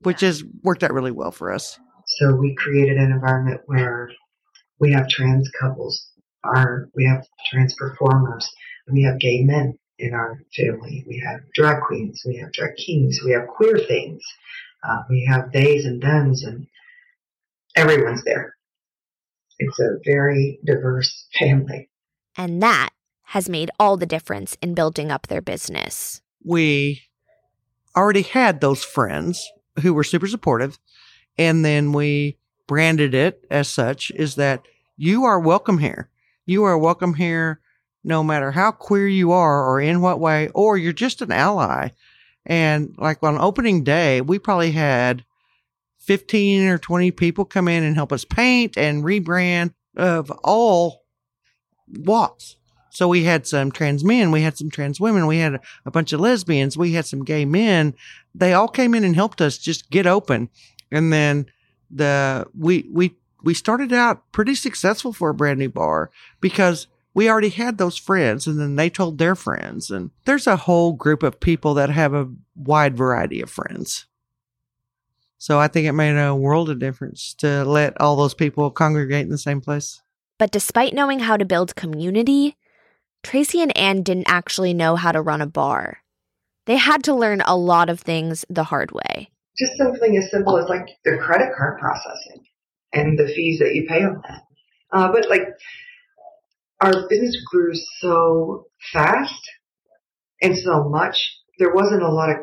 which 0.00 0.20
has 0.20 0.44
worked 0.62 0.82
out 0.82 0.92
really 0.92 1.10
well 1.10 1.30
for 1.30 1.52
us. 1.52 1.78
So 2.18 2.34
we 2.34 2.54
created 2.54 2.96
an 2.96 3.12
environment 3.12 3.62
where 3.66 4.10
we 4.78 4.92
have 4.92 5.08
trans 5.08 5.50
couples, 5.60 6.10
our 6.54 6.88
we 6.94 7.06
have 7.06 7.26
trans 7.50 7.74
performers, 7.74 8.48
we 8.90 9.02
have 9.02 9.18
gay 9.18 9.42
men 9.42 9.78
in 9.98 10.14
our 10.14 10.40
family. 10.56 11.04
We 11.06 11.22
have 11.26 11.40
drag 11.54 11.82
queens, 11.82 12.22
we 12.26 12.36
have 12.38 12.52
drag 12.52 12.76
kings, 12.76 13.18
we 13.24 13.32
have 13.32 13.46
queer 13.48 13.78
things, 13.78 14.22
uh, 14.86 15.02
we 15.08 15.26
have 15.30 15.52
theys 15.52 15.84
and 15.84 16.02
thems, 16.02 16.44
and 16.44 16.66
everyone's 17.74 18.24
there. 18.24 18.54
It's 19.58 19.80
a 19.80 19.98
very 20.04 20.58
diverse 20.64 21.26
family. 21.38 21.88
And 22.36 22.62
that 22.62 22.90
has 23.30 23.48
made 23.48 23.70
all 23.80 23.96
the 23.96 24.06
difference 24.06 24.56
in 24.60 24.74
building 24.74 25.10
up 25.10 25.26
their 25.26 25.40
business. 25.40 26.20
we 26.46 27.02
already 27.96 28.22
had 28.22 28.60
those 28.60 28.84
friends 28.84 29.50
who 29.82 29.92
were 29.92 30.04
super 30.04 30.28
supportive 30.28 30.78
and 31.36 31.64
then 31.64 31.92
we 31.92 32.38
branded 32.66 33.14
it 33.14 33.44
as 33.50 33.68
such 33.68 34.10
is 34.12 34.36
that 34.36 34.62
you 34.96 35.24
are 35.24 35.40
welcome 35.40 35.78
here. 35.78 36.08
You 36.48 36.62
are 36.62 36.78
welcome 36.78 37.14
here 37.14 37.60
no 38.04 38.22
matter 38.22 38.52
how 38.52 38.70
queer 38.70 39.08
you 39.08 39.32
are 39.32 39.68
or 39.68 39.80
in 39.80 40.00
what 40.00 40.20
way, 40.20 40.48
or 40.54 40.78
you're 40.78 40.92
just 40.92 41.20
an 41.20 41.32
ally. 41.32 41.88
And 42.44 42.94
like 42.98 43.20
on 43.24 43.36
opening 43.36 43.82
day, 43.82 44.20
we 44.20 44.38
probably 44.38 44.70
had 44.70 45.24
15 45.98 46.68
or 46.68 46.78
20 46.78 47.10
people 47.10 47.44
come 47.44 47.66
in 47.66 47.82
and 47.82 47.96
help 47.96 48.12
us 48.12 48.24
paint 48.24 48.78
and 48.78 49.02
rebrand 49.02 49.74
of 49.96 50.30
all 50.44 51.02
walks. 51.88 52.54
So 52.90 53.08
we 53.08 53.24
had 53.24 53.44
some 53.44 53.72
trans 53.72 54.04
men, 54.04 54.30
we 54.30 54.42
had 54.42 54.56
some 54.56 54.70
trans 54.70 55.00
women, 55.00 55.26
we 55.26 55.38
had 55.38 55.58
a 55.84 55.90
bunch 55.90 56.12
of 56.12 56.20
lesbians, 56.20 56.78
we 56.78 56.92
had 56.92 57.06
some 57.06 57.24
gay 57.24 57.44
men. 57.44 57.94
They 58.36 58.52
all 58.52 58.68
came 58.68 58.94
in 58.94 59.02
and 59.02 59.16
helped 59.16 59.40
us 59.40 59.58
just 59.58 59.90
get 59.90 60.06
open. 60.06 60.48
And 60.92 61.12
then 61.12 61.46
the 61.90 62.46
we 62.56 62.88
we 62.92 63.16
we 63.46 63.54
started 63.54 63.92
out 63.92 64.32
pretty 64.32 64.56
successful 64.56 65.12
for 65.12 65.30
a 65.30 65.34
brand 65.34 65.60
new 65.60 65.68
bar 65.68 66.10
because 66.40 66.88
we 67.14 67.30
already 67.30 67.48
had 67.48 67.78
those 67.78 67.96
friends 67.96 68.48
and 68.48 68.58
then 68.58 68.74
they 68.74 68.90
told 68.90 69.18
their 69.18 69.36
friends 69.36 69.88
and 69.88 70.10
there's 70.24 70.48
a 70.48 70.56
whole 70.56 70.92
group 70.92 71.22
of 71.22 71.38
people 71.38 71.72
that 71.74 71.88
have 71.88 72.12
a 72.12 72.28
wide 72.56 72.96
variety 72.96 73.40
of 73.40 73.48
friends. 73.48 74.06
So 75.38 75.60
I 75.60 75.68
think 75.68 75.86
it 75.86 75.92
made 75.92 76.18
a 76.18 76.34
world 76.34 76.68
of 76.68 76.80
difference 76.80 77.34
to 77.34 77.64
let 77.64 77.98
all 78.00 78.16
those 78.16 78.34
people 78.34 78.68
congregate 78.72 79.22
in 79.22 79.30
the 79.30 79.38
same 79.38 79.60
place. 79.60 80.02
But 80.38 80.50
despite 80.50 80.92
knowing 80.92 81.20
how 81.20 81.36
to 81.36 81.44
build 81.44 81.76
community, 81.76 82.56
Tracy 83.22 83.62
and 83.62 83.76
Ann 83.78 84.02
didn't 84.02 84.28
actually 84.28 84.74
know 84.74 84.96
how 84.96 85.12
to 85.12 85.22
run 85.22 85.40
a 85.40 85.46
bar. 85.46 85.98
They 86.64 86.78
had 86.78 87.04
to 87.04 87.14
learn 87.14 87.42
a 87.42 87.56
lot 87.56 87.90
of 87.90 88.00
things 88.00 88.44
the 88.50 88.64
hard 88.64 88.90
way. 88.90 89.30
Just 89.56 89.76
something 89.78 90.16
as 90.16 90.32
simple 90.32 90.58
as 90.58 90.68
like 90.68 90.88
the 91.04 91.16
credit 91.18 91.52
card 91.56 91.78
processing 91.78 92.44
and 92.96 93.18
the 93.18 93.30
fees 93.34 93.58
that 93.58 93.74
you 93.74 93.86
pay 93.86 94.02
on 94.02 94.22
that. 94.26 94.42
Uh, 94.90 95.12
but 95.12 95.28
like 95.28 95.42
our 96.80 97.08
business 97.08 97.36
grew 97.50 97.72
so 98.00 98.66
fast 98.92 99.42
and 100.40 100.56
so 100.56 100.88
much, 100.88 101.16
there 101.58 101.74
wasn't 101.74 102.02
a 102.02 102.08
lot 102.08 102.30
of 102.30 102.36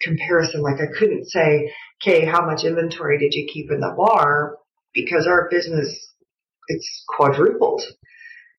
comparison. 0.00 0.62
Like 0.62 0.80
I 0.80 0.98
couldn't 0.98 1.26
say, 1.26 1.72
okay, 2.02 2.26
how 2.26 2.44
much 2.44 2.64
inventory 2.64 3.18
did 3.18 3.34
you 3.34 3.48
keep 3.52 3.70
in 3.70 3.80
the 3.80 3.94
bar? 3.96 4.56
Because 4.92 5.26
our 5.26 5.48
business, 5.50 5.88
it's 6.68 7.04
quadrupled 7.08 7.82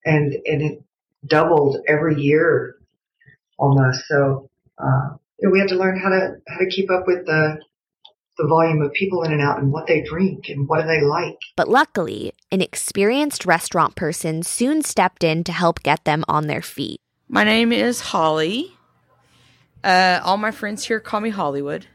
and, 0.05 0.33
and 0.45 0.61
it 0.61 0.83
doubled 1.27 1.77
every 1.87 2.19
year 2.19 2.75
almost. 3.57 3.99
So, 4.07 4.49
uh, 4.77 5.17
we 5.51 5.59
had 5.59 5.69
to 5.69 5.75
learn 5.75 5.99
how 5.99 6.09
to, 6.09 6.35
how 6.47 6.59
to 6.59 6.69
keep 6.69 6.89
up 6.89 7.03
with 7.07 7.25
the, 7.25 7.59
the 8.39 8.47
volume 8.47 8.81
of 8.81 8.91
people 8.93 9.21
in 9.23 9.31
and 9.31 9.41
out 9.41 9.59
and 9.59 9.71
what 9.71 9.85
they 9.85 10.01
drink 10.01 10.49
and 10.49 10.67
what 10.67 10.81
do 10.81 10.87
they 10.87 11.01
like. 11.01 11.37
But 11.55 11.67
luckily, 11.67 12.31
an 12.51 12.61
experienced 12.61 13.45
restaurant 13.45 13.95
person 13.95 14.41
soon 14.41 14.81
stepped 14.81 15.23
in 15.23 15.43
to 15.43 15.51
help 15.51 15.83
get 15.83 16.05
them 16.05 16.23
on 16.27 16.47
their 16.47 16.61
feet. 16.61 17.01
My 17.27 17.43
name 17.43 17.71
is 17.71 17.99
Holly. 17.99 18.77
Uh, 19.83 20.19
all 20.23 20.37
my 20.37 20.51
friends 20.51 20.85
here 20.85 20.99
call 20.99 21.19
me 21.19 21.29
Hollywood. 21.29 21.85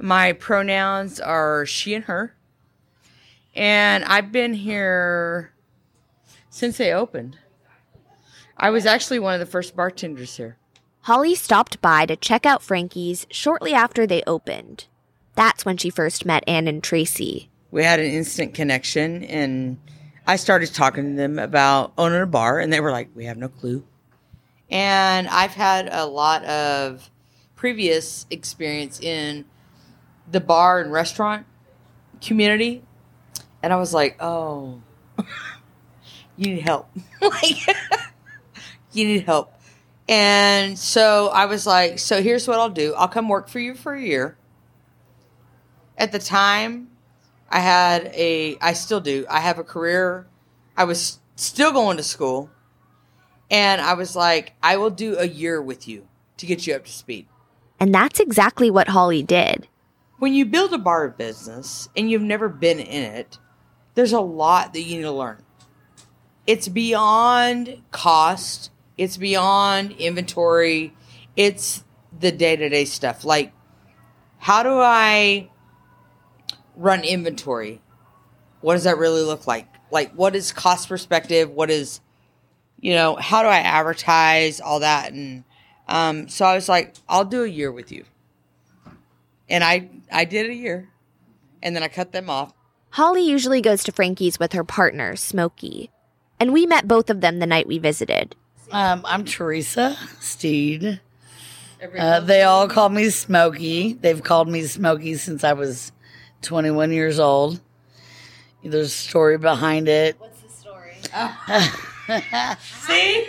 My 0.00 0.32
pronouns 0.32 1.20
are 1.20 1.66
she 1.66 1.94
and 1.94 2.04
her. 2.06 2.34
And 3.54 4.04
I've 4.04 4.32
been 4.32 4.54
here 4.54 5.52
since 6.48 6.78
they 6.78 6.92
opened. 6.92 7.38
I 8.56 8.70
was 8.70 8.86
actually 8.86 9.18
one 9.18 9.34
of 9.34 9.40
the 9.40 9.46
first 9.46 9.76
bartenders 9.76 10.36
here. 10.36 10.56
Holly 11.02 11.34
stopped 11.34 11.80
by 11.82 12.06
to 12.06 12.16
check 12.16 12.46
out 12.46 12.62
Frankie's 12.62 13.26
shortly 13.30 13.74
after 13.74 14.06
they 14.06 14.22
opened. 14.26 14.86
That's 15.34 15.64
when 15.64 15.76
she 15.76 15.90
first 15.90 16.26
met 16.26 16.44
Ann 16.46 16.68
and 16.68 16.82
Tracy. 16.82 17.48
We 17.70 17.84
had 17.84 18.00
an 18.00 18.06
instant 18.06 18.54
connection, 18.54 19.24
and 19.24 19.78
I 20.26 20.36
started 20.36 20.74
talking 20.74 21.10
to 21.10 21.16
them 21.16 21.38
about 21.38 21.92
owning 21.96 22.20
a 22.20 22.26
bar, 22.26 22.60
and 22.60 22.72
they 22.72 22.80
were 22.80 22.90
like, 22.90 23.10
We 23.14 23.24
have 23.24 23.38
no 23.38 23.48
clue. 23.48 23.84
And 24.70 25.28
I've 25.28 25.52
had 25.52 25.88
a 25.90 26.06
lot 26.06 26.44
of 26.44 27.10
previous 27.56 28.26
experience 28.30 29.00
in 29.00 29.44
the 30.30 30.40
bar 30.40 30.80
and 30.80 30.92
restaurant 30.92 31.46
community. 32.20 32.82
And 33.62 33.72
I 33.72 33.76
was 33.76 33.94
like, 33.94 34.16
Oh, 34.20 34.82
you 36.36 36.54
need 36.54 36.62
help. 36.62 36.90
like, 37.22 37.56
you 38.92 39.06
need 39.06 39.24
help. 39.24 39.54
And 40.08 40.78
so 40.78 41.28
I 41.28 41.46
was 41.46 41.66
like, 41.66 41.98
So 41.98 42.22
here's 42.22 42.46
what 42.46 42.58
I'll 42.58 42.70
do 42.70 42.92
I'll 42.94 43.08
come 43.08 43.30
work 43.30 43.48
for 43.48 43.60
you 43.60 43.74
for 43.74 43.94
a 43.94 44.00
year 44.00 44.36
at 45.98 46.12
the 46.12 46.18
time 46.18 46.88
I 47.52 47.60
had 47.60 48.06
a 48.14 48.56
I 48.60 48.72
still 48.72 49.00
do. 49.00 49.26
I 49.28 49.40
have 49.40 49.58
a 49.58 49.64
career. 49.64 50.26
I 50.76 50.84
was 50.84 51.18
still 51.36 51.70
going 51.70 51.98
to 51.98 52.02
school. 52.02 52.50
And 53.50 53.82
I 53.82 53.92
was 53.92 54.16
like, 54.16 54.54
I 54.62 54.78
will 54.78 54.90
do 54.90 55.18
a 55.18 55.26
year 55.26 55.60
with 55.60 55.86
you 55.86 56.08
to 56.38 56.46
get 56.46 56.66
you 56.66 56.74
up 56.74 56.86
to 56.86 56.90
speed. 56.90 57.26
And 57.78 57.94
that's 57.94 58.18
exactly 58.20 58.70
what 58.70 58.88
Holly 58.88 59.22
did. 59.22 59.68
When 60.18 60.32
you 60.32 60.46
build 60.46 60.72
a 60.72 60.78
bar 60.78 61.08
business 61.08 61.90
and 61.94 62.10
you've 62.10 62.22
never 62.22 62.48
been 62.48 62.80
in 62.80 63.02
it, 63.02 63.38
there's 63.94 64.12
a 64.12 64.20
lot 64.20 64.72
that 64.72 64.80
you 64.80 64.96
need 64.96 65.02
to 65.02 65.12
learn. 65.12 65.42
It's 66.46 66.68
beyond 66.68 67.82
cost, 67.90 68.70
it's 68.96 69.18
beyond 69.18 69.92
inventory, 69.92 70.94
it's 71.36 71.84
the 72.18 72.32
day 72.32 72.56
to 72.56 72.68
day 72.68 72.86
stuff. 72.86 73.24
Like, 73.24 73.52
how 74.38 74.62
do 74.62 74.78
I 74.78 75.50
run 76.76 77.04
inventory. 77.04 77.80
What 78.60 78.74
does 78.74 78.84
that 78.84 78.98
really 78.98 79.22
look 79.22 79.46
like? 79.46 79.66
Like, 79.90 80.12
what 80.12 80.34
is 80.34 80.52
cost 80.52 80.88
perspective? 80.88 81.50
What 81.50 81.70
is, 81.70 82.00
you 82.80 82.94
know, 82.94 83.16
how 83.16 83.42
do 83.42 83.48
I 83.48 83.58
advertise 83.58 84.60
all 84.60 84.80
that? 84.80 85.12
And 85.12 85.44
um, 85.88 86.28
so 86.28 86.44
I 86.44 86.54
was 86.54 86.68
like, 86.68 86.94
I'll 87.08 87.24
do 87.24 87.42
a 87.42 87.48
year 87.48 87.70
with 87.70 87.92
you. 87.92 88.04
And 89.48 89.62
I, 89.62 89.90
I 90.10 90.24
did 90.24 90.48
a 90.48 90.54
year, 90.54 90.88
and 91.62 91.76
then 91.76 91.82
I 91.82 91.88
cut 91.88 92.12
them 92.12 92.30
off. 92.30 92.54
Holly 92.90 93.22
usually 93.22 93.60
goes 93.60 93.84
to 93.84 93.92
Frankie's 93.92 94.38
with 94.38 94.52
her 94.52 94.64
partner, 94.64 95.16
Smokey. 95.16 95.90
And 96.40 96.52
we 96.52 96.66
met 96.66 96.88
both 96.88 97.10
of 97.10 97.20
them 97.20 97.38
the 97.38 97.46
night 97.46 97.66
we 97.66 97.78
visited. 97.78 98.34
Um, 98.70 99.02
I'm 99.04 99.24
Teresa 99.24 99.98
Steed. 100.20 101.00
Uh, 101.98 102.20
they 102.20 102.42
all 102.42 102.68
call 102.68 102.88
me 102.88 103.10
Smokey. 103.10 103.94
They've 103.94 104.22
called 104.22 104.48
me 104.48 104.62
Smokey 104.62 105.16
since 105.16 105.44
I 105.44 105.52
was 105.52 105.92
21 106.42 106.92
years 106.92 107.18
old. 107.18 107.60
There's 108.62 108.86
a 108.86 108.90
story 108.90 109.38
behind 109.38 109.88
it. 109.88 110.16
What's 110.18 110.40
the 110.40 110.48
story? 110.48 110.92
See? 112.60 113.26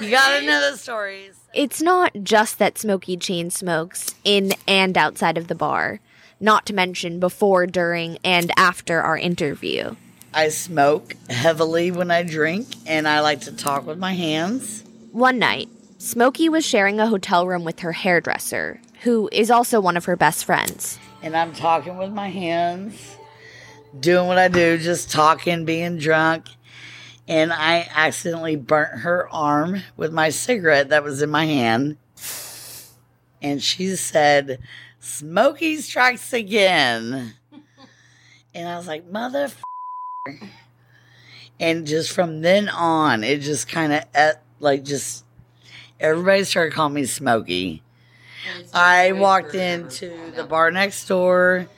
you 0.00 0.10
gotta 0.10 0.44
know 0.46 0.70
the 0.70 0.76
stories. 0.76 1.38
It's 1.52 1.82
not 1.82 2.12
just 2.22 2.58
that 2.58 2.78
Smokey 2.78 3.16
chain 3.16 3.50
smokes 3.50 4.14
in 4.24 4.52
and 4.66 4.96
outside 4.98 5.38
of 5.38 5.48
the 5.48 5.54
bar, 5.54 6.00
not 6.40 6.66
to 6.66 6.74
mention 6.74 7.20
before, 7.20 7.66
during, 7.66 8.18
and 8.24 8.50
after 8.56 9.00
our 9.00 9.16
interview. 9.16 9.94
I 10.32 10.48
smoke 10.48 11.14
heavily 11.30 11.90
when 11.92 12.10
I 12.10 12.24
drink, 12.24 12.66
and 12.86 13.06
I 13.06 13.20
like 13.20 13.42
to 13.42 13.52
talk 13.52 13.86
with 13.86 13.98
my 13.98 14.14
hands. 14.14 14.82
One 15.12 15.38
night, 15.38 15.68
Smokey 15.98 16.48
was 16.48 16.66
sharing 16.66 16.98
a 16.98 17.06
hotel 17.06 17.46
room 17.46 17.62
with 17.62 17.80
her 17.80 17.92
hairdresser, 17.92 18.80
who 19.02 19.28
is 19.30 19.50
also 19.50 19.80
one 19.80 19.96
of 19.96 20.06
her 20.06 20.16
best 20.16 20.44
friends 20.44 20.98
and 21.24 21.34
I'm 21.34 21.54
talking 21.54 21.96
with 21.96 22.12
my 22.12 22.28
hands, 22.28 23.16
doing 23.98 24.26
what 24.26 24.36
I 24.36 24.48
do, 24.48 24.76
just 24.76 25.10
talking, 25.10 25.64
being 25.64 25.96
drunk. 25.96 26.48
And 27.26 27.50
I 27.50 27.88
accidentally 27.94 28.56
burnt 28.56 28.98
her 29.00 29.26
arm 29.32 29.80
with 29.96 30.12
my 30.12 30.28
cigarette 30.28 30.90
that 30.90 31.02
was 31.02 31.22
in 31.22 31.30
my 31.30 31.46
hand. 31.46 31.96
And 33.40 33.62
she 33.62 33.96
said, 33.96 34.58
Smokey 35.00 35.78
strikes 35.78 36.32
again. 36.32 37.34
And 38.56 38.68
I 38.68 38.76
was 38.76 38.86
like, 38.86 39.10
mother. 39.10 39.50
And 41.58 41.88
just 41.88 42.12
from 42.12 42.40
then 42.42 42.68
on, 42.68 43.24
it 43.24 43.40
just 43.40 43.66
kind 43.66 43.92
of 43.92 44.04
eh, 44.14 44.34
like 44.60 44.84
just 44.84 45.24
everybody 45.98 46.44
started 46.44 46.72
calling 46.72 46.94
me 46.94 47.04
Smokey. 47.04 47.82
I 48.72 49.12
walked 49.12 49.54
into 49.54 50.32
the 50.34 50.44
bar 50.44 50.70
next 50.70 51.06
door 51.06 51.68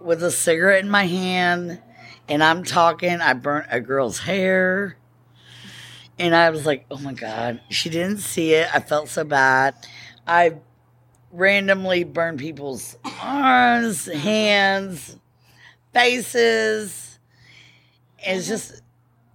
with 0.00 0.22
a 0.22 0.30
cigarette 0.30 0.84
in 0.84 0.90
my 0.90 1.06
hand 1.06 1.80
and 2.28 2.42
I'm 2.42 2.64
talking. 2.64 3.20
I 3.20 3.34
burnt 3.34 3.66
a 3.70 3.80
girl's 3.80 4.20
hair. 4.20 4.96
And 6.18 6.34
I 6.34 6.50
was 6.50 6.66
like, 6.66 6.86
oh 6.90 6.98
my 6.98 7.12
God. 7.12 7.60
She 7.70 7.90
didn't 7.90 8.18
see 8.18 8.54
it. 8.54 8.68
I 8.74 8.80
felt 8.80 9.08
so 9.08 9.24
bad. 9.24 9.74
I 10.26 10.56
randomly 11.32 12.04
burned 12.04 12.38
people's 12.38 12.96
arms, 13.22 14.06
hands, 14.06 15.16
faces. 15.92 17.18
It's 18.18 18.46
just, 18.46 18.82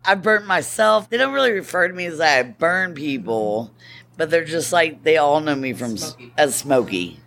I 0.05 0.15
burnt 0.15 0.45
myself. 0.45 1.09
They 1.09 1.17
don't 1.17 1.33
really 1.33 1.51
refer 1.51 1.87
to 1.87 1.93
me 1.93 2.05
as 2.05 2.19
I 2.21 2.43
burn 2.43 2.93
people 2.93 3.71
but 4.17 4.29
they're 4.29 4.45
just 4.45 4.71
like 4.73 5.03
they 5.03 5.17
all 5.17 5.39
know 5.41 5.55
me 5.55 5.73
from 5.73 5.97
Smokey. 5.97 6.33
as 6.37 6.55
Smokey. 6.55 7.19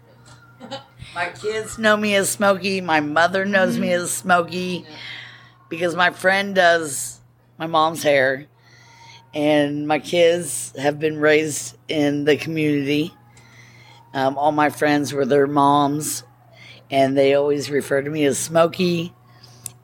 My 1.14 1.30
kids 1.30 1.78
know 1.78 1.96
me 1.96 2.14
as 2.14 2.28
Smokey. 2.28 2.80
My 2.80 3.00
mother 3.00 3.44
knows 3.44 3.78
me 3.78 3.92
as 3.92 4.10
Smokey 4.10 4.86
because 5.68 5.96
my 5.96 6.10
friend 6.10 6.54
does 6.54 7.20
my 7.58 7.66
mom's 7.66 8.02
hair, 8.02 8.46
and 9.34 9.88
my 9.88 9.98
kids 9.98 10.72
have 10.78 10.98
been 10.98 11.18
raised 11.18 11.76
in 11.88 12.24
the 12.24 12.36
community. 12.36 13.12
Um, 14.14 14.38
all 14.38 14.52
my 14.52 14.70
friends 14.70 15.12
were 15.12 15.26
their 15.26 15.46
moms, 15.46 16.22
and 16.90 17.16
they 17.16 17.34
always 17.34 17.70
refer 17.70 18.00
to 18.00 18.10
me 18.10 18.24
as 18.24 18.38
Smokey, 18.38 19.12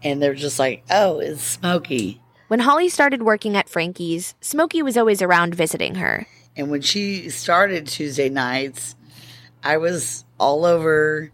and 0.03 0.23
they're 0.23 0.35
just 0.35 0.59
like, 0.59 0.85
"Oh, 0.91 1.19
it's 1.19 1.43
Smokey." 1.43 2.21
When 2.49 2.61
Holly 2.61 2.89
started 2.89 3.23
working 3.23 3.57
at 3.57 3.69
Frankie's, 3.69 4.35
Smokey 4.41 4.83
was 4.83 4.97
always 4.97 5.21
around 5.21 5.55
visiting 5.55 5.97
her. 5.97 6.27
And 6.57 6.71
when 6.71 6.83
she 6.83 7.31
started 7.31 7.87
Tuesday 7.87 8.29
nights, 8.29 8.95
I 9.63 9.79
was 9.79 10.25
all 10.39 10.65
over 10.65 11.33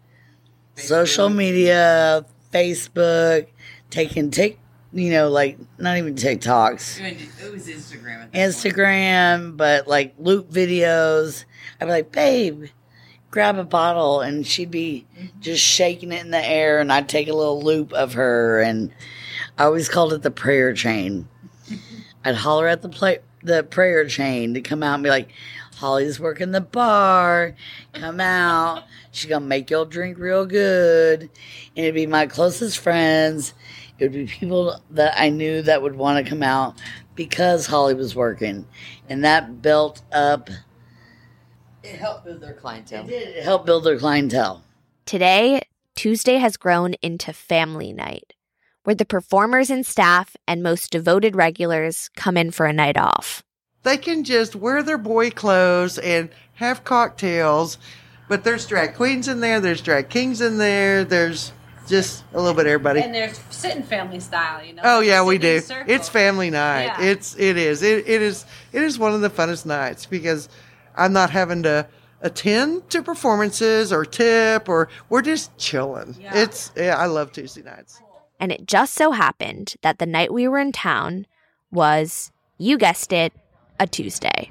social 0.76 1.28
media, 1.28 2.24
Facebook, 2.52 3.46
taking 3.90 4.30
tick, 4.30 4.58
you 4.92 5.10
know, 5.10 5.28
like 5.28 5.58
not 5.78 5.98
even 5.98 6.14
TikToks, 6.14 7.00
It 7.00 7.52
was 7.52 7.68
Instagram. 7.68 8.30
Instagram, 8.32 9.56
but 9.56 9.86
like 9.86 10.14
loop 10.18 10.50
videos. 10.50 11.44
I'd 11.80 11.86
be 11.86 11.90
like, 11.90 12.12
babe, 12.12 12.66
grab 13.30 13.58
a 13.58 13.64
bottle, 13.64 14.20
and 14.20 14.46
she'd 14.46 14.70
be 14.70 15.06
mm-hmm. 15.16 15.40
just 15.40 15.62
shaking 15.62 16.12
it 16.12 16.24
in 16.24 16.30
the 16.30 16.44
air, 16.44 16.80
and 16.80 16.92
I'd 16.92 17.08
take 17.08 17.28
a 17.28 17.34
little 17.34 17.62
loop 17.62 17.92
of 17.92 18.14
her, 18.14 18.60
and 18.60 18.92
I 19.58 19.64
always 19.64 19.88
called 19.88 20.12
it 20.12 20.22
the 20.22 20.30
prayer 20.30 20.72
chain. 20.72 21.28
I'd 22.24 22.36
holler 22.36 22.68
at 22.68 22.82
the 22.82 22.88
play, 22.88 23.18
the 23.42 23.62
prayer 23.64 24.06
chain 24.06 24.54
to 24.54 24.60
come 24.60 24.82
out 24.82 24.94
and 24.94 25.02
be 25.02 25.10
like, 25.10 25.30
Holly's 25.76 26.20
working 26.20 26.50
the 26.50 26.60
bar. 26.60 27.54
Come 27.94 28.20
out. 28.20 28.84
She's 29.12 29.30
gonna 29.30 29.46
make 29.46 29.70
y'all 29.70 29.86
drink 29.86 30.18
real 30.18 30.44
good. 30.44 31.22
And 31.22 31.30
it'd 31.74 31.94
be 31.94 32.06
my 32.06 32.26
closest 32.26 32.78
friends. 32.78 33.54
It 33.98 34.04
would 34.04 34.12
be 34.12 34.26
people 34.26 34.78
that 34.90 35.14
I 35.18 35.30
knew 35.30 35.62
that 35.62 35.82
would 35.82 35.96
want 35.96 36.22
to 36.24 36.28
come 36.28 36.42
out 36.42 36.74
because 37.14 37.66
Holly 37.66 37.94
was 37.94 38.14
working. 38.14 38.66
And 39.08 39.24
that 39.24 39.62
built 39.62 40.02
up 40.12 40.50
It 41.82 41.96
helped 41.96 42.24
build 42.26 42.40
their 42.42 42.54
clientele. 42.54 43.06
it 43.08 43.42
helped 43.42 43.66
build 43.66 43.84
their 43.84 43.98
clientele. 43.98 44.62
Today, 45.06 45.62
Tuesday 45.96 46.36
has 46.36 46.56
grown 46.56 46.94
into 47.02 47.32
family 47.32 47.92
night, 47.92 48.34
where 48.90 48.94
the 48.96 49.04
performers 49.04 49.70
and 49.70 49.86
staff 49.86 50.34
and 50.48 50.64
most 50.64 50.90
devoted 50.90 51.36
regulars 51.36 52.10
come 52.16 52.36
in 52.36 52.50
for 52.50 52.66
a 52.66 52.72
night 52.72 52.96
off. 52.96 53.40
They 53.84 53.96
can 53.96 54.24
just 54.24 54.56
wear 54.56 54.82
their 54.82 54.98
boy 54.98 55.30
clothes 55.30 55.96
and 55.96 56.28
have 56.54 56.82
cocktails, 56.82 57.78
but 58.28 58.42
there's 58.42 58.66
drag 58.66 58.96
queens 58.96 59.28
in 59.28 59.38
there, 59.38 59.60
there's 59.60 59.80
drag 59.80 60.08
kings 60.08 60.40
in 60.40 60.58
there, 60.58 61.04
there's 61.04 61.52
just 61.86 62.24
a 62.32 62.38
little 62.40 62.52
bit 62.52 62.66
of 62.66 62.72
everybody. 62.72 63.00
And 63.00 63.14
there's 63.14 63.38
sitting 63.50 63.84
family 63.84 64.18
style, 64.18 64.64
you 64.64 64.72
know. 64.72 64.82
Oh 64.84 64.98
yeah, 64.98 65.22
we 65.22 65.38
do. 65.38 65.60
circle. 65.60 65.94
It's 65.94 66.08
family 66.08 66.50
night. 66.50 66.86
Yeah. 66.86 67.00
It's 67.00 67.36
it 67.38 67.56
is. 67.56 67.84
It 67.84 68.08
it 68.08 68.22
is 68.22 68.44
it 68.72 68.82
is 68.82 68.98
one 68.98 69.14
of 69.14 69.20
the 69.20 69.30
funnest 69.30 69.66
nights 69.66 70.04
because 70.04 70.48
I'm 70.96 71.12
not 71.12 71.30
having 71.30 71.62
to 71.62 71.86
attend 72.22 72.90
to 72.90 73.04
performances 73.04 73.92
or 73.92 74.04
tip 74.04 74.68
or 74.68 74.88
we're 75.08 75.22
just 75.22 75.56
chilling. 75.58 76.16
It's 76.20 76.72
yeah, 76.76 76.96
I 76.96 77.06
love 77.06 77.30
Tuesday 77.30 77.62
nights. 77.62 78.02
And 78.40 78.50
it 78.50 78.66
just 78.66 78.94
so 78.94 79.12
happened 79.12 79.76
that 79.82 79.98
the 79.98 80.06
night 80.06 80.32
we 80.32 80.48
were 80.48 80.58
in 80.58 80.72
town 80.72 81.26
was, 81.70 82.32
you 82.58 82.78
guessed 82.78 83.12
it, 83.12 83.32
a 83.78 83.86
Tuesday. 83.86 84.50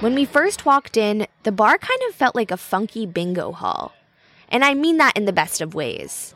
When 0.00 0.14
we 0.14 0.24
first 0.24 0.66
walked 0.66 0.96
in, 0.96 1.26
the 1.44 1.52
bar 1.52 1.78
kind 1.78 2.00
of 2.08 2.14
felt 2.14 2.34
like 2.34 2.50
a 2.50 2.56
funky 2.56 3.06
bingo 3.06 3.52
hall. 3.52 3.92
And 4.48 4.64
I 4.64 4.74
mean 4.74 4.98
that 4.98 5.16
in 5.16 5.24
the 5.24 5.32
best 5.32 5.60
of 5.60 5.74
ways. 5.74 6.34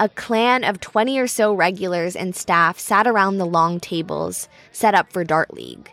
A 0.00 0.08
clan 0.08 0.64
of 0.64 0.80
20 0.80 1.18
or 1.18 1.26
so 1.26 1.54
regulars 1.54 2.16
and 2.16 2.34
staff 2.34 2.78
sat 2.78 3.06
around 3.06 3.38
the 3.38 3.46
long 3.46 3.80
tables 3.80 4.48
set 4.72 4.94
up 4.94 5.12
for 5.12 5.24
Dart 5.24 5.54
League. 5.54 5.90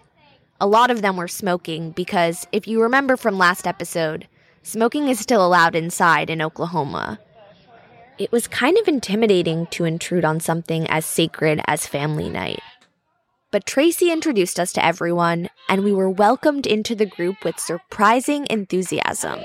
A 0.60 0.68
lot 0.68 0.90
of 0.90 1.02
them 1.02 1.18
were 1.18 1.28
smoking 1.28 1.92
because, 1.92 2.48
if 2.52 2.68
you 2.68 2.82
remember 2.82 3.16
from 3.16 3.38
last 3.38 3.68
episode, 3.68 4.28
smoking 4.62 5.08
is 5.08 5.20
still 5.20 5.46
allowed 5.46 5.76
inside 5.76 6.30
in 6.30 6.42
Oklahoma. 6.42 7.20
It 8.20 8.32
was 8.32 8.48
kind 8.48 8.78
of 8.78 8.88
intimidating 8.88 9.66
to 9.68 9.86
intrude 9.86 10.24
on 10.24 10.40
something 10.40 10.86
as 10.88 11.04
sacred 11.04 11.62
as 11.66 11.88
family 11.88 12.30
night. 12.30 12.62
But 13.50 13.66
Tracy 13.66 14.12
introduced 14.12 14.60
us 14.60 14.72
to 14.74 14.86
everyone, 14.86 15.50
and 15.68 15.84
we 15.84 15.92
were 15.92 16.10
welcomed 16.10 16.68
into 16.68 16.94
the 16.94 17.08
group 17.08 17.44
with 17.44 17.60
surprising 17.60 18.46
enthusiasm. 18.52 19.40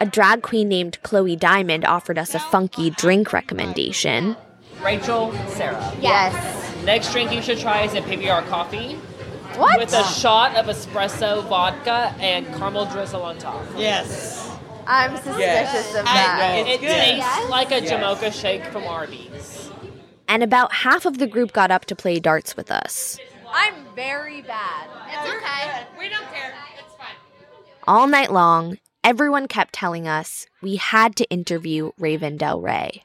A 0.00 0.06
drag 0.06 0.42
queen 0.42 0.68
named 0.68 0.98
Chloe 1.04 1.36
Diamond 1.36 1.84
offered 1.84 2.18
us 2.18 2.34
a 2.34 2.40
funky 2.40 2.90
drink 2.90 3.32
recommendation. 3.32 4.36
Rachel, 4.82 5.32
Sarah. 5.50 5.96
Yes. 6.00 6.34
Next 6.84 7.12
drink 7.12 7.30
you 7.32 7.42
should 7.42 7.58
try 7.58 7.82
is 7.82 7.94
a 7.94 8.00
PBR 8.00 8.44
coffee. 8.48 8.94
What? 9.56 9.78
With 9.78 9.92
a 9.92 10.02
shot 10.02 10.56
of 10.56 10.66
espresso 10.66 11.46
vodka 11.48 12.12
and 12.18 12.44
caramel 12.56 12.86
drizzle 12.86 13.22
on 13.22 13.38
top. 13.38 13.64
Yes. 13.76 14.51
I'm 14.86 15.16
suspicious 15.16 15.38
Yes. 15.38 15.94
of 15.96 16.04
that. 16.04 16.54
It, 16.58 16.66
it 16.68 16.80
tastes 16.80 17.16
Yes? 17.18 17.50
like 17.50 17.70
a 17.70 17.82
Yes. 17.82 17.90
Jamocha 17.92 18.32
shake 18.32 18.64
from 18.66 18.84
Arby's. 18.84 19.70
And 20.28 20.42
about 20.42 20.72
half 20.72 21.04
of 21.06 21.18
the 21.18 21.26
group 21.26 21.52
got 21.52 21.70
up 21.70 21.84
to 21.86 21.96
play 21.96 22.18
darts 22.18 22.56
with 22.56 22.70
us. 22.70 23.18
I'm 23.52 23.74
very 23.94 24.42
bad. 24.42 24.88
It's 25.08 25.34
okay. 25.34 25.86
We 25.98 26.08
don't 26.08 26.24
care. 26.32 26.54
It's 26.78 26.94
fine. 26.96 27.14
All 27.86 28.06
night 28.06 28.32
long, 28.32 28.78
everyone 29.04 29.46
kept 29.46 29.74
telling 29.74 30.08
us 30.08 30.46
we 30.62 30.76
had 30.76 31.16
to 31.16 31.28
interview 31.30 31.90
Raven 31.98 32.36
Del 32.38 32.60
Rey. 32.60 33.02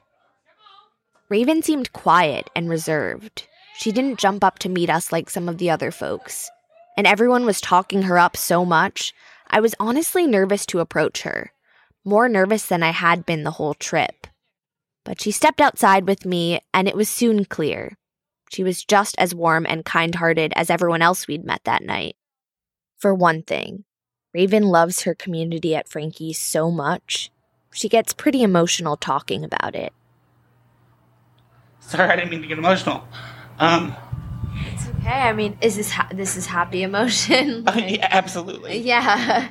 Raven 1.28 1.62
seemed 1.62 1.92
quiet 1.92 2.48
and 2.56 2.70
reserved. 2.70 3.46
She 3.76 3.92
didn't 3.92 4.18
jump 4.18 4.42
up 4.42 4.58
to 4.60 4.68
meet 4.70 4.88
us 4.88 5.12
like 5.12 5.28
some 5.28 5.48
of 5.48 5.58
the 5.58 5.68
other 5.70 5.90
folks. 5.90 6.50
And 6.96 7.06
everyone 7.06 7.44
was 7.44 7.60
talking 7.60 8.02
her 8.02 8.18
up 8.18 8.36
so 8.36 8.64
much, 8.64 9.12
I 9.48 9.60
was 9.60 9.74
honestly 9.78 10.26
nervous 10.26 10.64
to 10.66 10.80
approach 10.80 11.22
her. 11.22 11.52
More 12.08 12.26
nervous 12.26 12.66
than 12.66 12.82
I 12.82 12.90
had 12.92 13.26
been 13.26 13.44
the 13.44 13.50
whole 13.52 13.74
trip. 13.74 14.26
But 15.04 15.20
she 15.20 15.30
stepped 15.30 15.60
outside 15.60 16.08
with 16.08 16.24
me, 16.24 16.60
and 16.72 16.88
it 16.88 16.96
was 16.96 17.08
soon 17.10 17.44
clear. 17.44 17.98
She 18.50 18.64
was 18.64 18.82
just 18.82 19.14
as 19.18 19.34
warm 19.34 19.66
and 19.68 19.84
kind 19.84 20.14
hearted 20.14 20.54
as 20.56 20.70
everyone 20.70 21.02
else 21.02 21.28
we'd 21.28 21.44
met 21.44 21.60
that 21.64 21.82
night. 21.82 22.16
For 22.96 23.12
one 23.12 23.42
thing, 23.42 23.84
Raven 24.32 24.62
loves 24.62 25.02
her 25.02 25.14
community 25.14 25.74
at 25.74 25.88
Frankie's 25.88 26.38
so 26.38 26.70
much, 26.70 27.30
she 27.72 27.88
gets 27.88 28.12
pretty 28.12 28.42
emotional 28.42 28.96
talking 28.96 29.44
about 29.44 29.74
it. 29.74 29.92
Sorry, 31.80 32.08
I 32.10 32.16
didn't 32.16 32.30
mean 32.30 32.42
to 32.42 32.48
get 32.48 32.58
emotional. 32.58 33.06
Um, 33.58 33.94
It's 34.72 34.88
okay. 34.88 35.10
I 35.10 35.32
mean, 35.32 35.58
is 35.60 35.76
this 35.76 35.90
ha- 35.90 36.08
this 36.12 36.36
is 36.36 36.46
happy 36.46 36.82
emotion? 36.82 37.64
yeah, 37.76 38.08
absolutely. 38.10 38.78
yeah. 38.78 39.50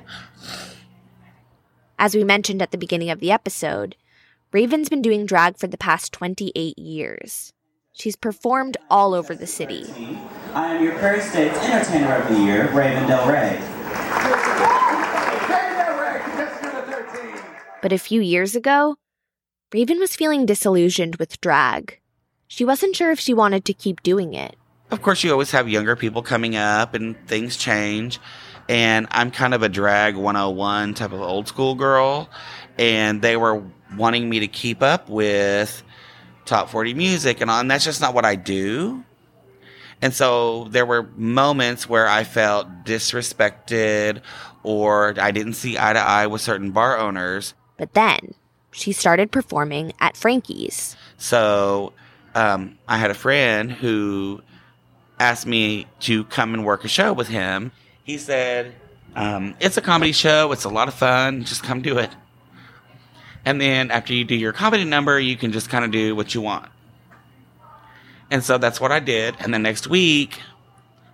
As 1.99 2.13
we 2.13 2.23
mentioned 2.23 2.61
at 2.61 2.69
the 2.69 2.77
beginning 2.77 3.09
of 3.09 3.19
the 3.19 3.31
episode, 3.31 3.95
Raven's 4.51 4.87
been 4.87 5.01
doing 5.01 5.25
drag 5.25 5.57
for 5.57 5.65
the 5.65 5.77
past 5.77 6.13
28 6.13 6.77
years. 6.77 7.53
She's 7.91 8.15
performed 8.15 8.77
all 8.91 9.15
over 9.15 9.33
the 9.33 9.47
city. 9.47 9.83
I 10.53 10.75
am 10.75 10.83
your 10.83 10.93
Prairie 10.99 11.21
State's 11.21 11.57
Entertainer 11.57 12.15
of 12.15 12.29
the 12.29 12.39
Year, 12.39 12.71
Raven 12.71 13.07
Del 13.07 13.27
Rey. 13.27 13.57
But 17.81 17.91
a 17.91 17.97
few 17.97 18.21
years 18.21 18.55
ago, 18.55 18.97
Raven 19.73 19.97
was 19.97 20.15
feeling 20.15 20.45
disillusioned 20.45 21.15
with 21.15 21.41
drag. 21.41 21.99
She 22.47 22.63
wasn't 22.63 22.95
sure 22.95 23.11
if 23.11 23.19
she 23.19 23.33
wanted 23.33 23.65
to 23.65 23.73
keep 23.73 24.03
doing 24.03 24.35
it. 24.35 24.55
Of 24.91 25.01
course, 25.01 25.23
you 25.23 25.31
always 25.31 25.51
have 25.51 25.67
younger 25.67 25.95
people 25.95 26.21
coming 26.21 26.55
up 26.55 26.93
and 26.93 27.17
things 27.27 27.57
change. 27.57 28.19
And 28.69 29.07
I'm 29.11 29.31
kind 29.31 29.53
of 29.53 29.63
a 29.63 29.69
drag 29.69 30.15
101 30.15 30.93
type 30.93 31.13
of 31.13 31.21
old 31.21 31.47
school 31.47 31.75
girl. 31.75 32.29
And 32.77 33.21
they 33.21 33.37
were 33.37 33.63
wanting 33.95 34.29
me 34.29 34.41
to 34.41 34.47
keep 34.47 34.83
up 34.83 35.09
with 35.09 35.83
top 36.45 36.69
40 36.69 36.93
music 36.93 37.41
and 37.41 37.49
all. 37.49 37.59
And 37.59 37.69
that's 37.71 37.85
just 37.85 38.01
not 38.01 38.13
what 38.13 38.25
I 38.25 38.35
do. 38.35 39.03
And 40.01 40.13
so 40.13 40.65
there 40.65 40.85
were 40.85 41.03
moments 41.15 41.89
where 41.89 42.07
I 42.07 42.23
felt 42.23 42.67
disrespected 42.83 44.21
or 44.63 45.15
I 45.17 45.31
didn't 45.31 45.53
see 45.53 45.77
eye 45.77 45.93
to 45.93 45.99
eye 45.99 46.27
with 46.27 46.41
certain 46.41 46.71
bar 46.71 46.97
owners. 46.97 47.53
But 47.77 47.93
then 47.93 48.35
she 48.71 48.91
started 48.91 49.31
performing 49.31 49.93
at 49.99 50.15
Frankie's. 50.15 50.95
So 51.17 51.93
um, 52.35 52.77
I 52.87 52.97
had 52.97 53.09
a 53.09 53.15
friend 53.15 53.71
who 53.71 54.41
asked 55.19 55.47
me 55.47 55.87
to 56.01 56.25
come 56.25 56.53
and 56.53 56.63
work 56.63 56.83
a 56.83 56.87
show 56.87 57.13
with 57.13 57.27
him. 57.27 57.71
He 58.07 58.17
said, 58.17 58.73
um, 59.15 59.53
It's 59.59 59.75
a 59.75 59.81
comedy 59.81 60.13
show, 60.13 60.53
it's 60.53 60.63
a 60.63 60.69
lot 60.69 60.87
of 60.87 60.93
fun, 60.93 61.43
just 61.43 61.61
come 61.61 61.81
do 61.81 61.97
it. 61.97 62.09
And 63.43 63.59
then 63.59 63.91
after 63.91 64.13
you 64.13 64.23
do 64.23 64.33
your 64.33 64.53
comedy 64.53 64.85
number, 64.85 65.19
you 65.19 65.35
can 65.35 65.51
just 65.51 65.69
kind 65.69 65.83
of 65.83 65.91
do 65.91 66.15
what 66.15 66.33
you 66.33 66.39
want. 66.41 66.69
And 68.31 68.41
so 68.41 68.57
that's 68.57 68.79
what 68.79 68.93
I 68.93 69.01
did. 69.01 69.35
And 69.39 69.53
the 69.53 69.59
next 69.59 69.87
week, 69.87 70.39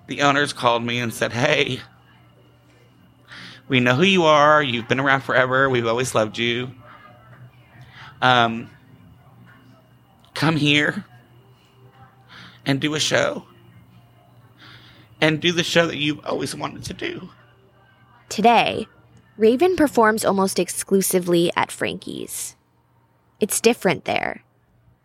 the 0.05 0.21
owners 0.21 0.53
called 0.53 0.83
me 0.83 0.99
and 0.99 1.11
said, 1.11 1.33
Hey, 1.33 1.79
We 3.67 3.79
know 3.79 3.95
who 3.95 4.03
you 4.03 4.23
are. 4.25 4.61
You've 4.61 4.87
been 4.87 4.99
around 4.99 5.21
forever. 5.21 5.67
We've 5.67 5.87
always 5.87 6.13
loved 6.13 6.37
you. 6.37 6.69
Um, 8.21 8.69
come 10.35 10.57
here 10.57 11.05
and 12.67 12.79
do 12.79 12.93
a 12.93 12.99
show. 12.99 13.45
And 15.23 15.39
do 15.39 15.53
the 15.53 15.63
show 15.63 15.87
that 15.87 15.95
you've 15.95 16.25
always 16.25 16.53
wanted 16.53 16.83
to 16.83 16.93
do. 16.93 17.29
Today, 18.27 18.87
Raven 19.37 19.77
performs 19.77 20.25
almost 20.25 20.59
exclusively 20.59 21.49
at 21.55 21.71
Frankie's. 21.71 22.57
It's 23.39 23.61
different 23.61 24.03
there. 24.03 24.43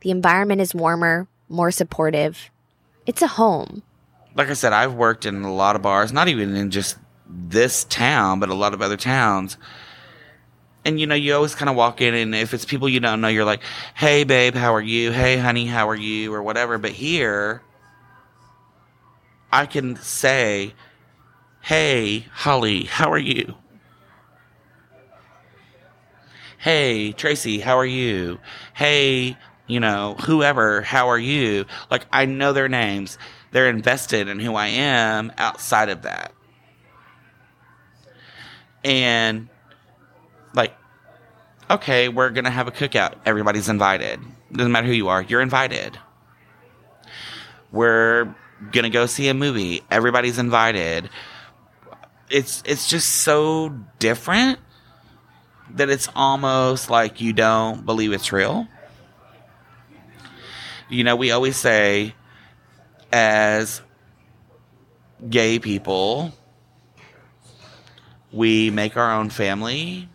The 0.00 0.10
environment 0.10 0.60
is 0.60 0.74
warmer, 0.74 1.28
more 1.48 1.70
supportive. 1.70 2.50
It's 3.06 3.22
a 3.22 3.28
home. 3.28 3.84
Like 4.34 4.48
I 4.48 4.54
said, 4.54 4.72
I've 4.72 4.94
worked 4.94 5.24
in 5.24 5.44
a 5.44 5.54
lot 5.54 5.76
of 5.76 5.82
bars, 5.82 6.12
not 6.12 6.26
even 6.26 6.56
in 6.56 6.72
just 6.72 6.98
this 7.28 7.84
town, 7.84 8.40
but 8.40 8.48
a 8.48 8.54
lot 8.54 8.74
of 8.74 8.82
other 8.82 8.96
towns. 8.96 9.56
And 10.84 10.98
you 10.98 11.06
know, 11.06 11.14
you 11.14 11.32
always 11.32 11.54
kind 11.54 11.70
of 11.70 11.76
walk 11.76 12.00
in, 12.00 12.14
and 12.14 12.34
if 12.34 12.54
it's 12.54 12.64
people 12.64 12.88
you 12.88 12.98
don't 12.98 13.20
know, 13.20 13.28
you're 13.28 13.44
like, 13.44 13.62
hey, 13.94 14.24
babe, 14.24 14.56
how 14.56 14.74
are 14.74 14.82
you? 14.82 15.12
Hey, 15.12 15.36
honey, 15.36 15.66
how 15.66 15.88
are 15.88 15.94
you? 15.94 16.34
Or 16.34 16.42
whatever. 16.42 16.76
But 16.76 16.90
here, 16.90 17.62
I 19.51 19.66
can 19.66 19.96
say, 19.96 20.74
hey, 21.62 22.26
Holly, 22.32 22.84
how 22.84 23.11
are 23.11 23.18
you? 23.18 23.55
Hey, 26.59 27.12
Tracy, 27.12 27.61
how 27.61 27.78
are 27.78 27.86
you? 27.86 28.38
Hey, 28.74 29.36
you 29.66 29.80
know, 29.80 30.16
whoever, 30.24 30.82
how 30.82 31.09
are 31.09 31.18
you? 31.18 31.64
Like, 31.90 32.07
I 32.12 32.24
know 32.24 32.53
their 32.53 32.68
names. 32.68 33.16
They're 33.53 33.68
invested 33.68 34.28
in 34.28 34.40
who 34.40 34.55
I 34.55 34.66
am 34.66 35.32
outside 35.38 35.88
of 35.88 36.03
that. 36.03 36.32
And, 38.84 39.49
like, 40.55 40.76
okay, 41.70 42.09
we're 42.09 42.30
going 42.30 42.44
to 42.44 42.51
have 42.51 42.68
a 42.68 42.72
cookout. 42.72 43.14
Everybody's 43.24 43.68
invited. 43.68 44.20
Doesn't 44.53 44.72
matter 44.72 44.86
who 44.86 44.92
you 44.92 45.09
are, 45.09 45.22
you're 45.22 45.42
invited. 45.42 45.99
We're 47.70 48.34
to 48.72 48.90
go 48.90 49.06
see 49.06 49.28
a 49.28 49.34
movie. 49.34 49.82
Everybody's 49.90 50.38
invited. 50.38 51.11
It's 52.30 52.62
it's 52.66 52.88
just 52.88 53.09
so 53.09 53.70
different 53.98 54.59
that 55.74 55.88
it's 55.90 56.09
almost 56.14 56.90
like 56.90 57.20
you 57.20 57.32
don't 57.32 57.84
believe 57.84 58.12
it's 58.12 58.32
real. 58.32 58.66
You 60.88 61.04
know, 61.04 61.16
we 61.16 61.30
always 61.30 61.56
say 61.56 62.14
as 63.12 63.82
gay 65.28 65.59
people, 65.59 66.32
we 68.32 68.70
make 68.70 68.96
our 68.96 69.12
own 69.12 69.30
family. 69.30 70.09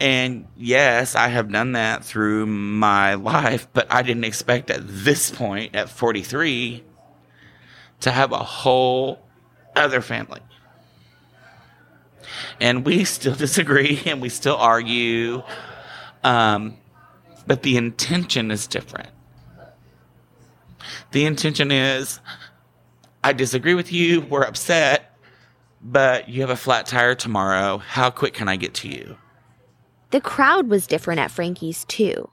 And 0.00 0.46
yes, 0.56 1.14
I 1.14 1.28
have 1.28 1.52
done 1.52 1.72
that 1.72 2.04
through 2.04 2.46
my 2.46 3.14
life, 3.14 3.68
but 3.72 3.86
I 3.90 4.02
didn't 4.02 4.24
expect 4.24 4.70
at 4.70 4.82
this 4.84 5.30
point, 5.30 5.74
at 5.74 5.88
43, 5.88 6.82
to 8.02 8.10
have 8.10 8.32
a 8.32 8.38
whole 8.38 9.18
other 9.74 10.00
family. 10.00 10.40
And 12.60 12.84
we 12.84 13.04
still 13.04 13.34
disagree 13.46 14.00
and 14.06 14.20
we 14.20 14.28
still 14.28 14.56
argue. 14.56 15.42
Um, 16.22 16.76
but 17.46 17.62
the 17.62 17.76
intention 17.76 18.50
is 18.50 18.66
different. 18.66 19.08
The 21.12 21.24
intention 21.24 21.70
is 21.70 22.20
I 23.24 23.32
disagree 23.32 23.74
with 23.74 23.92
you, 23.92 24.20
we're 24.22 24.42
upset, 24.42 25.16
but 25.80 26.28
you 26.28 26.40
have 26.40 26.50
a 26.50 26.56
flat 26.56 26.86
tire 26.86 27.14
tomorrow. 27.14 27.78
How 27.78 28.10
quick 28.10 28.34
can 28.34 28.48
I 28.48 28.56
get 28.56 28.74
to 28.74 28.88
you? 28.88 29.16
The 30.10 30.20
crowd 30.20 30.68
was 30.68 30.86
different 30.86 31.20
at 31.20 31.30
Frankie's 31.30 31.84
too. 31.84 32.30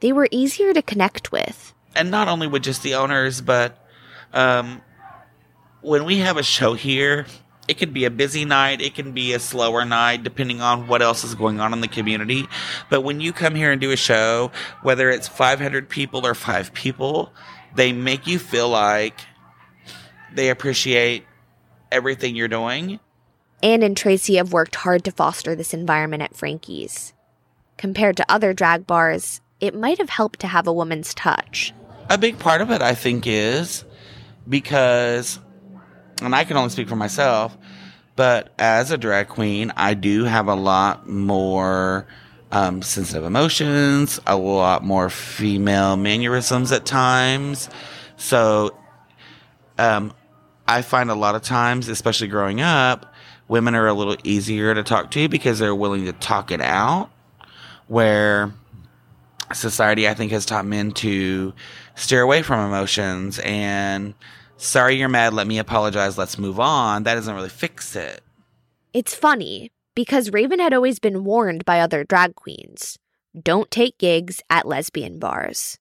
They 0.00 0.12
were 0.12 0.28
easier 0.30 0.72
to 0.72 0.82
connect 0.82 1.32
with. 1.32 1.74
And 1.94 2.10
not 2.10 2.28
only 2.28 2.46
with 2.46 2.62
just 2.62 2.82
the 2.82 2.94
owners, 2.94 3.40
but 3.40 3.76
um, 4.32 4.80
when 5.82 6.04
we 6.04 6.18
have 6.18 6.36
a 6.36 6.42
show 6.42 6.74
here, 6.74 7.26
it 7.68 7.78
can 7.78 7.92
be 7.92 8.04
a 8.04 8.10
busy 8.10 8.44
night, 8.44 8.80
it 8.80 8.94
can 8.94 9.12
be 9.12 9.32
a 9.32 9.38
slower 9.38 9.84
night, 9.84 10.24
depending 10.24 10.60
on 10.60 10.88
what 10.88 11.02
else 11.02 11.24
is 11.24 11.34
going 11.34 11.60
on 11.60 11.72
in 11.72 11.80
the 11.80 11.88
community. 11.88 12.46
But 12.88 13.02
when 13.02 13.20
you 13.20 13.32
come 13.32 13.54
here 13.54 13.70
and 13.70 13.80
do 13.80 13.92
a 13.92 13.96
show, 13.96 14.50
whether 14.82 15.08
it's 15.10 15.28
500 15.28 15.88
people 15.88 16.26
or 16.26 16.34
five 16.34 16.74
people, 16.74 17.32
they 17.74 17.92
make 17.92 18.26
you 18.26 18.38
feel 18.38 18.68
like 18.68 19.20
they 20.34 20.50
appreciate 20.50 21.24
everything 21.92 22.34
you're 22.36 22.48
doing. 22.48 22.98
Ann 23.62 23.82
and 23.82 23.96
Tracy 23.96 24.36
have 24.36 24.52
worked 24.52 24.74
hard 24.74 25.04
to 25.04 25.12
foster 25.12 25.54
this 25.54 25.74
environment 25.74 26.22
at 26.22 26.36
Frankie's. 26.36 27.12
Compared 27.76 28.16
to 28.16 28.30
other 28.30 28.52
drag 28.52 28.86
bars, 28.86 29.40
it 29.60 29.74
might 29.74 29.98
have 29.98 30.10
helped 30.10 30.40
to 30.40 30.46
have 30.46 30.66
a 30.66 30.72
woman's 30.72 31.14
touch. 31.14 31.72
A 32.08 32.18
big 32.18 32.38
part 32.38 32.60
of 32.60 32.70
it, 32.70 32.82
I 32.82 32.94
think, 32.94 33.26
is 33.26 33.84
because, 34.48 35.38
and 36.26 36.34
I 36.34 36.44
can 36.44 36.56
only 36.56 36.70
speak 36.70 36.88
for 36.88 36.96
myself, 36.96 37.56
but 38.16 38.52
as 38.58 38.90
a 38.90 38.98
drag 38.98 39.28
queen, 39.28 39.72
I 39.76 39.94
do 39.94 40.24
have 40.24 40.48
a 40.48 40.54
lot 40.54 41.08
more 41.08 42.06
um, 42.52 42.82
sensitive 42.82 43.24
emotions, 43.24 44.20
a 44.26 44.36
lot 44.36 44.84
more 44.84 45.08
female 45.08 45.96
mannerisms 45.96 46.72
at 46.72 46.84
times. 46.84 47.68
So, 48.16 48.76
um, 49.78 50.12
I 50.66 50.82
find 50.82 51.10
a 51.10 51.14
lot 51.14 51.34
of 51.34 51.42
times, 51.42 51.88
especially 51.88 52.28
growing 52.28 52.60
up, 52.60 53.12
women 53.48 53.74
are 53.74 53.88
a 53.88 53.94
little 53.94 54.16
easier 54.22 54.74
to 54.74 54.84
talk 54.84 55.10
to 55.12 55.28
because 55.28 55.58
they're 55.58 55.74
willing 55.74 56.04
to 56.04 56.12
talk 56.12 56.52
it 56.52 56.60
out. 56.60 57.10
Where 57.88 58.52
society, 59.52 60.08
I 60.08 60.14
think, 60.14 60.30
has 60.30 60.46
taught 60.46 60.64
men 60.64 60.92
to 60.92 61.52
steer 61.96 62.22
away 62.22 62.42
from 62.42 62.64
emotions 62.64 63.40
and 63.40 64.14
sorry 64.60 64.96
you're 64.96 65.08
mad, 65.08 65.34
let 65.34 65.46
me 65.46 65.58
apologize, 65.58 66.16
let's 66.16 66.38
move 66.38 66.60
on. 66.60 67.02
That 67.02 67.14
doesn't 67.14 67.34
really 67.34 67.48
fix 67.48 67.96
it. 67.96 68.22
It's 68.92 69.14
funny 69.14 69.70
because 69.94 70.30
Raven 70.30 70.60
had 70.60 70.72
always 70.72 70.98
been 70.98 71.24
warned 71.24 71.64
by 71.64 71.80
other 71.80 72.04
drag 72.04 72.34
queens 72.34 72.98
don't 73.40 73.70
take 73.70 73.98
gigs 73.98 74.42
at 74.50 74.66
lesbian 74.66 75.18
bars. 75.18 75.78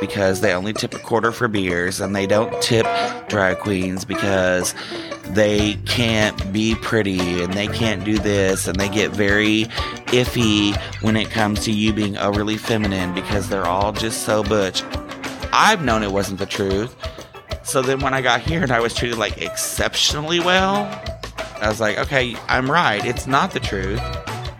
Because 0.00 0.40
they 0.40 0.52
only 0.52 0.72
tip 0.72 0.94
a 0.94 0.98
quarter 0.98 1.32
for 1.32 1.48
beers 1.48 2.00
and 2.00 2.14
they 2.14 2.26
don't 2.26 2.60
tip 2.60 2.86
drag 3.28 3.58
queens 3.58 4.04
because 4.04 4.74
they 5.28 5.74
can't 5.86 6.52
be 6.52 6.74
pretty 6.76 7.42
and 7.42 7.54
they 7.54 7.68
can't 7.68 8.04
do 8.04 8.18
this 8.18 8.66
and 8.66 8.78
they 8.78 8.88
get 8.88 9.10
very 9.12 9.64
iffy 10.12 10.76
when 11.02 11.16
it 11.16 11.30
comes 11.30 11.64
to 11.64 11.72
you 11.72 11.92
being 11.92 12.16
overly 12.18 12.56
feminine 12.56 13.14
because 13.14 13.48
they're 13.48 13.66
all 13.66 13.92
just 13.92 14.24
so 14.24 14.42
butch. 14.42 14.82
I've 15.52 15.84
known 15.84 16.02
it 16.02 16.10
wasn't 16.12 16.38
the 16.38 16.46
truth. 16.46 16.94
So 17.62 17.80
then 17.80 18.00
when 18.00 18.12
I 18.12 18.20
got 18.20 18.40
here 18.40 18.62
and 18.62 18.70
I 18.70 18.80
was 18.80 18.94
treated 18.94 19.16
like 19.16 19.40
exceptionally 19.40 20.40
well, 20.40 20.84
I 21.60 21.68
was 21.68 21.80
like, 21.80 21.98
okay, 21.98 22.36
I'm 22.48 22.70
right. 22.70 23.04
It's 23.04 23.26
not 23.26 23.52
the 23.52 23.60
truth. 23.60 24.00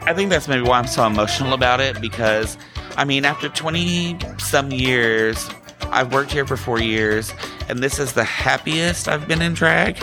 I 0.07 0.15
think 0.15 0.31
that's 0.31 0.49
maybe 0.49 0.63
why 0.63 0.79
I'm 0.79 0.87
so 0.87 1.07
emotional 1.07 1.53
about 1.53 1.81
it 1.81 2.01
because, 2.01 2.57
I 2.97 3.05
mean, 3.05 3.25
after 3.25 3.49
20 3.49 4.19
some 4.55 4.71
years, 4.71 5.51
I've 5.91 6.13
worked 6.13 6.31
here 6.31 6.47
for 6.47 6.57
four 6.57 6.81
years, 6.81 7.35
and 7.69 7.81
this 7.81 7.99
is 7.99 8.13
the 8.13 8.23
happiest 8.23 9.09
I've 9.09 9.27
been 9.27 9.43
in 9.43 9.53
drag. 9.53 9.97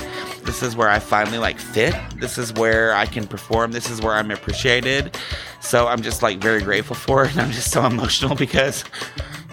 This 0.44 0.62
is 0.62 0.76
where 0.76 0.90
I 0.90 1.00
finally 1.00 1.38
like 1.38 1.58
fit. 1.58 1.96
This 2.18 2.38
is 2.38 2.52
where 2.56 2.94
I 2.94 3.06
can 3.06 3.26
perform. 3.26 3.72
This 3.72 3.90
is 3.90 4.02
where 4.02 4.14
I'm 4.14 4.30
appreciated. 4.30 5.18
So 5.62 5.88
I'm 5.88 6.02
just 6.02 6.22
like 6.22 6.40
very 6.40 6.62
grateful 6.62 6.98
for 6.98 7.24
it. 7.24 7.32
And 7.32 7.40
I'm 7.40 7.52
just 7.52 7.72
so 7.72 7.86
emotional 7.86 8.36
because 8.36 8.84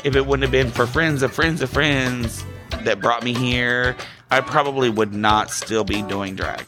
if 0.02 0.16
it 0.16 0.26
wouldn't 0.26 0.42
have 0.42 0.50
been 0.50 0.72
for 0.72 0.84
friends 0.84 1.22
of 1.22 1.32
friends 1.32 1.62
of 1.62 1.70
friends 1.70 2.44
that 2.82 3.00
brought 3.00 3.22
me 3.22 3.34
here, 3.34 3.96
I 4.32 4.40
probably 4.40 4.90
would 4.90 5.14
not 5.14 5.52
still 5.52 5.84
be 5.84 6.02
doing 6.02 6.34
drag. 6.34 6.66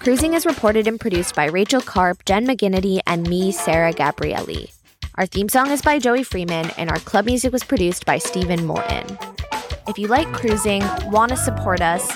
Cruising 0.00 0.32
is 0.32 0.46
reported 0.46 0.86
and 0.86 0.98
produced 0.98 1.34
by 1.34 1.44
Rachel 1.44 1.82
Karp, 1.82 2.24
Jen 2.24 2.46
McGinity, 2.46 3.00
and 3.06 3.28
me, 3.28 3.52
Sarah 3.52 3.92
Gabrielli. 3.92 4.72
Our 5.16 5.26
theme 5.26 5.50
song 5.50 5.70
is 5.70 5.82
by 5.82 5.98
Joey 5.98 6.22
Freeman, 6.22 6.70
and 6.78 6.88
our 6.90 6.98
club 7.00 7.26
music 7.26 7.52
was 7.52 7.62
produced 7.62 8.06
by 8.06 8.16
Stephen 8.16 8.64
Morton. 8.64 9.18
If 9.86 9.98
you 9.98 10.06
like 10.06 10.32
cruising, 10.32 10.82
want 11.10 11.32
to 11.32 11.36
support 11.36 11.82
us, 11.82 12.10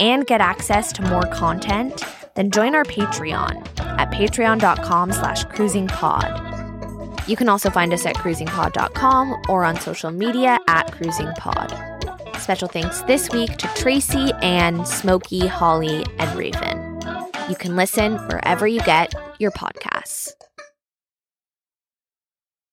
and 0.00 0.24
get 0.28 0.40
access 0.40 0.92
to 0.92 1.02
more 1.02 1.26
content, 1.32 2.04
then 2.36 2.52
join 2.52 2.76
our 2.76 2.84
Patreon 2.84 3.66
at 3.80 4.12
patreon.com 4.12 5.10
slash 5.10 5.44
cruisingpod. 5.46 7.28
You 7.28 7.34
can 7.34 7.48
also 7.48 7.68
find 7.68 7.92
us 7.92 8.06
at 8.06 8.14
cruisingpod.com 8.14 9.42
or 9.48 9.64
on 9.64 9.80
social 9.80 10.12
media 10.12 10.60
at 10.68 10.86
cruisingpod. 10.92 12.38
Special 12.38 12.68
thanks 12.68 13.00
this 13.02 13.28
week 13.30 13.56
to 13.56 13.66
Tracy, 13.74 14.30
Ann, 14.40 14.86
Smokey, 14.86 15.48
Holly, 15.48 16.06
and 16.20 16.38
Raven. 16.38 16.83
You 17.48 17.56
can 17.56 17.76
listen 17.76 18.16
wherever 18.28 18.66
you 18.66 18.80
get 18.80 19.14
your 19.38 19.50
podcasts. 19.50 20.32